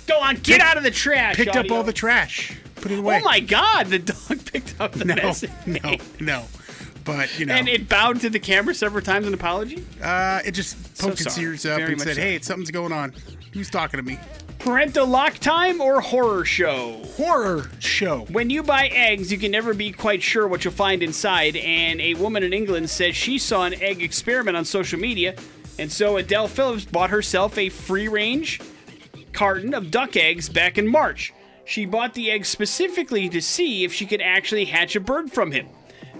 Go 0.07 0.19
on, 0.19 0.36
get 0.38 0.61
out 0.61 0.77
of 0.77 0.83
the 0.83 0.91
trash. 0.91 1.36
picked 1.36 1.49
up 1.55 1.57
Audio. 1.65 1.75
all 1.77 1.83
the 1.83 1.91
trash, 1.93 2.55
put 2.75 2.91
it 2.91 2.99
away. 2.99 3.19
Oh 3.21 3.25
my 3.25 3.39
god, 3.39 3.88
the 3.88 3.97
dog 3.99 4.45
picked 4.51 4.79
up 4.79 4.91
the 4.91 5.05
no, 5.05 5.15
mess. 5.15 5.43
no, 5.65 5.95
no. 6.19 6.43
But 7.03 7.39
you 7.39 7.45
know, 7.47 7.53
And 7.55 7.67
it 7.67 7.88
bowed 7.89 8.19
to 8.21 8.29
the 8.29 8.39
camera 8.39 8.73
several 8.75 9.03
times 9.03 9.25
in 9.27 9.33
apology. 9.33 9.83
uh, 10.03 10.41
it 10.45 10.51
just 10.51 10.75
poked 10.99 11.21
its 11.21 11.33
sorry. 11.36 11.47
ears 11.47 11.65
up 11.65 11.77
Very 11.77 11.89
and 11.93 11.97
much 11.99 12.07
said, 12.07 12.15
so. 12.15 12.21
"Hey, 12.21 12.39
something's 12.39 12.71
going 12.71 12.91
on. 12.91 13.13
Who's 13.53 13.69
talking 13.69 13.97
to 13.99 14.03
me?" 14.03 14.19
Parental 14.59 15.05
lock 15.05 15.36
time 15.36 15.79
or 15.81 16.01
horror 16.01 16.43
show? 16.45 17.03
Horror 17.17 17.69
show. 17.79 18.21
When 18.31 18.49
you 18.49 18.63
buy 18.63 18.88
eggs, 18.88 19.31
you 19.31 19.38
can 19.38 19.51
never 19.51 19.75
be 19.75 19.91
quite 19.91 20.23
sure 20.23 20.47
what 20.47 20.63
you'll 20.65 20.73
find 20.73 21.03
inside, 21.03 21.55
and 21.57 22.01
a 22.01 22.15
woman 22.15 22.41
in 22.41 22.53
England 22.53 22.89
says 22.89 23.15
she 23.15 23.38
saw 23.38 23.65
an 23.65 23.75
egg 23.75 24.01
experiment 24.01 24.57
on 24.57 24.65
social 24.65 24.99
media, 24.99 25.36
and 25.78 25.91
so 25.91 26.17
Adele 26.17 26.47
Phillips 26.47 26.86
bought 26.86 27.09
herself 27.09 27.57
a 27.57 27.69
free 27.69 28.07
range 28.07 28.61
carton 29.34 29.73
of 29.73 29.91
duck 29.91 30.15
eggs 30.15 30.49
back 30.49 30.78
in 30.78 30.88
March. 30.88 31.34
She 31.65 31.86
bought 31.86 32.13
the 32.13 32.32
eggs 32.32 32.47
specifically 32.47 33.28
to 33.30 33.41
see 33.41 33.84
if 33.84 33.93
she 33.93 34.05
could 34.05 34.21
actually 34.21 34.65
hatch 34.65 34.95
a 34.95 34.99
bird 34.99 35.32
from 35.32 35.51
him. 35.51 35.67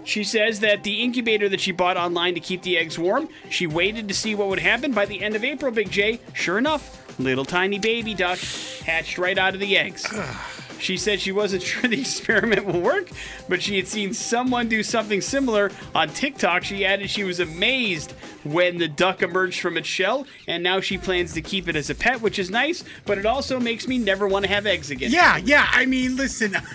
She 0.04 0.24
says 0.24 0.60
that 0.60 0.84
the 0.84 1.02
incubator 1.02 1.50
that 1.50 1.62
she 1.62 1.72
bought 1.72 1.98
online 1.98 2.36
to 2.36 2.40
keep 2.40 2.62
the 2.62 2.78
eggs 2.78 3.00
warm, 3.00 3.30
she 3.50 3.66
waited 3.66 4.08
to 4.08 4.14
see 4.14 4.36
what 4.36 4.50
would 4.50 4.60
happen 4.60 4.92
by 4.92 5.06
the 5.06 5.24
end 5.24 5.36
of 5.36 5.44
April, 5.44 5.72
Big 5.72 5.90
J. 5.90 6.20
Sure 6.34 6.58
enough, 6.58 7.20
little 7.20 7.46
tiny 7.46 7.80
baby 7.80 8.14
duck 8.14 8.38
hatched 8.86 9.18
right 9.18 9.38
out 9.38 9.54
of 9.54 9.60
the 9.60 9.78
eggs. 9.78 10.06
She 10.80 10.98
said 10.98 11.20
she 11.22 11.32
wasn't 11.32 11.64
sure 11.70 11.90
the 11.90 12.00
experiment 12.00 12.66
will 12.66 12.82
work, 12.82 13.10
but 13.50 13.62
she 13.62 13.78
had 13.78 13.88
seen 13.88 14.14
someone 14.14 14.68
do 14.68 14.84
something 14.84 15.22
similar 15.22 15.72
on 15.94 16.10
TikTok. 16.10 16.64
She 16.64 16.86
added 16.86 17.10
she 17.10 17.24
was 17.24 17.40
amazed 17.40 18.12
when 18.44 18.78
the 18.78 18.88
duck 18.88 19.22
emerged 19.22 19.60
from 19.62 19.78
its 19.78 19.88
shell, 19.88 20.26
and 20.48 20.62
now 20.64 20.80
she 20.82 20.98
plans 20.98 21.34
to 21.34 21.42
keep 21.42 21.68
it 21.68 21.76
as 21.76 21.90
a 21.90 21.96
pet, 21.96 22.22
which 22.22 22.38
is 22.40 22.50
nice, 22.50 22.84
but 23.06 23.18
it 23.18 23.26
also 23.26 23.60
makes 23.60 23.88
me 23.88 23.98
never 23.98 24.28
want 24.28 24.46
to 24.46 24.52
have 24.52 24.66
eggs 24.66 24.92
again. 24.92 25.12
Yeah, 25.12 25.38
yeah. 25.38 25.68
I 25.72 25.86
mean, 25.86 26.16
listen. 26.16 26.56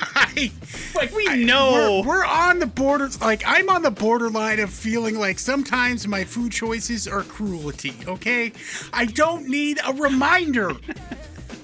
I, 0.00 0.52
Like, 0.94 1.12
we 1.12 1.26
I- 1.28 1.36
know. 1.36 2.02
we're, 2.04 2.08
we're 2.18 2.24
on 2.24 2.60
the 2.60 2.66
border. 2.66 3.08
Like 3.20 3.42
I'm 3.44 3.68
on 3.68 3.82
the 3.82 3.90
borderline 3.90 4.60
of 4.60 4.70
feeling 4.70 5.18
like 5.18 5.38
sometimes 5.40 6.06
my 6.06 6.22
food 6.24 6.52
choices 6.52 7.08
are 7.08 7.22
cruelty. 7.24 7.94
Okay, 8.06 8.52
I 8.92 9.06
don't 9.06 9.48
need 9.48 9.80
a 9.84 9.92
reminder. 9.92 10.72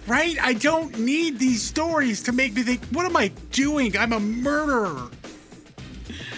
Right? 0.07 0.37
I 0.43 0.53
don't 0.53 0.99
need 0.99 1.39
these 1.39 1.63
stories 1.63 2.23
to 2.25 2.33
make 2.33 2.55
me 2.55 2.63
think, 2.63 2.85
what 2.87 3.07
am 3.07 3.17
I 3.17 3.29
doing? 3.53 3.97
I'm 3.97 4.13
a 4.13 4.21
murderer. 4.21 5.09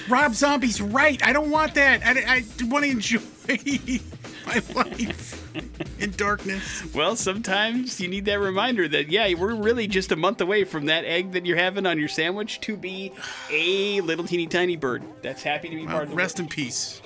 Rob 0.09 0.35
Zombie's 0.35 0.81
right. 0.81 1.21
I 1.27 1.33
don't 1.33 1.51
want 1.51 1.75
that. 1.75 2.03
I, 2.05 2.37
I 2.37 2.45
want 2.67 2.85
to 2.85 2.91
enjoy 2.91 3.21
my 4.47 4.63
life 4.75 5.43
in 6.01 6.13
darkness. 6.13 6.85
Well, 6.95 7.17
sometimes 7.17 8.01
you 8.01 8.09
need 8.09 8.25
that 8.27 8.39
reminder 8.39 8.87
that, 8.89 9.09
yeah, 9.09 9.33
we're 9.35 9.55
really 9.55 9.89
just 9.89 10.13
a 10.13 10.17
month 10.17 10.41
away 10.41 10.65
from 10.65 10.87
that 10.87 11.05
egg 11.05 11.33
that 11.33 11.45
you're 11.45 11.57
having 11.57 11.87
on 11.87 11.99
your 11.99 12.09
sandwich 12.09 12.61
to 12.63 12.77
be 12.77 13.13
a 13.51 14.01
little 14.03 14.25
teeny 14.25 14.47
tiny 14.47 14.77
bird 14.77 15.03
that's 15.23 15.43
happy 15.43 15.69
to 15.69 15.77
be 15.77 15.87
part 15.87 16.05
of 16.05 16.11
the 16.11 16.17
rest 16.17 16.39
in 16.39 16.47
peace. 16.47 17.03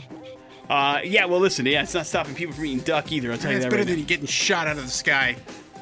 Uh, 0.69 1.01
yeah, 1.03 1.25
well, 1.25 1.41
listen, 1.41 1.67
yeah, 1.67 1.83
it's 1.83 1.95
not 1.95 2.07
stopping 2.07 2.35
people 2.35 2.55
from 2.55 2.65
eating 2.65 2.85
duck 2.85 3.11
either. 3.11 3.33
I'll 3.33 3.39
tell 3.39 3.51
you 3.51 3.59
that. 3.59 3.65
It's 3.67 3.73
better 3.73 3.83
right 3.83 3.89
than 3.89 4.01
now. 4.01 4.07
getting 4.07 4.27
shot 4.27 4.69
out 4.69 4.77
of 4.77 4.85
the 4.85 4.91
sky. 4.91 5.37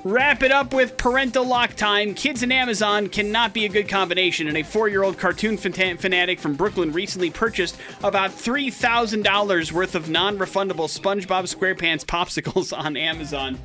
Wrap 0.04 0.44
it 0.44 0.52
up 0.52 0.72
with 0.72 0.96
parental 0.96 1.44
lock 1.44 1.74
time. 1.74 2.14
Kids 2.14 2.44
and 2.44 2.52
Amazon 2.52 3.08
cannot 3.08 3.52
be 3.52 3.64
a 3.64 3.68
good 3.68 3.88
combination, 3.88 4.46
and 4.46 4.56
a 4.56 4.62
four-year-old 4.62 5.18
cartoon 5.18 5.58
fanta- 5.58 5.98
fanatic 5.98 6.38
from 6.38 6.54
Brooklyn 6.54 6.92
recently 6.92 7.30
purchased 7.30 7.76
about 8.04 8.32
three 8.32 8.70
thousand 8.70 9.22
dollars 9.24 9.72
worth 9.72 9.96
of 9.96 10.08
non-refundable 10.08 10.88
SpongeBob 10.88 11.52
SquarePants 11.52 12.04
popsicles 12.04 12.76
on 12.76 12.96
Amazon. 12.96 13.58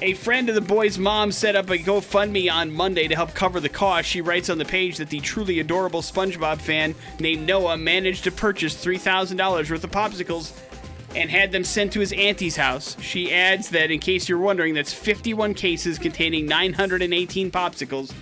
A 0.00 0.14
friend 0.14 0.48
of 0.48 0.54
the 0.54 0.60
boy's 0.60 0.96
mom 0.96 1.32
set 1.32 1.56
up 1.56 1.70
a 1.70 1.76
GoFundMe 1.76 2.52
on 2.52 2.70
Monday 2.70 3.08
to 3.08 3.16
help 3.16 3.34
cover 3.34 3.58
the 3.58 3.68
cost. 3.68 4.08
She 4.08 4.20
writes 4.20 4.48
on 4.48 4.58
the 4.58 4.64
page 4.64 4.98
that 4.98 5.10
the 5.10 5.18
truly 5.18 5.58
adorable 5.58 6.02
SpongeBob 6.02 6.60
fan 6.60 6.94
named 7.18 7.48
Noah 7.48 7.76
managed 7.76 8.22
to 8.24 8.30
purchase 8.30 8.76
$3,000 8.76 9.68
worth 9.68 9.82
of 9.82 9.90
popsicles 9.90 10.52
and 11.14 11.30
had 11.30 11.52
them 11.52 11.64
sent 11.64 11.92
to 11.92 12.00
his 12.00 12.12
auntie's 12.12 12.56
house. 12.56 12.96
She 13.00 13.32
adds 13.32 13.70
that, 13.70 13.90
in 13.90 13.98
case 13.98 14.28
you're 14.28 14.38
wondering, 14.38 14.74
that's 14.74 14.92
51 14.92 15.54
cases 15.54 15.98
containing 15.98 16.46
918 16.46 17.50
popsicles. 17.50 18.12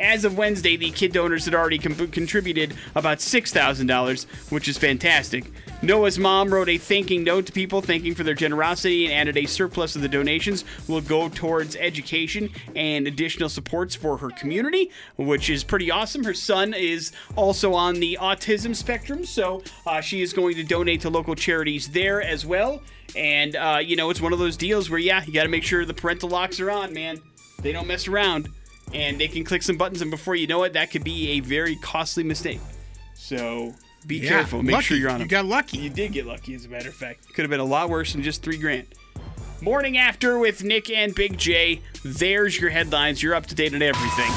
As 0.00 0.24
of 0.24 0.38
Wednesday, 0.38 0.76
the 0.76 0.90
kid 0.90 1.12
donors 1.12 1.44
had 1.44 1.54
already 1.54 1.78
com- 1.78 2.08
contributed 2.08 2.74
about 2.94 3.18
$6,000, 3.18 4.50
which 4.50 4.66
is 4.66 4.78
fantastic. 4.78 5.44
Noah's 5.82 6.18
mom 6.18 6.52
wrote 6.52 6.70
a 6.70 6.78
thanking 6.78 7.22
note 7.22 7.44
to 7.46 7.52
people, 7.52 7.82
thanking 7.82 8.14
for 8.14 8.24
their 8.24 8.34
generosity, 8.34 9.04
and 9.04 9.12
added 9.12 9.36
a 9.36 9.44
surplus 9.44 9.94
of 9.96 10.02
the 10.02 10.08
donations 10.08 10.64
will 10.88 11.02
go 11.02 11.28
towards 11.28 11.76
education 11.76 12.48
and 12.74 13.06
additional 13.06 13.50
supports 13.50 13.94
for 13.94 14.16
her 14.16 14.30
community, 14.30 14.90
which 15.18 15.50
is 15.50 15.62
pretty 15.62 15.90
awesome. 15.90 16.24
Her 16.24 16.34
son 16.34 16.72
is 16.72 17.12
also 17.36 17.74
on 17.74 17.94
the 18.00 18.16
autism 18.20 18.74
spectrum, 18.74 19.26
so 19.26 19.62
uh, 19.86 20.00
she 20.00 20.22
is 20.22 20.32
going 20.32 20.54
to 20.56 20.64
donate 20.64 21.02
to 21.02 21.10
local 21.10 21.34
charities 21.34 21.88
there 21.88 22.22
as 22.22 22.46
well. 22.46 22.82
And, 23.16 23.54
uh, 23.54 23.80
you 23.82 23.96
know, 23.96 24.08
it's 24.08 24.20
one 24.20 24.32
of 24.32 24.38
those 24.38 24.56
deals 24.56 24.88
where, 24.88 24.98
yeah, 24.98 25.22
you 25.24 25.32
got 25.34 25.42
to 25.42 25.48
make 25.50 25.64
sure 25.64 25.84
the 25.84 25.92
parental 25.92 26.30
locks 26.30 26.58
are 26.58 26.70
on, 26.70 26.94
man. 26.94 27.20
They 27.60 27.72
don't 27.72 27.86
mess 27.86 28.08
around 28.08 28.48
and 28.94 29.20
they 29.20 29.28
can 29.28 29.44
click 29.44 29.62
some 29.62 29.76
buttons, 29.76 30.02
and 30.02 30.10
before 30.10 30.34
you 30.34 30.46
know 30.46 30.62
it, 30.64 30.72
that 30.74 30.90
could 30.90 31.04
be 31.04 31.30
a 31.32 31.40
very 31.40 31.76
costly 31.76 32.24
mistake. 32.24 32.60
So 33.14 33.74
be 34.06 34.16
Yeah, 34.18 34.28
careful. 34.30 34.62
Make 34.62 34.74
lucky. 34.74 34.84
sure 34.86 34.96
you're 34.96 35.10
on 35.10 35.20
You 35.20 35.26
got 35.26 35.44
lucky. 35.46 35.78
You 35.78 35.90
did 35.90 36.12
get 36.12 36.26
lucky, 36.26 36.54
as 36.54 36.64
a 36.64 36.68
matter 36.68 36.88
of 36.88 36.94
fact. 36.94 37.32
Could 37.34 37.42
have 37.42 37.50
been 37.50 37.60
a 37.60 37.64
lot 37.64 37.88
worse 37.90 38.12
than 38.12 38.22
just 38.22 38.42
three 38.42 38.56
grand. 38.58 38.86
Morning 39.60 39.98
after 39.98 40.38
with 40.38 40.64
Nick 40.64 40.88
and 40.90 41.14
Big 41.14 41.36
J. 41.36 41.82
There's 42.02 42.58
your 42.58 42.70
headlines. 42.70 43.22
You're 43.22 43.34
up 43.34 43.44
to 43.46 43.54
date 43.54 43.74
on 43.74 43.82
everything. 43.82 44.30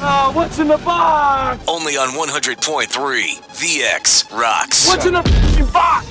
Oh, 0.00 0.32
what's 0.34 0.58
in 0.58 0.68
the 0.68 0.78
box? 0.78 1.62
Only 1.68 1.96
on 1.96 2.08
100.3 2.08 2.88
VX 2.88 4.32
Rocks. 4.36 4.88
What's 4.88 5.04
in 5.06 5.12
the 5.12 5.20
f***ing 5.20 5.66
box? 5.70 6.06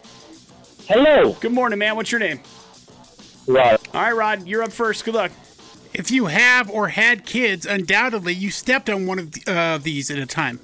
Hello, 0.88 1.34
Good 1.34 1.52
morning, 1.52 1.80
man. 1.80 1.96
What's 1.96 2.12
your 2.12 2.20
name? 2.20 2.42
Rod. 3.48 3.80
All 3.94 4.02
right, 4.02 4.16
Rod, 4.16 4.48
you're 4.48 4.62
up 4.62 4.72
first. 4.72 5.04
Good 5.04 5.16
luck. 5.16 5.32
If 6.00 6.10
you 6.12 6.28
have 6.28 6.70
or 6.70 6.88
had 6.88 7.26
kids, 7.26 7.66
undoubtedly 7.66 8.34
you 8.34 8.52
stepped 8.52 8.90
on 8.90 9.06
one 9.06 9.20
of 9.20 9.32
th- 9.34 9.46
uh, 9.48 9.78
these 9.80 10.10
at 10.10 10.18
a 10.18 10.26
time. 10.26 10.62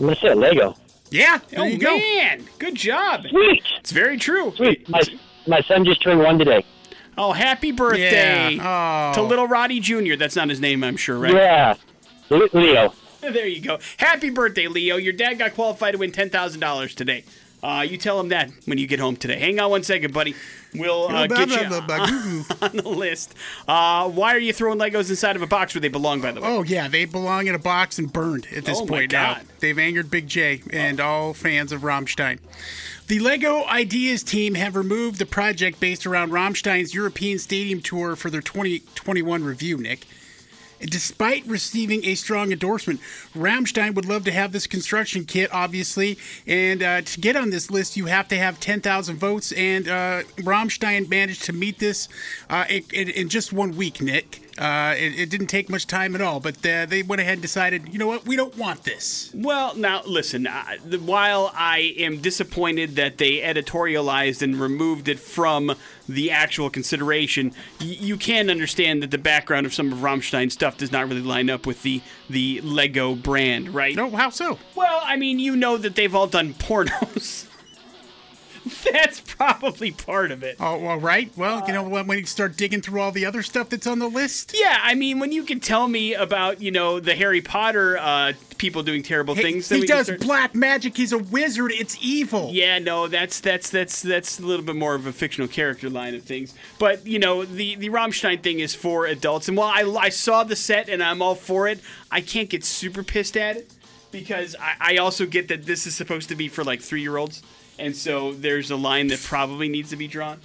I'm 0.00 0.06
gonna 0.06 0.16
say 0.16 0.34
Lego. 0.34 0.76
Yeah, 1.10 1.38
there 1.50 1.60
oh 1.60 1.64
you 1.66 1.78
go. 1.78 1.96
man, 1.96 2.44
good 2.58 2.74
job. 2.74 3.22
Sweet, 3.30 3.62
It's 3.78 3.92
very 3.92 4.18
true. 4.18 4.52
sweet. 4.56 4.88
My 4.88 5.00
my 5.46 5.60
son 5.60 5.84
just 5.84 6.02
turned 6.02 6.18
one 6.18 6.36
today. 6.36 6.64
Oh, 7.16 7.30
happy 7.32 7.70
birthday 7.70 8.54
Yeah. 8.54 9.12
to 9.14 9.20
Oh. 9.20 9.24
little 9.24 9.46
Roddy 9.46 9.78
Jr. 9.78 10.16
That's 10.16 10.34
not 10.34 10.48
his 10.48 10.58
name, 10.60 10.82
I'm 10.82 10.96
sure, 10.96 11.16
right? 11.16 11.32
Yeah, 11.32 11.74
Leo. 12.30 12.92
There 13.20 13.46
you 13.46 13.62
go. 13.62 13.78
Happy 13.96 14.28
birthday, 14.28 14.66
Leo. 14.66 14.96
Your 14.98 15.14
dad 15.14 15.38
got 15.38 15.54
qualified 15.54 15.92
to 15.92 15.98
win 15.98 16.12
$10,000 16.12 16.94
today. 16.94 17.24
Uh, 17.62 17.80
you 17.88 17.96
tell 17.96 18.20
him 18.20 18.28
that 18.28 18.50
when 18.66 18.76
you 18.76 18.86
get 18.86 19.00
home 19.00 19.16
today. 19.16 19.38
Hang 19.38 19.58
on 19.60 19.70
one 19.70 19.82
second, 19.82 20.12
buddy. 20.12 20.34
We'll 20.74 21.08
uh, 21.08 21.26
get 21.26 21.48
you 21.48 21.68
blah, 21.68 21.80
blah, 21.80 22.06
goo, 22.06 22.42
goo. 22.42 22.54
on 22.62 22.76
the 22.76 22.88
list. 22.88 23.34
Uh, 23.68 24.08
why 24.08 24.34
are 24.34 24.38
you 24.38 24.52
throwing 24.52 24.78
Legos 24.78 25.08
inside 25.10 25.36
of 25.36 25.42
a 25.42 25.46
box 25.46 25.74
where 25.74 25.80
they 25.80 25.88
belong, 25.88 26.20
by 26.20 26.32
the 26.32 26.40
way? 26.40 26.48
Oh 26.48 26.62
yeah, 26.62 26.88
they 26.88 27.04
belong 27.04 27.46
in 27.46 27.54
a 27.54 27.58
box 27.58 27.98
and 27.98 28.12
burned 28.12 28.46
at 28.54 28.64
this 28.64 28.78
Oh, 28.78 28.84
my 28.84 28.88
point 28.88 29.12
now. 29.12 29.38
They've 29.60 29.78
angered 29.78 30.10
Big 30.10 30.26
J 30.26 30.62
and 30.70 31.00
all 31.00 31.32
fans 31.32 31.72
of 31.72 31.82
Rammstein. 31.82 32.38
The 33.06 33.18
Lego 33.18 33.64
Ideas 33.66 34.22
team 34.22 34.54
have 34.54 34.76
removed 34.76 35.18
the 35.18 35.26
project 35.26 35.78
based 35.78 36.06
around 36.06 36.30
Rammstein's 36.30 36.94
European 36.94 37.38
Stadium 37.38 37.80
tour 37.80 38.16
for 38.16 38.30
their 38.30 38.40
2021 38.40 39.44
review, 39.44 39.76
Nick. 39.76 40.06
Despite 40.80 41.46
receiving 41.46 42.04
a 42.04 42.14
strong 42.14 42.52
endorsement, 42.52 43.00
Rammstein 43.34 43.94
would 43.94 44.04
love 44.04 44.24
to 44.24 44.32
have 44.32 44.52
this 44.52 44.66
construction 44.66 45.24
kit, 45.24 45.52
obviously. 45.52 46.18
And 46.46 46.82
uh, 46.82 47.00
to 47.02 47.20
get 47.20 47.36
on 47.36 47.50
this 47.50 47.70
list, 47.70 47.96
you 47.96 48.06
have 48.06 48.28
to 48.28 48.36
have 48.36 48.60
10,000 48.60 49.16
votes. 49.16 49.52
And 49.52 49.88
uh, 49.88 50.22
Rammstein 50.38 51.08
managed 51.08 51.44
to 51.44 51.52
meet 51.52 51.78
this 51.78 52.08
uh, 52.50 52.64
in, 52.68 53.08
in 53.10 53.28
just 53.28 53.52
one 53.52 53.76
week, 53.76 54.00
Nick. 54.00 54.43
Uh, 54.58 54.94
it, 54.96 55.18
it 55.18 55.30
didn't 55.30 55.48
take 55.48 55.68
much 55.68 55.86
time 55.86 56.14
at 56.14 56.20
all, 56.20 56.38
but 56.40 56.64
uh, 56.64 56.86
they 56.86 57.02
went 57.02 57.20
ahead 57.20 57.34
and 57.34 57.42
decided, 57.42 57.88
you 57.92 57.98
know 57.98 58.06
what, 58.06 58.24
we 58.24 58.36
don't 58.36 58.56
want 58.56 58.84
this. 58.84 59.30
Well, 59.34 59.74
now 59.74 60.02
listen. 60.06 60.46
Uh, 60.46 60.76
the- 60.84 60.98
while 61.00 61.50
I 61.54 61.94
am 61.98 62.18
disappointed 62.20 62.94
that 62.96 63.18
they 63.18 63.38
editorialized 63.40 64.42
and 64.42 64.60
removed 64.60 65.08
it 65.08 65.18
from 65.18 65.74
the 66.08 66.30
actual 66.30 66.70
consideration, 66.70 67.52
y- 67.80 67.86
you 68.00 68.16
can 68.16 68.48
understand 68.48 69.02
that 69.02 69.10
the 69.10 69.18
background 69.18 69.66
of 69.66 69.74
some 69.74 69.92
of 69.92 70.02
Rammstein's 70.02 70.52
stuff 70.54 70.76
does 70.76 70.92
not 70.92 71.08
really 71.08 71.20
line 71.22 71.50
up 71.50 71.66
with 71.66 71.82
the 71.82 72.00
the 72.30 72.60
Lego 72.62 73.14
brand, 73.14 73.74
right? 73.74 73.94
No, 73.96 74.08
how 74.10 74.30
so? 74.30 74.58
Well, 74.74 75.02
I 75.04 75.16
mean, 75.16 75.38
you 75.38 75.56
know 75.56 75.76
that 75.76 75.94
they've 75.96 76.14
all 76.14 76.26
done 76.26 76.54
pornos. 76.54 77.46
That's 78.92 79.20
probably 79.20 79.90
part 79.90 80.30
of 80.30 80.42
it. 80.42 80.56
Oh, 80.58 80.86
all 80.86 80.98
right. 80.98 81.30
Well, 81.36 81.64
you 81.66 81.72
know? 81.72 81.82
When 81.82 82.18
you 82.18 82.24
start 82.26 82.56
digging 82.56 82.80
through 82.80 83.00
all 83.00 83.12
the 83.12 83.26
other 83.26 83.42
stuff 83.42 83.68
that's 83.68 83.86
on 83.86 83.98
the 83.98 84.08
list, 84.08 84.54
Yeah, 84.58 84.78
I 84.82 84.94
mean, 84.94 85.18
when 85.18 85.32
you 85.32 85.42
can 85.42 85.60
tell 85.60 85.86
me 85.86 86.14
about, 86.14 86.62
you 86.62 86.70
know, 86.70 86.98
the 87.00 87.14
Harry 87.14 87.42
Potter 87.42 87.98
uh, 87.98 88.32
people 88.56 88.82
doing 88.82 89.02
terrible 89.02 89.34
He- 89.34 89.42
things, 89.42 89.68
he 89.68 89.84
does 89.84 90.06
start- 90.06 90.20
black 90.20 90.54
magic. 90.54 90.96
He's 90.96 91.12
a 91.12 91.18
wizard. 91.18 91.72
It's 91.72 91.98
evil. 92.00 92.50
Yeah, 92.52 92.78
no, 92.78 93.06
that's 93.08 93.40
that's 93.40 93.68
that's 93.68 94.00
that's 94.00 94.38
a 94.38 94.42
little 94.46 94.64
bit 94.64 94.76
more 94.76 94.94
of 94.94 95.06
a 95.06 95.12
fictional 95.12 95.48
character 95.48 95.90
line 95.90 96.14
of 96.14 96.22
things. 96.22 96.54
But 96.78 97.06
you 97.06 97.18
know, 97.18 97.44
the 97.44 97.74
the 97.76 97.90
Rammstein 97.90 98.42
thing 98.42 98.60
is 98.60 98.74
for 98.74 99.04
adults, 99.06 99.48
and 99.48 99.56
while 99.56 99.68
I, 99.68 100.06
I 100.06 100.08
saw 100.08 100.42
the 100.44 100.56
set 100.56 100.88
and 100.88 101.02
I'm 101.02 101.20
all 101.20 101.34
for 101.34 101.68
it, 101.68 101.80
I 102.10 102.20
can't 102.22 102.48
get 102.48 102.64
super 102.64 103.02
pissed 103.02 103.36
at 103.36 103.56
it 103.56 103.70
because 104.10 104.56
I, 104.60 104.94
I 104.94 104.96
also 104.98 105.26
get 105.26 105.48
that 105.48 105.66
this 105.66 105.86
is 105.86 105.94
supposed 105.94 106.28
to 106.30 106.34
be 106.36 106.48
for 106.48 106.64
like 106.64 106.80
three 106.80 107.02
year 107.02 107.16
olds, 107.16 107.42
and 107.78 107.94
so 107.96 108.32
there's 108.32 108.70
a 108.70 108.76
line 108.76 109.08
that 109.08 109.22
probably 109.22 109.68
needs 109.68 109.90
to 109.90 109.96
be 109.96 110.06
drawn. 110.08 110.40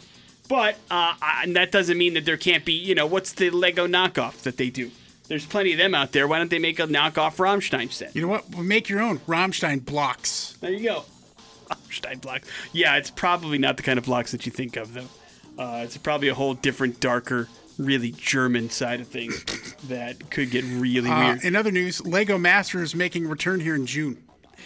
But 0.47 0.75
uh, 0.89 1.13
I, 1.21 1.41
and 1.43 1.55
that 1.55 1.71
doesn't 1.71 1.97
mean 1.97 2.15
that 2.15 2.25
there 2.25 2.38
can't 2.38 2.65
be, 2.65 2.73
you 2.73 2.95
know, 2.95 3.05
what's 3.05 3.34
the 3.34 3.49
Lego 3.51 3.86
knockoff 3.88 4.41
that 4.43 4.57
they 4.57 4.69
do? 4.69 4.89
There's 5.27 5.45
plenty 5.45 5.73
of 5.73 5.77
them 5.77 5.93
out 5.93 6.11
there. 6.11 6.27
Why 6.27 6.39
don't 6.39 6.49
they 6.49 6.57
make 6.57 6.80
a 6.80 6.88
knockoff 6.88 7.36
Rammstein 7.38 7.91
set? 7.91 8.15
You 8.15 8.23
know 8.23 8.27
what? 8.30 8.49
We'll 8.49 8.63
make 8.63 8.89
your 8.89 8.99
own 8.99 9.19
Rammstein 9.19 9.86
blocks. 9.86 10.57
There 10.59 10.71
you 10.71 10.84
go. 10.84 11.03
Rammstein 11.69 12.19
block. 12.19 12.41
Yeah, 12.73 12.95
it's 12.97 13.11
probably 13.11 13.59
not 13.59 13.77
the 13.77 13.84
kind 13.84 13.99
of 13.99 14.05
blocks 14.05 14.32
that 14.32 14.47
you 14.47 14.51
think 14.51 14.75
of, 14.75 14.93
though. 14.95 15.05
Uh, 15.63 15.82
it's 15.84 15.97
probably 15.97 16.30
a 16.30 16.34
whole 16.34 16.55
different, 16.55 16.99
darker, 16.99 17.47
really 17.77 18.09
German 18.11 18.71
side 18.71 19.01
of 19.01 19.07
things 19.07 19.43
that 19.88 20.32
could 20.32 20.49
get 20.49 20.63
really 20.65 21.11
Uh, 21.11 21.25
weird. 21.34 21.43
in 21.43 21.55
other 21.55 21.71
news, 21.71 22.03
Lego 22.03 22.39
Masters 22.39 22.89
is 22.89 22.95
making 22.95 23.25
a 23.25 23.30
return 23.30 23.59
here 23.59 23.75
in 23.75 23.86
June. 23.86 24.17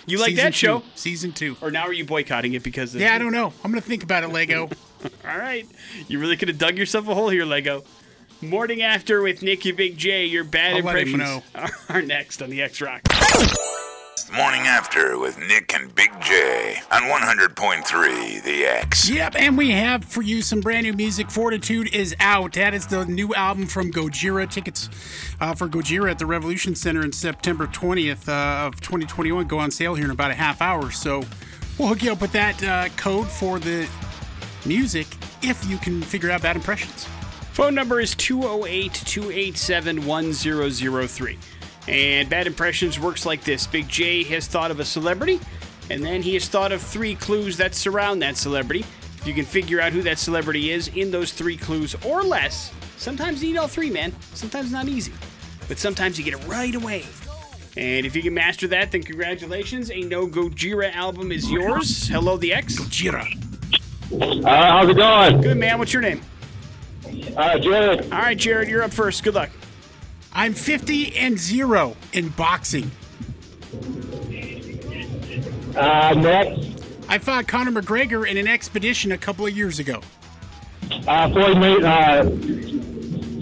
You 0.06 0.20
like 0.20 0.32
Season 0.32 0.44
that 0.46 0.54
show? 0.54 0.80
two. 0.80 0.86
Season 0.96 1.32
two. 1.32 1.56
Or 1.62 1.72
now 1.72 1.84
are 1.84 1.94
you 1.94 2.06
boycotting 2.06 2.54
it 2.54 2.64
because 2.64 2.94
of 2.94 3.02
Yeah, 3.02 3.16
I 3.16 3.18
don't 3.18 3.32
know. 3.32 3.54
I'm 3.64 3.72
gonna 3.72 3.82
think 3.82 4.04
about 4.04 4.24
it, 4.24 4.30
Lego. 4.30 4.70
All 5.28 5.38
right. 5.38 5.68
You 6.08 6.20
really 6.20 6.38
could 6.38 6.48
have 6.48 6.58
dug 6.58 6.78
yourself 6.78 7.08
a 7.08 7.16
hole 7.16 7.30
here, 7.30 7.46
Lego. 7.46 7.84
Morning 8.42 8.82
after 8.82 9.22
with 9.22 9.42
Nicky 9.42 9.72
Big 9.72 9.98
J. 9.98 10.26
Your 10.26 10.44
bad 10.44 10.76
I'll 10.76 10.84
let 10.84 11.08
him 11.08 11.22
impressions 11.22 11.44
are 11.90 12.02
next 12.02 12.42
on 12.42 12.50
the 12.50 12.62
X 12.62 12.82
Rock. 12.82 13.02
Morning 14.36 14.62
After 14.62 15.20
with 15.20 15.38
Nick 15.38 15.74
and 15.76 15.94
Big 15.94 16.10
J 16.22 16.78
on 16.92 17.04
100.3 17.04 18.44
The 18.44 18.66
X. 18.66 19.10
yep, 19.10 19.36
and 19.36 19.58
we 19.58 19.72
have 19.72 20.04
for 20.04 20.22
you 20.24 20.42
some 20.42 20.60
brand 20.60 20.86
new 20.86 20.94
music. 20.94 21.30
Fortitude 21.30 21.94
is 21.94 22.16
out. 22.20 22.54
That 22.54 22.74
is 22.74 22.88
the 22.88 23.06
new 23.06 23.36
album 23.36 23.68
from 23.68 23.92
Gojira. 23.92 24.50
Tickets 24.50 24.90
uh, 25.40 25.54
for 25.54 25.68
Gojira 25.68 26.10
at 26.10 26.20
the 26.20 26.26
Revolution 26.26 26.74
Center 26.76 27.04
in 27.04 27.12
September 27.12 27.68
20th 27.68 28.28
uh, 28.28 28.68
of 28.68 28.82
2021 28.82 29.46
go 29.48 29.60
on 29.60 29.70
sale 29.70 29.94
here 29.94 30.06
in 30.06 30.12
about 30.12 30.32
a 30.32 30.36
half 30.36 30.62
hour. 30.62 30.90
So 30.92 31.24
We'll 31.78 31.88
hook 31.88 32.04
you 32.04 32.12
up 32.12 32.22
with 32.22 32.32
that 32.34 32.64
uh, 32.64 32.90
code 32.98 33.28
for 33.28 33.58
the 33.58 33.90
music 34.66 35.08
if 35.42 35.68
you 35.68 35.78
can 35.78 36.02
figure 36.04 36.30
out 36.30 36.44
bad 36.44 36.56
impressions. 36.56 37.06
Phone 37.52 37.74
number 37.74 38.00
is 38.00 38.14
208 38.16 38.94
287 38.94 40.06
1003. 40.06 41.40
And 41.88 42.30
Bad 42.30 42.48
Impressions 42.48 43.00
works 43.00 43.26
like 43.26 43.44
this 43.44 43.68
Big 43.68 43.88
J 43.90 44.24
has 44.24 44.48
thought 44.48 44.72
of 44.72 44.80
a 44.80 44.86
celebrity, 44.86 45.40
and 45.90 46.04
then 46.04 46.22
he 46.22 46.34
has 46.36 46.48
thought 46.48 46.72
of 46.72 46.82
three 46.82 47.16
clues 47.16 47.58
that 47.58 47.76
surround 47.76 48.22
that 48.22 48.38
celebrity. 48.38 48.86
If 49.18 49.28
you 49.28 49.34
can 49.34 49.46
figure 49.46 49.80
out 49.80 49.92
who 49.94 50.02
that 50.04 50.20
celebrity 50.20 50.72
is 50.72 50.90
in 50.90 51.12
those 51.12 51.32
three 51.32 51.58
clues 51.58 51.96
or 52.06 52.24
less, 52.24 52.74
sometimes 52.98 53.44
you 53.44 53.52
need 53.54 53.58
all 53.58 53.68
three, 53.68 53.90
man. 53.90 54.14
Sometimes 54.34 54.72
not 54.72 54.88
easy, 54.88 55.14
but 55.68 55.78
sometimes 55.78 56.18
you 56.18 56.26
get 56.26 56.34
it 56.34 56.48
right 56.48 56.76
away. 56.76 57.06
And 57.76 58.06
if 58.06 58.16
you 58.16 58.22
can 58.22 58.34
master 58.34 58.68
that, 58.68 58.92
then 58.92 59.02
congratulations. 59.02 59.90
A 59.92 60.02
No 60.02 60.28
Gojira 60.28 60.94
album 60.94 61.32
is 61.32 61.50
yours. 61.50 62.08
Hello, 62.08 62.38
the 62.38 62.54
X. 62.54 62.80
Gojira. 62.80 63.26
Uh, 64.12 64.46
how's 64.46 64.90
it 64.90 64.96
going? 64.96 65.42
Good 65.42 65.58
man. 65.58 65.80
What's 65.80 65.92
your 65.92 66.04
name? 66.04 66.22
Uh, 67.36 67.58
Jared. 67.58 68.04
All 68.12 68.20
right, 68.20 68.38
Jared, 68.38 68.70
you're 68.70 68.84
up 68.84 68.94
first. 68.94 69.24
Good 69.24 69.34
luck. 69.34 69.50
I'm 70.34 70.54
50 70.54 71.16
and 71.18 71.38
0 71.38 71.96
in 72.14 72.30
boxing. 72.30 72.90
Uh, 75.76 76.14
next. 76.16 76.84
I 77.08 77.18
fought 77.18 77.48
Conor 77.48 77.82
McGregor 77.82 78.28
in 78.28 78.38
an 78.38 78.48
expedition 78.48 79.12
a 79.12 79.18
couple 79.18 79.46
of 79.46 79.56
years 79.56 79.80
ago. 79.80 80.02
Uh, 81.08 81.30
Floyd 81.32 81.58
May, 81.58 81.76
uh, 81.76 82.24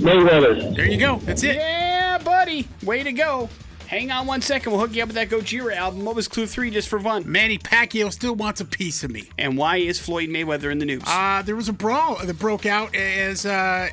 Mayweather. 0.02 0.76
There 0.76 0.88
you 0.88 0.98
go. 0.98 1.18
That's 1.18 1.44
it. 1.44 1.56
Yeah, 1.56 2.18
buddy. 2.18 2.68
Way 2.84 3.04
to 3.04 3.12
go. 3.12 3.50
Hang 3.88 4.10
on 4.10 4.26
one 4.26 4.42
second. 4.42 4.72
We'll 4.72 4.80
hook 4.80 4.96
you 4.96 5.04
up 5.04 5.10
with 5.10 5.16
that 5.16 5.30
Gojira 5.30 5.76
album. 5.76 6.06
What 6.06 6.16
was 6.16 6.28
clue 6.30 6.48
three 6.48 6.72
just 6.72 6.88
for 6.88 6.98
fun? 7.00 7.30
Manny 7.30 7.58
Pacquiao 7.58 8.12
still 8.12 8.34
wants 8.36 8.62
a 8.62 8.66
piece 8.66 9.04
of 9.04 9.12
me. 9.12 9.30
And 9.38 9.58
why 9.58 9.78
is 9.78 10.00
Floyd 10.00 10.30
Mayweather 10.30 10.72
in 10.72 10.80
the 10.80 10.86
news? 10.86 11.04
Uh, 11.06 11.42
there 11.42 11.58
was 11.58 11.68
a 11.68 11.74
brawl 11.74 12.16
that 12.16 12.40
broke 12.40 12.66
out 12.66 12.96
as 12.96 13.46
uh, 13.46 13.90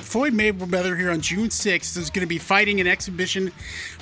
Floyd 0.00 0.32
Mayweather 0.32 0.96
here 0.96 1.10
on 1.10 1.20
June 1.20 1.48
6th 1.48 1.96
is 1.96 2.10
going 2.10 2.20
to 2.22 2.26
be 2.28 2.38
fighting 2.38 2.80
an 2.80 2.86
exhibition 2.86 3.50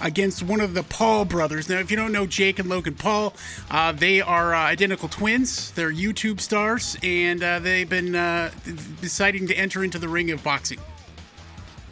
against 0.02 0.42
one 0.42 0.60
of 0.60 0.74
the 0.74 0.82
Paul 0.82 1.24
brothers. 1.24 1.68
Now, 1.68 1.78
if 1.78 1.90
you 1.90 1.96
don't 1.96 2.12
know 2.12 2.26
Jake 2.26 2.58
and 2.58 2.68
Logan 2.68 2.94
Paul, 2.94 3.34
uh, 3.70 3.92
they 3.92 4.20
are 4.20 4.54
uh, 4.54 4.58
identical 4.58 5.08
twins. 5.08 5.70
They're 5.72 5.92
YouTube 5.92 6.40
stars, 6.40 6.96
and 7.02 7.42
uh, 7.42 7.58
they've 7.60 7.88
been 7.88 8.14
uh, 8.14 8.50
deciding 9.00 9.46
to 9.48 9.54
enter 9.54 9.82
into 9.82 9.98
the 9.98 10.08
ring 10.08 10.30
of 10.30 10.42
boxing. 10.44 10.78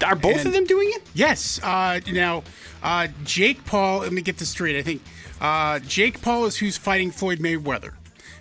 Are 0.05 0.15
both 0.15 0.39
and- 0.39 0.47
of 0.49 0.53
them 0.53 0.65
doing 0.65 0.91
it? 0.93 1.03
Yes. 1.15 1.61
Uh, 1.63 2.01
now, 2.13 2.45
uh, 2.83 3.09
Jake 3.25 3.65
Paul, 3.65 4.01
let 4.01 4.13
me 4.13 4.23
get 4.23 4.39
this 4.39 4.51
straight. 4.51 4.77
I 4.77 4.83
think 4.83 5.03
uh, 5.41 5.79
Jake 5.81 6.21
Paul 6.23 6.45
is 6.47 6.57
who's 6.57 6.77
fighting 6.77 7.11
Floyd 7.11 7.39
Mayweather. 7.39 7.95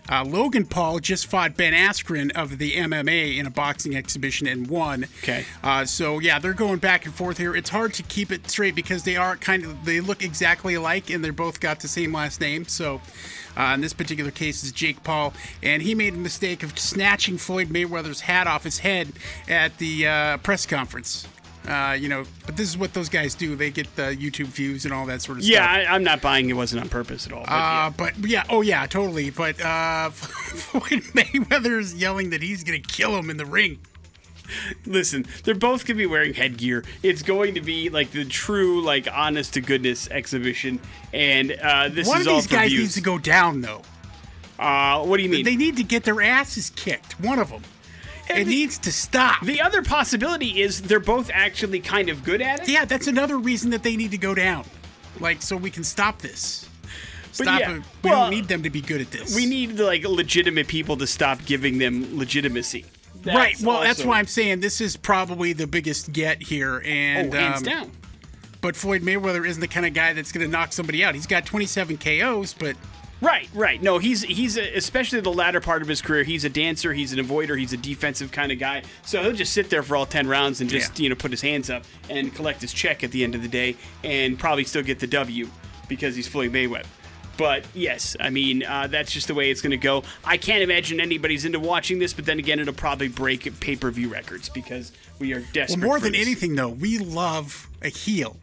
Uh, 0.09 0.23
Logan 0.23 0.65
Paul 0.65 0.99
just 0.99 1.27
fought 1.27 1.57
Ben 1.57 1.73
Askren 1.73 2.31
of 2.31 2.57
the 2.57 2.73
MMA 2.73 3.37
in 3.37 3.45
a 3.45 3.49
boxing 3.49 3.95
exhibition 3.95 4.47
and 4.47 4.67
won. 4.67 5.05
Okay. 5.23 5.45
Uh, 5.63 5.85
so 5.85 6.19
yeah, 6.19 6.39
they're 6.39 6.53
going 6.53 6.79
back 6.79 7.05
and 7.05 7.13
forth 7.13 7.37
here. 7.37 7.55
It's 7.55 7.69
hard 7.69 7.93
to 7.95 8.03
keep 8.03 8.31
it 8.31 8.49
straight 8.49 8.75
because 8.75 9.03
they 9.03 9.17
are 9.17 9.35
kind 9.35 9.63
of 9.63 9.85
they 9.85 9.99
look 9.99 10.23
exactly 10.23 10.75
alike 10.75 11.09
and 11.09 11.23
they're 11.23 11.33
both 11.33 11.59
got 11.59 11.79
the 11.79 11.87
same 11.87 12.13
last 12.13 12.41
name. 12.41 12.65
So. 12.65 13.01
Uh, 13.55 13.73
in 13.73 13.81
this 13.81 13.91
particular 13.91 14.29
case, 14.29 14.63
is 14.63 14.71
Jake 14.71 15.03
Paul, 15.03 15.33
and 15.63 15.81
he 15.81 15.95
made 15.95 16.13
a 16.13 16.17
mistake 16.17 16.61
of 16.61 16.77
snatching 16.77 17.39
Floyd 17.39 17.69
Mayweather's 17.69 18.21
hat 18.21 18.45
off 18.45 18.63
his 18.63 18.77
head 18.77 19.13
at 19.49 19.75
the 19.79 20.05
uh, 20.05 20.37
press 20.37 20.67
conference. 20.67 21.27
Uh, 21.67 21.93
you 21.93 22.07
know, 22.07 22.23
but 22.45 22.55
this 22.55 22.69
is 22.69 22.77
what 22.77 22.93
those 22.93 23.09
guys 23.09 23.35
do. 23.35 23.55
They 23.57 23.69
get 23.71 23.93
the 23.97 24.15
YouTube 24.15 24.45
views 24.47 24.85
and 24.85 24.93
all 24.93 25.05
that 25.07 25.21
sort 25.21 25.37
of 25.39 25.43
stuff. 25.43 25.51
Yeah, 25.53 25.67
stuff. 25.81 25.91
I, 25.91 25.95
I'm 25.95 26.03
not 26.03 26.21
buying 26.21 26.49
it 26.49 26.53
wasn't 26.53 26.81
on 26.81 26.89
purpose 26.89 27.27
at 27.27 27.33
all. 27.33 27.43
But 27.43 27.51
Uh, 27.51 27.53
yeah. 27.55 27.89
but 27.97 28.13
yeah, 28.19 28.43
oh 28.49 28.61
yeah, 28.61 28.85
totally. 28.85 29.29
But 29.31 29.59
uh, 29.61 30.09
Floyd 30.11 31.03
Mayweather's 31.13 31.93
yelling 31.93 32.29
that 32.29 32.41
he's 32.41 32.63
gonna 32.63 32.79
kill 32.79 33.17
him 33.17 33.29
in 33.29 33.35
the 33.37 33.45
ring. 33.45 33.79
Listen, 34.85 35.25
they're 35.43 35.55
both 35.55 35.85
going 35.85 35.97
to 35.97 36.01
be 36.01 36.05
wearing 36.05 36.33
headgear. 36.33 36.85
It's 37.03 37.21
going 37.21 37.55
to 37.55 37.61
be 37.61 37.89
like 37.89 38.11
the 38.11 38.23
true, 38.23 38.81
like, 38.81 39.05
honest 39.13 39.55
to 39.55 39.61
goodness 39.61 40.07
exhibition. 40.09 40.79
And 41.13 41.51
uh, 41.51 41.89
this 41.89 42.07
One 42.07 42.21
is 42.21 42.27
all 42.27 42.35
One 42.35 42.39
of 42.39 42.49
these 42.49 42.57
guys 42.57 42.69
views. 42.69 42.81
needs 42.83 42.93
to 42.93 43.01
go 43.01 43.17
down 43.17 43.59
though. 43.59 43.81
uh, 44.57 45.03
what 45.03 45.17
do 45.17 45.23
you 45.23 45.29
mean? 45.29 45.43
They 45.43 45.57
need 45.57 45.75
to 45.75 45.83
get 45.83 46.05
their 46.05 46.21
asses 46.21 46.69
kicked. 46.69 47.19
One 47.19 47.39
of 47.39 47.49
them. 47.49 47.61
And 48.29 48.39
It 48.39 48.45
the- 48.45 48.51
needs 48.51 48.77
to 48.79 48.91
stop. 48.91 49.45
the 49.45 49.61
other 49.61 49.81
possibility 49.81 50.61
is 50.61 50.81
they're 50.81 50.99
both 50.99 51.29
actually 51.33 51.79
kind 51.79 52.09
of 52.09 52.23
good 52.23 52.41
at 52.41 52.61
it. 52.61 52.69
yeah, 52.69 52.85
that's 52.85 53.07
another 53.07 53.37
reason 53.37 53.69
that 53.71 53.83
they 53.83 53.95
need 53.95 54.11
to 54.11 54.17
go 54.17 54.35
down. 54.35 54.65
Like, 55.19 55.41
so 55.41 55.55
we 55.57 55.71
can 55.71 55.83
stop 55.83 56.19
this. 56.21 56.67
But 57.37 57.43
Stop 57.45 57.59
yeah, 57.59 57.71
it. 57.75 57.83
We 58.03 58.09
well, 58.09 58.21
don't 58.23 58.31
need 58.31 58.47
them 58.47 58.63
to 58.63 58.69
be 58.69 58.81
good 58.81 58.99
at 59.01 59.11
this. 59.11 59.35
We 59.35 59.45
need 59.45 59.79
like 59.79 60.03
legitimate 60.03 60.67
people 60.67 60.97
to 60.97 61.05
stop 61.07 61.39
giving 61.45 61.77
them 61.77 62.17
legitimacy. 62.17 62.85
right. 63.25 63.53
That's 63.53 63.61
Well, 63.61 63.81
that's 63.81 64.03
why 64.03 64.17
I'm 64.19 64.25
saying 64.27 64.59
this 64.61 64.81
is 64.81 64.97
probably 64.97 65.53
the 65.53 65.67
biggest 65.67 66.11
get 66.13 66.41
here. 66.41 66.81
And 66.83 67.33
Oh, 67.33 67.37
hands 67.37 67.57
um, 67.59 67.63
down. 67.63 67.91
But 68.59 68.75
Floyd 68.75 69.03
Mayweather 69.03 69.47
isn't 69.47 69.61
the 69.61 69.67
kind 69.67 69.85
of 69.85 69.93
guy 69.93 70.13
that's 70.13 70.31
going 70.31 70.45
to 70.45 70.51
knock 70.51 70.73
somebody 70.73 71.03
out. 71.03 71.13
He's 71.13 71.27
got 71.27 71.45
27 71.45 71.97
KOs, 71.99 72.53
but 72.53 72.75
Right, 73.19 73.49
right. 73.53 73.81
No, 73.81 73.97
he's 73.97 74.21
he's 74.21 74.57
a, 74.57 74.75
especially 74.75 75.21
the 75.21 75.31
latter 75.33 75.59
part 75.59 75.81
of 75.81 75.87
his 75.87 76.01
career. 76.01 76.23
He's 76.23 76.45
a 76.45 76.49
dancer. 76.49 76.93
He's 76.93 77.13
an 77.13 77.19
avoider. 77.19 77.57
He's 77.57 77.73
a 77.73 77.77
defensive 77.77 78.31
kind 78.31 78.51
of 78.51 78.59
guy. 78.59 78.83
So 79.05 79.23
he'll 79.23 79.33
just 79.33 79.53
sit 79.53 79.69
there 79.71 79.81
for 79.81 79.95
all 79.95 80.05
ten 80.05 80.27
rounds 80.27 80.61
and 80.61 80.69
just 80.69 80.99
Yeah. 80.99 81.03
you 81.03 81.09
know 81.09 81.15
put 81.15 81.31
his 81.31 81.41
hands 81.41 81.69
up 81.71 81.83
and 82.09 82.33
collect 82.35 82.61
his 82.61 82.73
check 82.73 83.03
at 83.03 83.11
the 83.11 83.23
end 83.23 83.33
of 83.33 83.41
the 83.41 83.47
day, 83.47 83.75
and 84.03 84.37
probably 84.37 84.63
still 84.65 84.83
get 84.83 84.99
the 84.99 85.07
W 85.07 85.49
because 85.87 86.15
he's 86.15 86.27
Floyd 86.27 86.51
Mayweather. 86.51 86.85
But 87.37 87.65
yes, 87.73 88.15
I 88.19 88.29
mean 88.29 88.63
uh, 88.63 88.87
that's 88.87 89.11
just 89.11 89.27
the 89.27 89.33
way 89.35 89.49
it's 89.51 89.61
going 89.61 89.71
to 89.71 89.77
go. 89.77 90.03
I 90.23 90.37
can't 90.37 90.61
imagine 90.61 90.99
anybody's 90.99 91.45
into 91.45 91.59
watching 91.59 91.97
this, 91.99 92.13
but 92.13 92.25
then 92.25 92.37
again, 92.39 92.59
it'll 92.59 92.73
probably 92.73 93.07
break 93.07 93.59
pay 93.59 93.75
per 93.75 93.89
view 93.91 94.09
records 94.09 94.49
because 94.49 94.91
we 95.19 95.33
are 95.33 95.39
well, 95.39 95.47
desperate. 95.53 95.83
more 95.83 95.97
for 95.97 96.03
than 96.03 96.11
this. 96.13 96.21
anything, 96.21 96.55
though, 96.55 96.69
we 96.69 96.97
love 96.99 97.67
a 97.81 97.89
heel. 97.89 98.37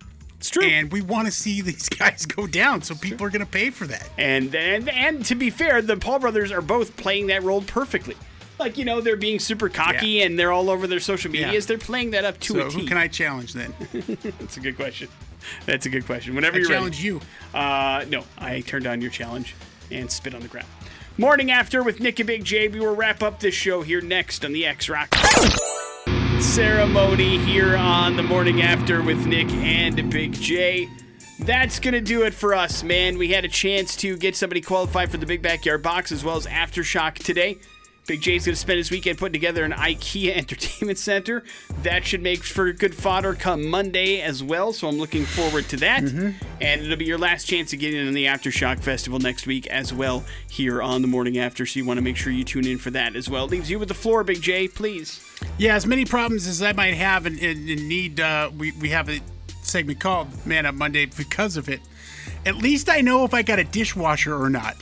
It's 0.44 0.50
true. 0.50 0.62
And 0.62 0.92
we 0.92 1.00
want 1.00 1.26
to 1.26 1.32
see 1.32 1.62
these 1.62 1.88
guys 1.98 2.26
go 2.26 2.46
down, 2.46 2.82
so 2.82 2.94
people 2.94 3.26
are 3.26 3.30
going 3.30 3.40
to 3.44 3.50
pay 3.50 3.70
for 3.70 3.86
that. 3.86 4.06
And, 4.18 4.54
and 4.54 4.90
and 4.90 5.24
to 5.24 5.34
be 5.34 5.48
fair, 5.48 5.80
the 5.80 5.96
Paul 5.96 6.18
brothers 6.18 6.52
are 6.52 6.60
both 6.60 6.94
playing 6.98 7.28
that 7.28 7.42
role 7.42 7.62
perfectly. 7.62 8.14
Like 8.58 8.76
you 8.76 8.84
know, 8.84 9.00
they're 9.00 9.16
being 9.16 9.38
super 9.38 9.70
cocky 9.70 10.06
Yeah. 10.08 10.26
and 10.26 10.38
they're 10.38 10.52
all 10.52 10.68
over 10.68 10.86
their 10.86 11.00
social 11.00 11.30
medias. 11.30 11.64
Yeah. 11.64 11.68
They're 11.68 11.78
playing 11.78 12.10
that 12.10 12.26
up 12.26 12.38
to 12.40 12.52
So 12.60 12.66
a 12.66 12.70
T. 12.70 12.80
who 12.82 12.86
can 12.86 12.98
I 12.98 13.08
challenge 13.08 13.54
then? 13.54 13.72
That's 14.38 14.58
a 14.58 14.60
good 14.60 14.76
question. 14.76 15.08
That's 15.64 15.86
a 15.86 15.88
good 15.88 16.04
question. 16.04 16.34
Whenever 16.34 16.56
I 16.56 16.60
you're 16.60 16.68
challenge 16.68 16.96
ready. 16.98 17.06
you. 17.08 17.20
Uh, 17.58 18.04
no, 18.10 18.24
I 18.36 18.60
turned 18.60 18.84
down 18.84 19.00
your 19.00 19.10
challenge 19.10 19.54
and 19.90 20.10
spit 20.10 20.34
on 20.34 20.42
the 20.42 20.48
ground. 20.48 20.68
Morning 21.16 21.50
after 21.50 21.82
with 21.82 22.00
Nick 22.00 22.20
and 22.20 22.26
Big 22.26 22.44
J. 22.44 22.68
We 22.68 22.80
will 22.80 22.94
wrap 22.94 23.22
up 23.22 23.40
this 23.40 23.54
show 23.54 23.80
here 23.80 24.02
next 24.02 24.44
on 24.44 24.52
the 24.52 24.66
X 24.66 24.90
Rock 24.90 25.08
ceremony 26.44 27.38
here 27.38 27.74
on 27.74 28.16
the 28.16 28.22
morning 28.22 28.60
after 28.62 29.02
with 29.02 29.26
Nick 29.26 29.50
and 29.50 30.10
Big 30.10 30.34
J. 30.34 30.88
That's 31.40 31.80
going 31.80 31.94
to 31.94 32.00
do 32.00 32.22
it 32.22 32.34
for 32.34 32.54
us, 32.54 32.84
man. 32.84 33.18
We 33.18 33.32
had 33.32 33.44
a 33.44 33.48
chance 33.48 33.96
to 33.96 34.16
get 34.16 34.36
somebody 34.36 34.60
qualified 34.60 35.10
for 35.10 35.16
the 35.16 35.26
Big 35.26 35.42
Backyard 35.42 35.82
Box 35.82 36.12
as 36.12 36.22
well 36.22 36.36
as 36.36 36.46
Aftershock 36.46 37.14
today. 37.14 37.58
Big 38.06 38.20
J's 38.20 38.44
going 38.44 38.54
to 38.54 38.60
spend 38.60 38.76
his 38.76 38.90
weekend 38.90 39.18
putting 39.18 39.32
together 39.32 39.64
an 39.64 39.72
IKEA 39.72 40.32
entertainment 40.36 40.98
center. 40.98 41.42
That 41.82 42.04
should 42.04 42.22
make 42.22 42.42
for 42.42 42.70
good 42.72 42.94
fodder 42.94 43.34
come 43.34 43.66
Monday 43.66 44.20
as 44.20 44.42
well, 44.42 44.72
so 44.72 44.88
I'm 44.88 44.98
looking 44.98 45.24
forward 45.24 45.68
to 45.70 45.76
that. 45.78 46.02
And 46.02 46.82
it'll 46.82 46.96
be 46.96 47.06
your 47.06 47.18
last 47.18 47.44
chance 47.44 47.70
to 47.70 47.76
get 47.76 47.94
in 47.94 48.06
on 48.06 48.14
the 48.14 48.26
Aftershock 48.26 48.80
Festival 48.80 49.18
next 49.18 49.46
week 49.46 49.66
as 49.68 49.92
well 49.92 50.24
here 50.50 50.82
on 50.82 51.02
the 51.02 51.08
morning 51.08 51.38
after, 51.38 51.64
so 51.64 51.78
you 51.78 51.84
want 51.86 51.98
to 51.98 52.02
make 52.02 52.16
sure 52.16 52.32
you 52.32 52.44
tune 52.44 52.66
in 52.66 52.78
for 52.78 52.90
that 52.90 53.16
as 53.16 53.30
well. 53.30 53.46
Leaves 53.46 53.70
you 53.70 53.78
with 53.78 53.88
the 53.88 53.94
floor, 53.94 54.22
Big 54.22 54.42
J, 54.42 54.68
please. 54.68 55.24
Yeah, 55.56 55.74
as 55.74 55.86
many 55.86 56.04
problems 56.04 56.46
as 56.46 56.62
I 56.62 56.72
might 56.72 56.94
have 56.94 57.26
and, 57.26 57.38
and, 57.38 57.68
and 57.68 57.88
need, 57.88 58.20
uh, 58.20 58.50
we, 58.56 58.72
we 58.72 58.90
have 58.90 59.08
a 59.08 59.20
segment 59.62 60.00
called 60.00 60.46
Man 60.46 60.66
Up 60.66 60.74
Monday 60.74 61.06
because 61.06 61.56
of 61.56 61.68
it. 61.68 61.80
At 62.44 62.56
least 62.56 62.90
I 62.90 63.00
know 63.00 63.24
if 63.24 63.32
I 63.32 63.42
got 63.42 63.58
a 63.58 63.64
dishwasher 63.64 64.36
or 64.36 64.50
not. 64.50 64.76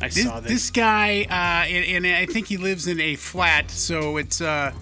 I 0.00 0.08
This, 0.08 0.24
saw 0.24 0.40
this. 0.40 0.52
this 0.52 0.70
guy, 0.70 1.22
uh, 1.28 1.66
and, 1.68 2.04
and 2.04 2.16
I 2.16 2.26
think 2.26 2.46
he 2.46 2.56
lives 2.56 2.86
in 2.86 3.00
a 3.00 3.16
flat, 3.16 3.70
so 3.70 4.16
it's 4.16 4.40
uh, 4.40 4.72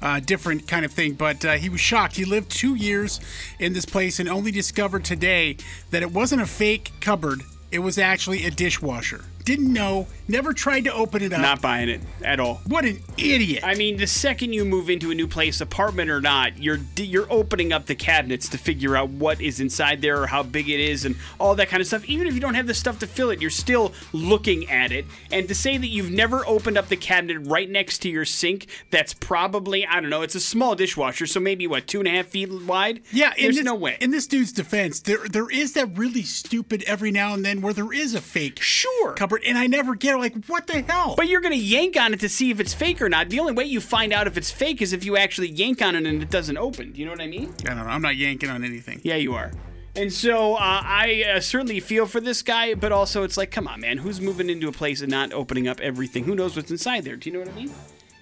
a 0.00 0.20
different 0.20 0.68
kind 0.68 0.84
of 0.84 0.92
thing. 0.92 1.14
But 1.14 1.44
uh, 1.44 1.52
he 1.54 1.68
was 1.68 1.80
shocked. 1.80 2.16
He 2.16 2.24
lived 2.24 2.50
two 2.50 2.74
years 2.74 3.20
in 3.58 3.72
this 3.72 3.84
place 3.84 4.20
and 4.20 4.28
only 4.28 4.50
discovered 4.50 5.04
today 5.04 5.56
that 5.90 6.02
it 6.02 6.12
wasn't 6.12 6.42
a 6.42 6.46
fake 6.46 6.92
cupboard. 7.00 7.42
It 7.72 7.80
was 7.80 7.98
actually 7.98 8.44
a 8.44 8.50
dishwasher. 8.50 9.24
Didn't 9.44 9.72
know. 9.72 10.06
Never 10.28 10.52
tried 10.52 10.84
to 10.84 10.92
open 10.92 11.22
it 11.22 11.32
up. 11.32 11.40
Not 11.40 11.60
buying 11.60 11.88
it 11.88 12.00
at 12.22 12.38
all. 12.38 12.60
what 12.66 12.84
an 12.84 13.00
idiot! 13.16 13.64
I 13.64 13.74
mean, 13.74 13.96
the 13.96 14.06
second 14.06 14.52
you 14.52 14.64
move 14.64 14.88
into 14.88 15.10
a 15.10 15.14
new 15.14 15.26
place, 15.26 15.60
apartment 15.60 16.10
or 16.10 16.20
not, 16.20 16.62
you're 16.62 16.78
you're 16.96 17.26
opening 17.32 17.72
up 17.72 17.86
the 17.86 17.94
cabinets 17.94 18.48
to 18.50 18.58
figure 18.58 18.96
out 18.96 19.08
what 19.10 19.40
is 19.40 19.58
inside 19.58 20.02
there 20.02 20.22
or 20.22 20.26
how 20.28 20.42
big 20.42 20.68
it 20.68 20.78
is 20.78 21.04
and 21.04 21.16
all 21.38 21.54
that 21.56 21.68
kind 21.68 21.80
of 21.80 21.86
stuff. 21.86 22.04
Even 22.04 22.26
if 22.26 22.34
you 22.34 22.40
don't 22.40 22.54
have 22.54 22.66
the 22.66 22.74
stuff 22.74 22.98
to 23.00 23.06
fill 23.06 23.30
it, 23.30 23.40
you're 23.40 23.50
still 23.50 23.92
looking 24.12 24.70
at 24.70 24.92
it. 24.92 25.04
And 25.32 25.48
to 25.48 25.54
say 25.54 25.76
that 25.78 25.86
you've 25.88 26.10
never 26.10 26.46
opened 26.46 26.78
up 26.78 26.88
the 26.88 26.96
cabinet 26.96 27.38
right 27.40 27.68
next 27.68 27.98
to 28.00 28.08
your 28.08 28.24
sink, 28.24 28.66
that's 28.90 29.14
probably 29.14 29.84
I 29.86 30.00
don't 30.00 30.10
know. 30.10 30.22
It's 30.22 30.34
a 30.36 30.40
small 30.40 30.74
dishwasher, 30.76 31.26
so 31.26 31.40
maybe 31.40 31.66
what 31.66 31.86
two 31.86 31.98
and 31.98 32.06
a 32.08 32.12
half 32.12 32.26
feet 32.26 32.50
wide. 32.52 33.00
Yeah, 33.10 33.32
there's 33.38 33.56
this, 33.56 33.64
no 33.64 33.74
way. 33.74 33.96
In 34.00 34.10
this 34.10 34.26
dude's 34.26 34.52
defense, 34.52 35.00
there 35.00 35.26
there 35.28 35.50
is 35.50 35.72
that 35.72 35.96
really 35.98 36.22
stupid 36.22 36.84
every 36.86 37.10
now 37.10 37.34
and 37.34 37.44
then 37.44 37.62
where 37.62 37.72
there 37.72 37.92
is 37.92 38.14
a 38.14 38.20
fake 38.20 38.60
Sure. 38.60 39.14
cupboard, 39.14 39.39
it, 39.42 39.48
and 39.48 39.58
I 39.58 39.66
never 39.66 39.94
get 39.94 40.14
it. 40.14 40.18
Like, 40.18 40.44
what 40.46 40.66
the 40.66 40.82
hell? 40.82 41.14
But 41.16 41.28
you're 41.28 41.40
going 41.40 41.54
to 41.54 41.58
yank 41.58 41.96
on 41.98 42.14
it 42.14 42.20
to 42.20 42.28
see 42.28 42.50
if 42.50 42.60
it's 42.60 42.74
fake 42.74 43.00
or 43.02 43.08
not. 43.08 43.30
The 43.30 43.40
only 43.40 43.52
way 43.52 43.64
you 43.64 43.80
find 43.80 44.12
out 44.12 44.26
if 44.26 44.36
it's 44.36 44.50
fake 44.50 44.80
is 44.82 44.92
if 44.92 45.04
you 45.04 45.16
actually 45.16 45.48
yank 45.48 45.82
on 45.82 45.96
it 45.96 46.06
and 46.06 46.22
it 46.22 46.30
doesn't 46.30 46.56
open. 46.56 46.92
Do 46.92 47.00
you 47.00 47.06
know 47.06 47.12
what 47.12 47.20
I 47.20 47.26
mean? 47.26 47.54
I 47.60 47.74
don't 47.74 47.78
know. 47.78 47.84
I'm 47.84 48.02
not 48.02 48.16
yanking 48.16 48.50
on 48.50 48.64
anything. 48.64 49.00
Yeah, 49.02 49.16
you 49.16 49.34
are. 49.34 49.50
And 49.96 50.12
so 50.12 50.54
uh, 50.54 50.58
I 50.60 51.24
uh, 51.34 51.40
certainly 51.40 51.80
feel 51.80 52.06
for 52.06 52.20
this 52.20 52.42
guy, 52.42 52.74
but 52.74 52.92
also 52.92 53.24
it's 53.24 53.36
like, 53.36 53.50
come 53.50 53.66
on, 53.66 53.80
man, 53.80 53.98
who's 53.98 54.20
moving 54.20 54.48
into 54.48 54.68
a 54.68 54.72
place 54.72 55.00
and 55.00 55.10
not 55.10 55.32
opening 55.32 55.66
up 55.66 55.80
everything? 55.80 56.24
Who 56.24 56.34
knows 56.34 56.56
what's 56.56 56.70
inside 56.70 57.04
there? 57.04 57.16
Do 57.16 57.28
you 57.28 57.34
know 57.34 57.40
what 57.40 57.48
I 57.48 57.56
mean? 57.56 57.72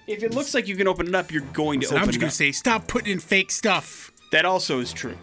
If 0.07 0.23
it 0.23 0.33
looks 0.33 0.55
like 0.55 0.67
you 0.67 0.75
can 0.75 0.87
open 0.87 1.07
it 1.07 1.13
up, 1.13 1.31
you're 1.31 1.43
going 1.53 1.81
to 1.81 1.85
So 1.85 1.91
open 1.91 2.01
I'm 2.01 2.09
just 2.09 2.19
gonna 2.19 2.31
say, 2.31 2.51
stop 2.51 2.87
putting 2.87 3.11
in 3.11 3.19
fake 3.19 3.51
stuff. 3.51 4.11
That 4.31 4.45
also 4.45 4.79
is 4.79 4.91
true. 4.91 5.15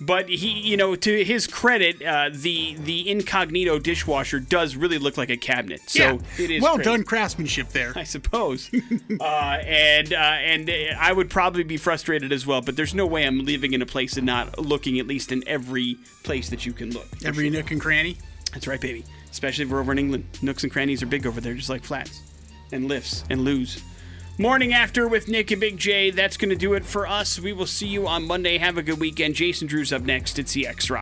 But 0.00 0.30
he, 0.30 0.60
you 0.60 0.76
know, 0.76 0.96
to 0.96 1.24
his 1.24 1.46
credit, 1.46 2.02
uh, 2.02 2.30
the 2.32 2.74
the 2.76 3.10
incognito 3.10 3.78
dishwasher 3.78 4.40
does 4.40 4.74
really 4.74 4.98
look 4.98 5.18
like 5.18 5.28
a 5.28 5.36
cabinet. 5.36 5.82
So 5.86 6.02
yeah. 6.02 6.18
it 6.38 6.50
is 6.50 6.62
well 6.62 6.76
great. 6.76 6.84
done 6.84 7.04
craftsmanship 7.04 7.68
there. 7.68 7.92
I 7.94 8.04
suppose. 8.04 8.70
uh, 9.20 9.24
and 9.24 10.12
uh, 10.12 10.16
and 10.16 10.70
I 10.98 11.12
would 11.12 11.28
probably 11.28 11.64
be 11.64 11.76
frustrated 11.76 12.32
as 12.32 12.46
well. 12.46 12.62
But 12.62 12.76
there's 12.76 12.94
no 12.94 13.06
way 13.06 13.26
I'm 13.26 13.44
living 13.44 13.74
in 13.74 13.82
a 13.82 13.86
place 13.86 14.16
and 14.16 14.24
not 14.24 14.58
looking 14.58 14.98
at 14.98 15.06
least 15.06 15.32
in 15.32 15.46
every 15.46 15.98
place 16.22 16.48
that 16.48 16.64
you 16.64 16.72
can 16.72 16.92
look. 16.92 17.08
Every 17.24 17.50
sure. 17.50 17.58
nook 17.58 17.70
and 17.70 17.80
cranny. 17.80 18.16
That's 18.52 18.66
right, 18.66 18.80
baby. 18.80 19.04
Especially 19.30 19.64
if 19.64 19.70
we're 19.70 19.80
over 19.80 19.92
in 19.92 19.98
England. 19.98 20.24
Nooks 20.42 20.62
and 20.62 20.72
crannies 20.72 21.02
are 21.02 21.06
big 21.06 21.26
over 21.26 21.40
there, 21.40 21.54
just 21.54 21.68
like 21.68 21.84
flats 21.84 22.22
and 22.72 22.88
lifts 22.88 23.24
and 23.30 23.42
loos. 23.42 23.82
Morning 24.40 24.72
after 24.72 25.06
with 25.06 25.28
Nick 25.28 25.50
and 25.50 25.60
Big 25.60 25.76
J. 25.76 26.10
That's 26.10 26.38
going 26.38 26.48
to 26.48 26.56
do 26.56 26.72
it 26.72 26.86
for 26.86 27.06
us. 27.06 27.38
We 27.38 27.52
will 27.52 27.66
see 27.66 27.86
you 27.86 28.08
on 28.08 28.26
Monday. 28.26 28.56
Have 28.56 28.78
a 28.78 28.82
good 28.82 28.98
weekend. 28.98 29.34
Jason 29.34 29.68
Drew's 29.68 29.92
up 29.92 30.00
next. 30.00 30.38
It's 30.38 30.54
the 30.54 30.66
X 30.66 30.88
Rock. 30.88 30.98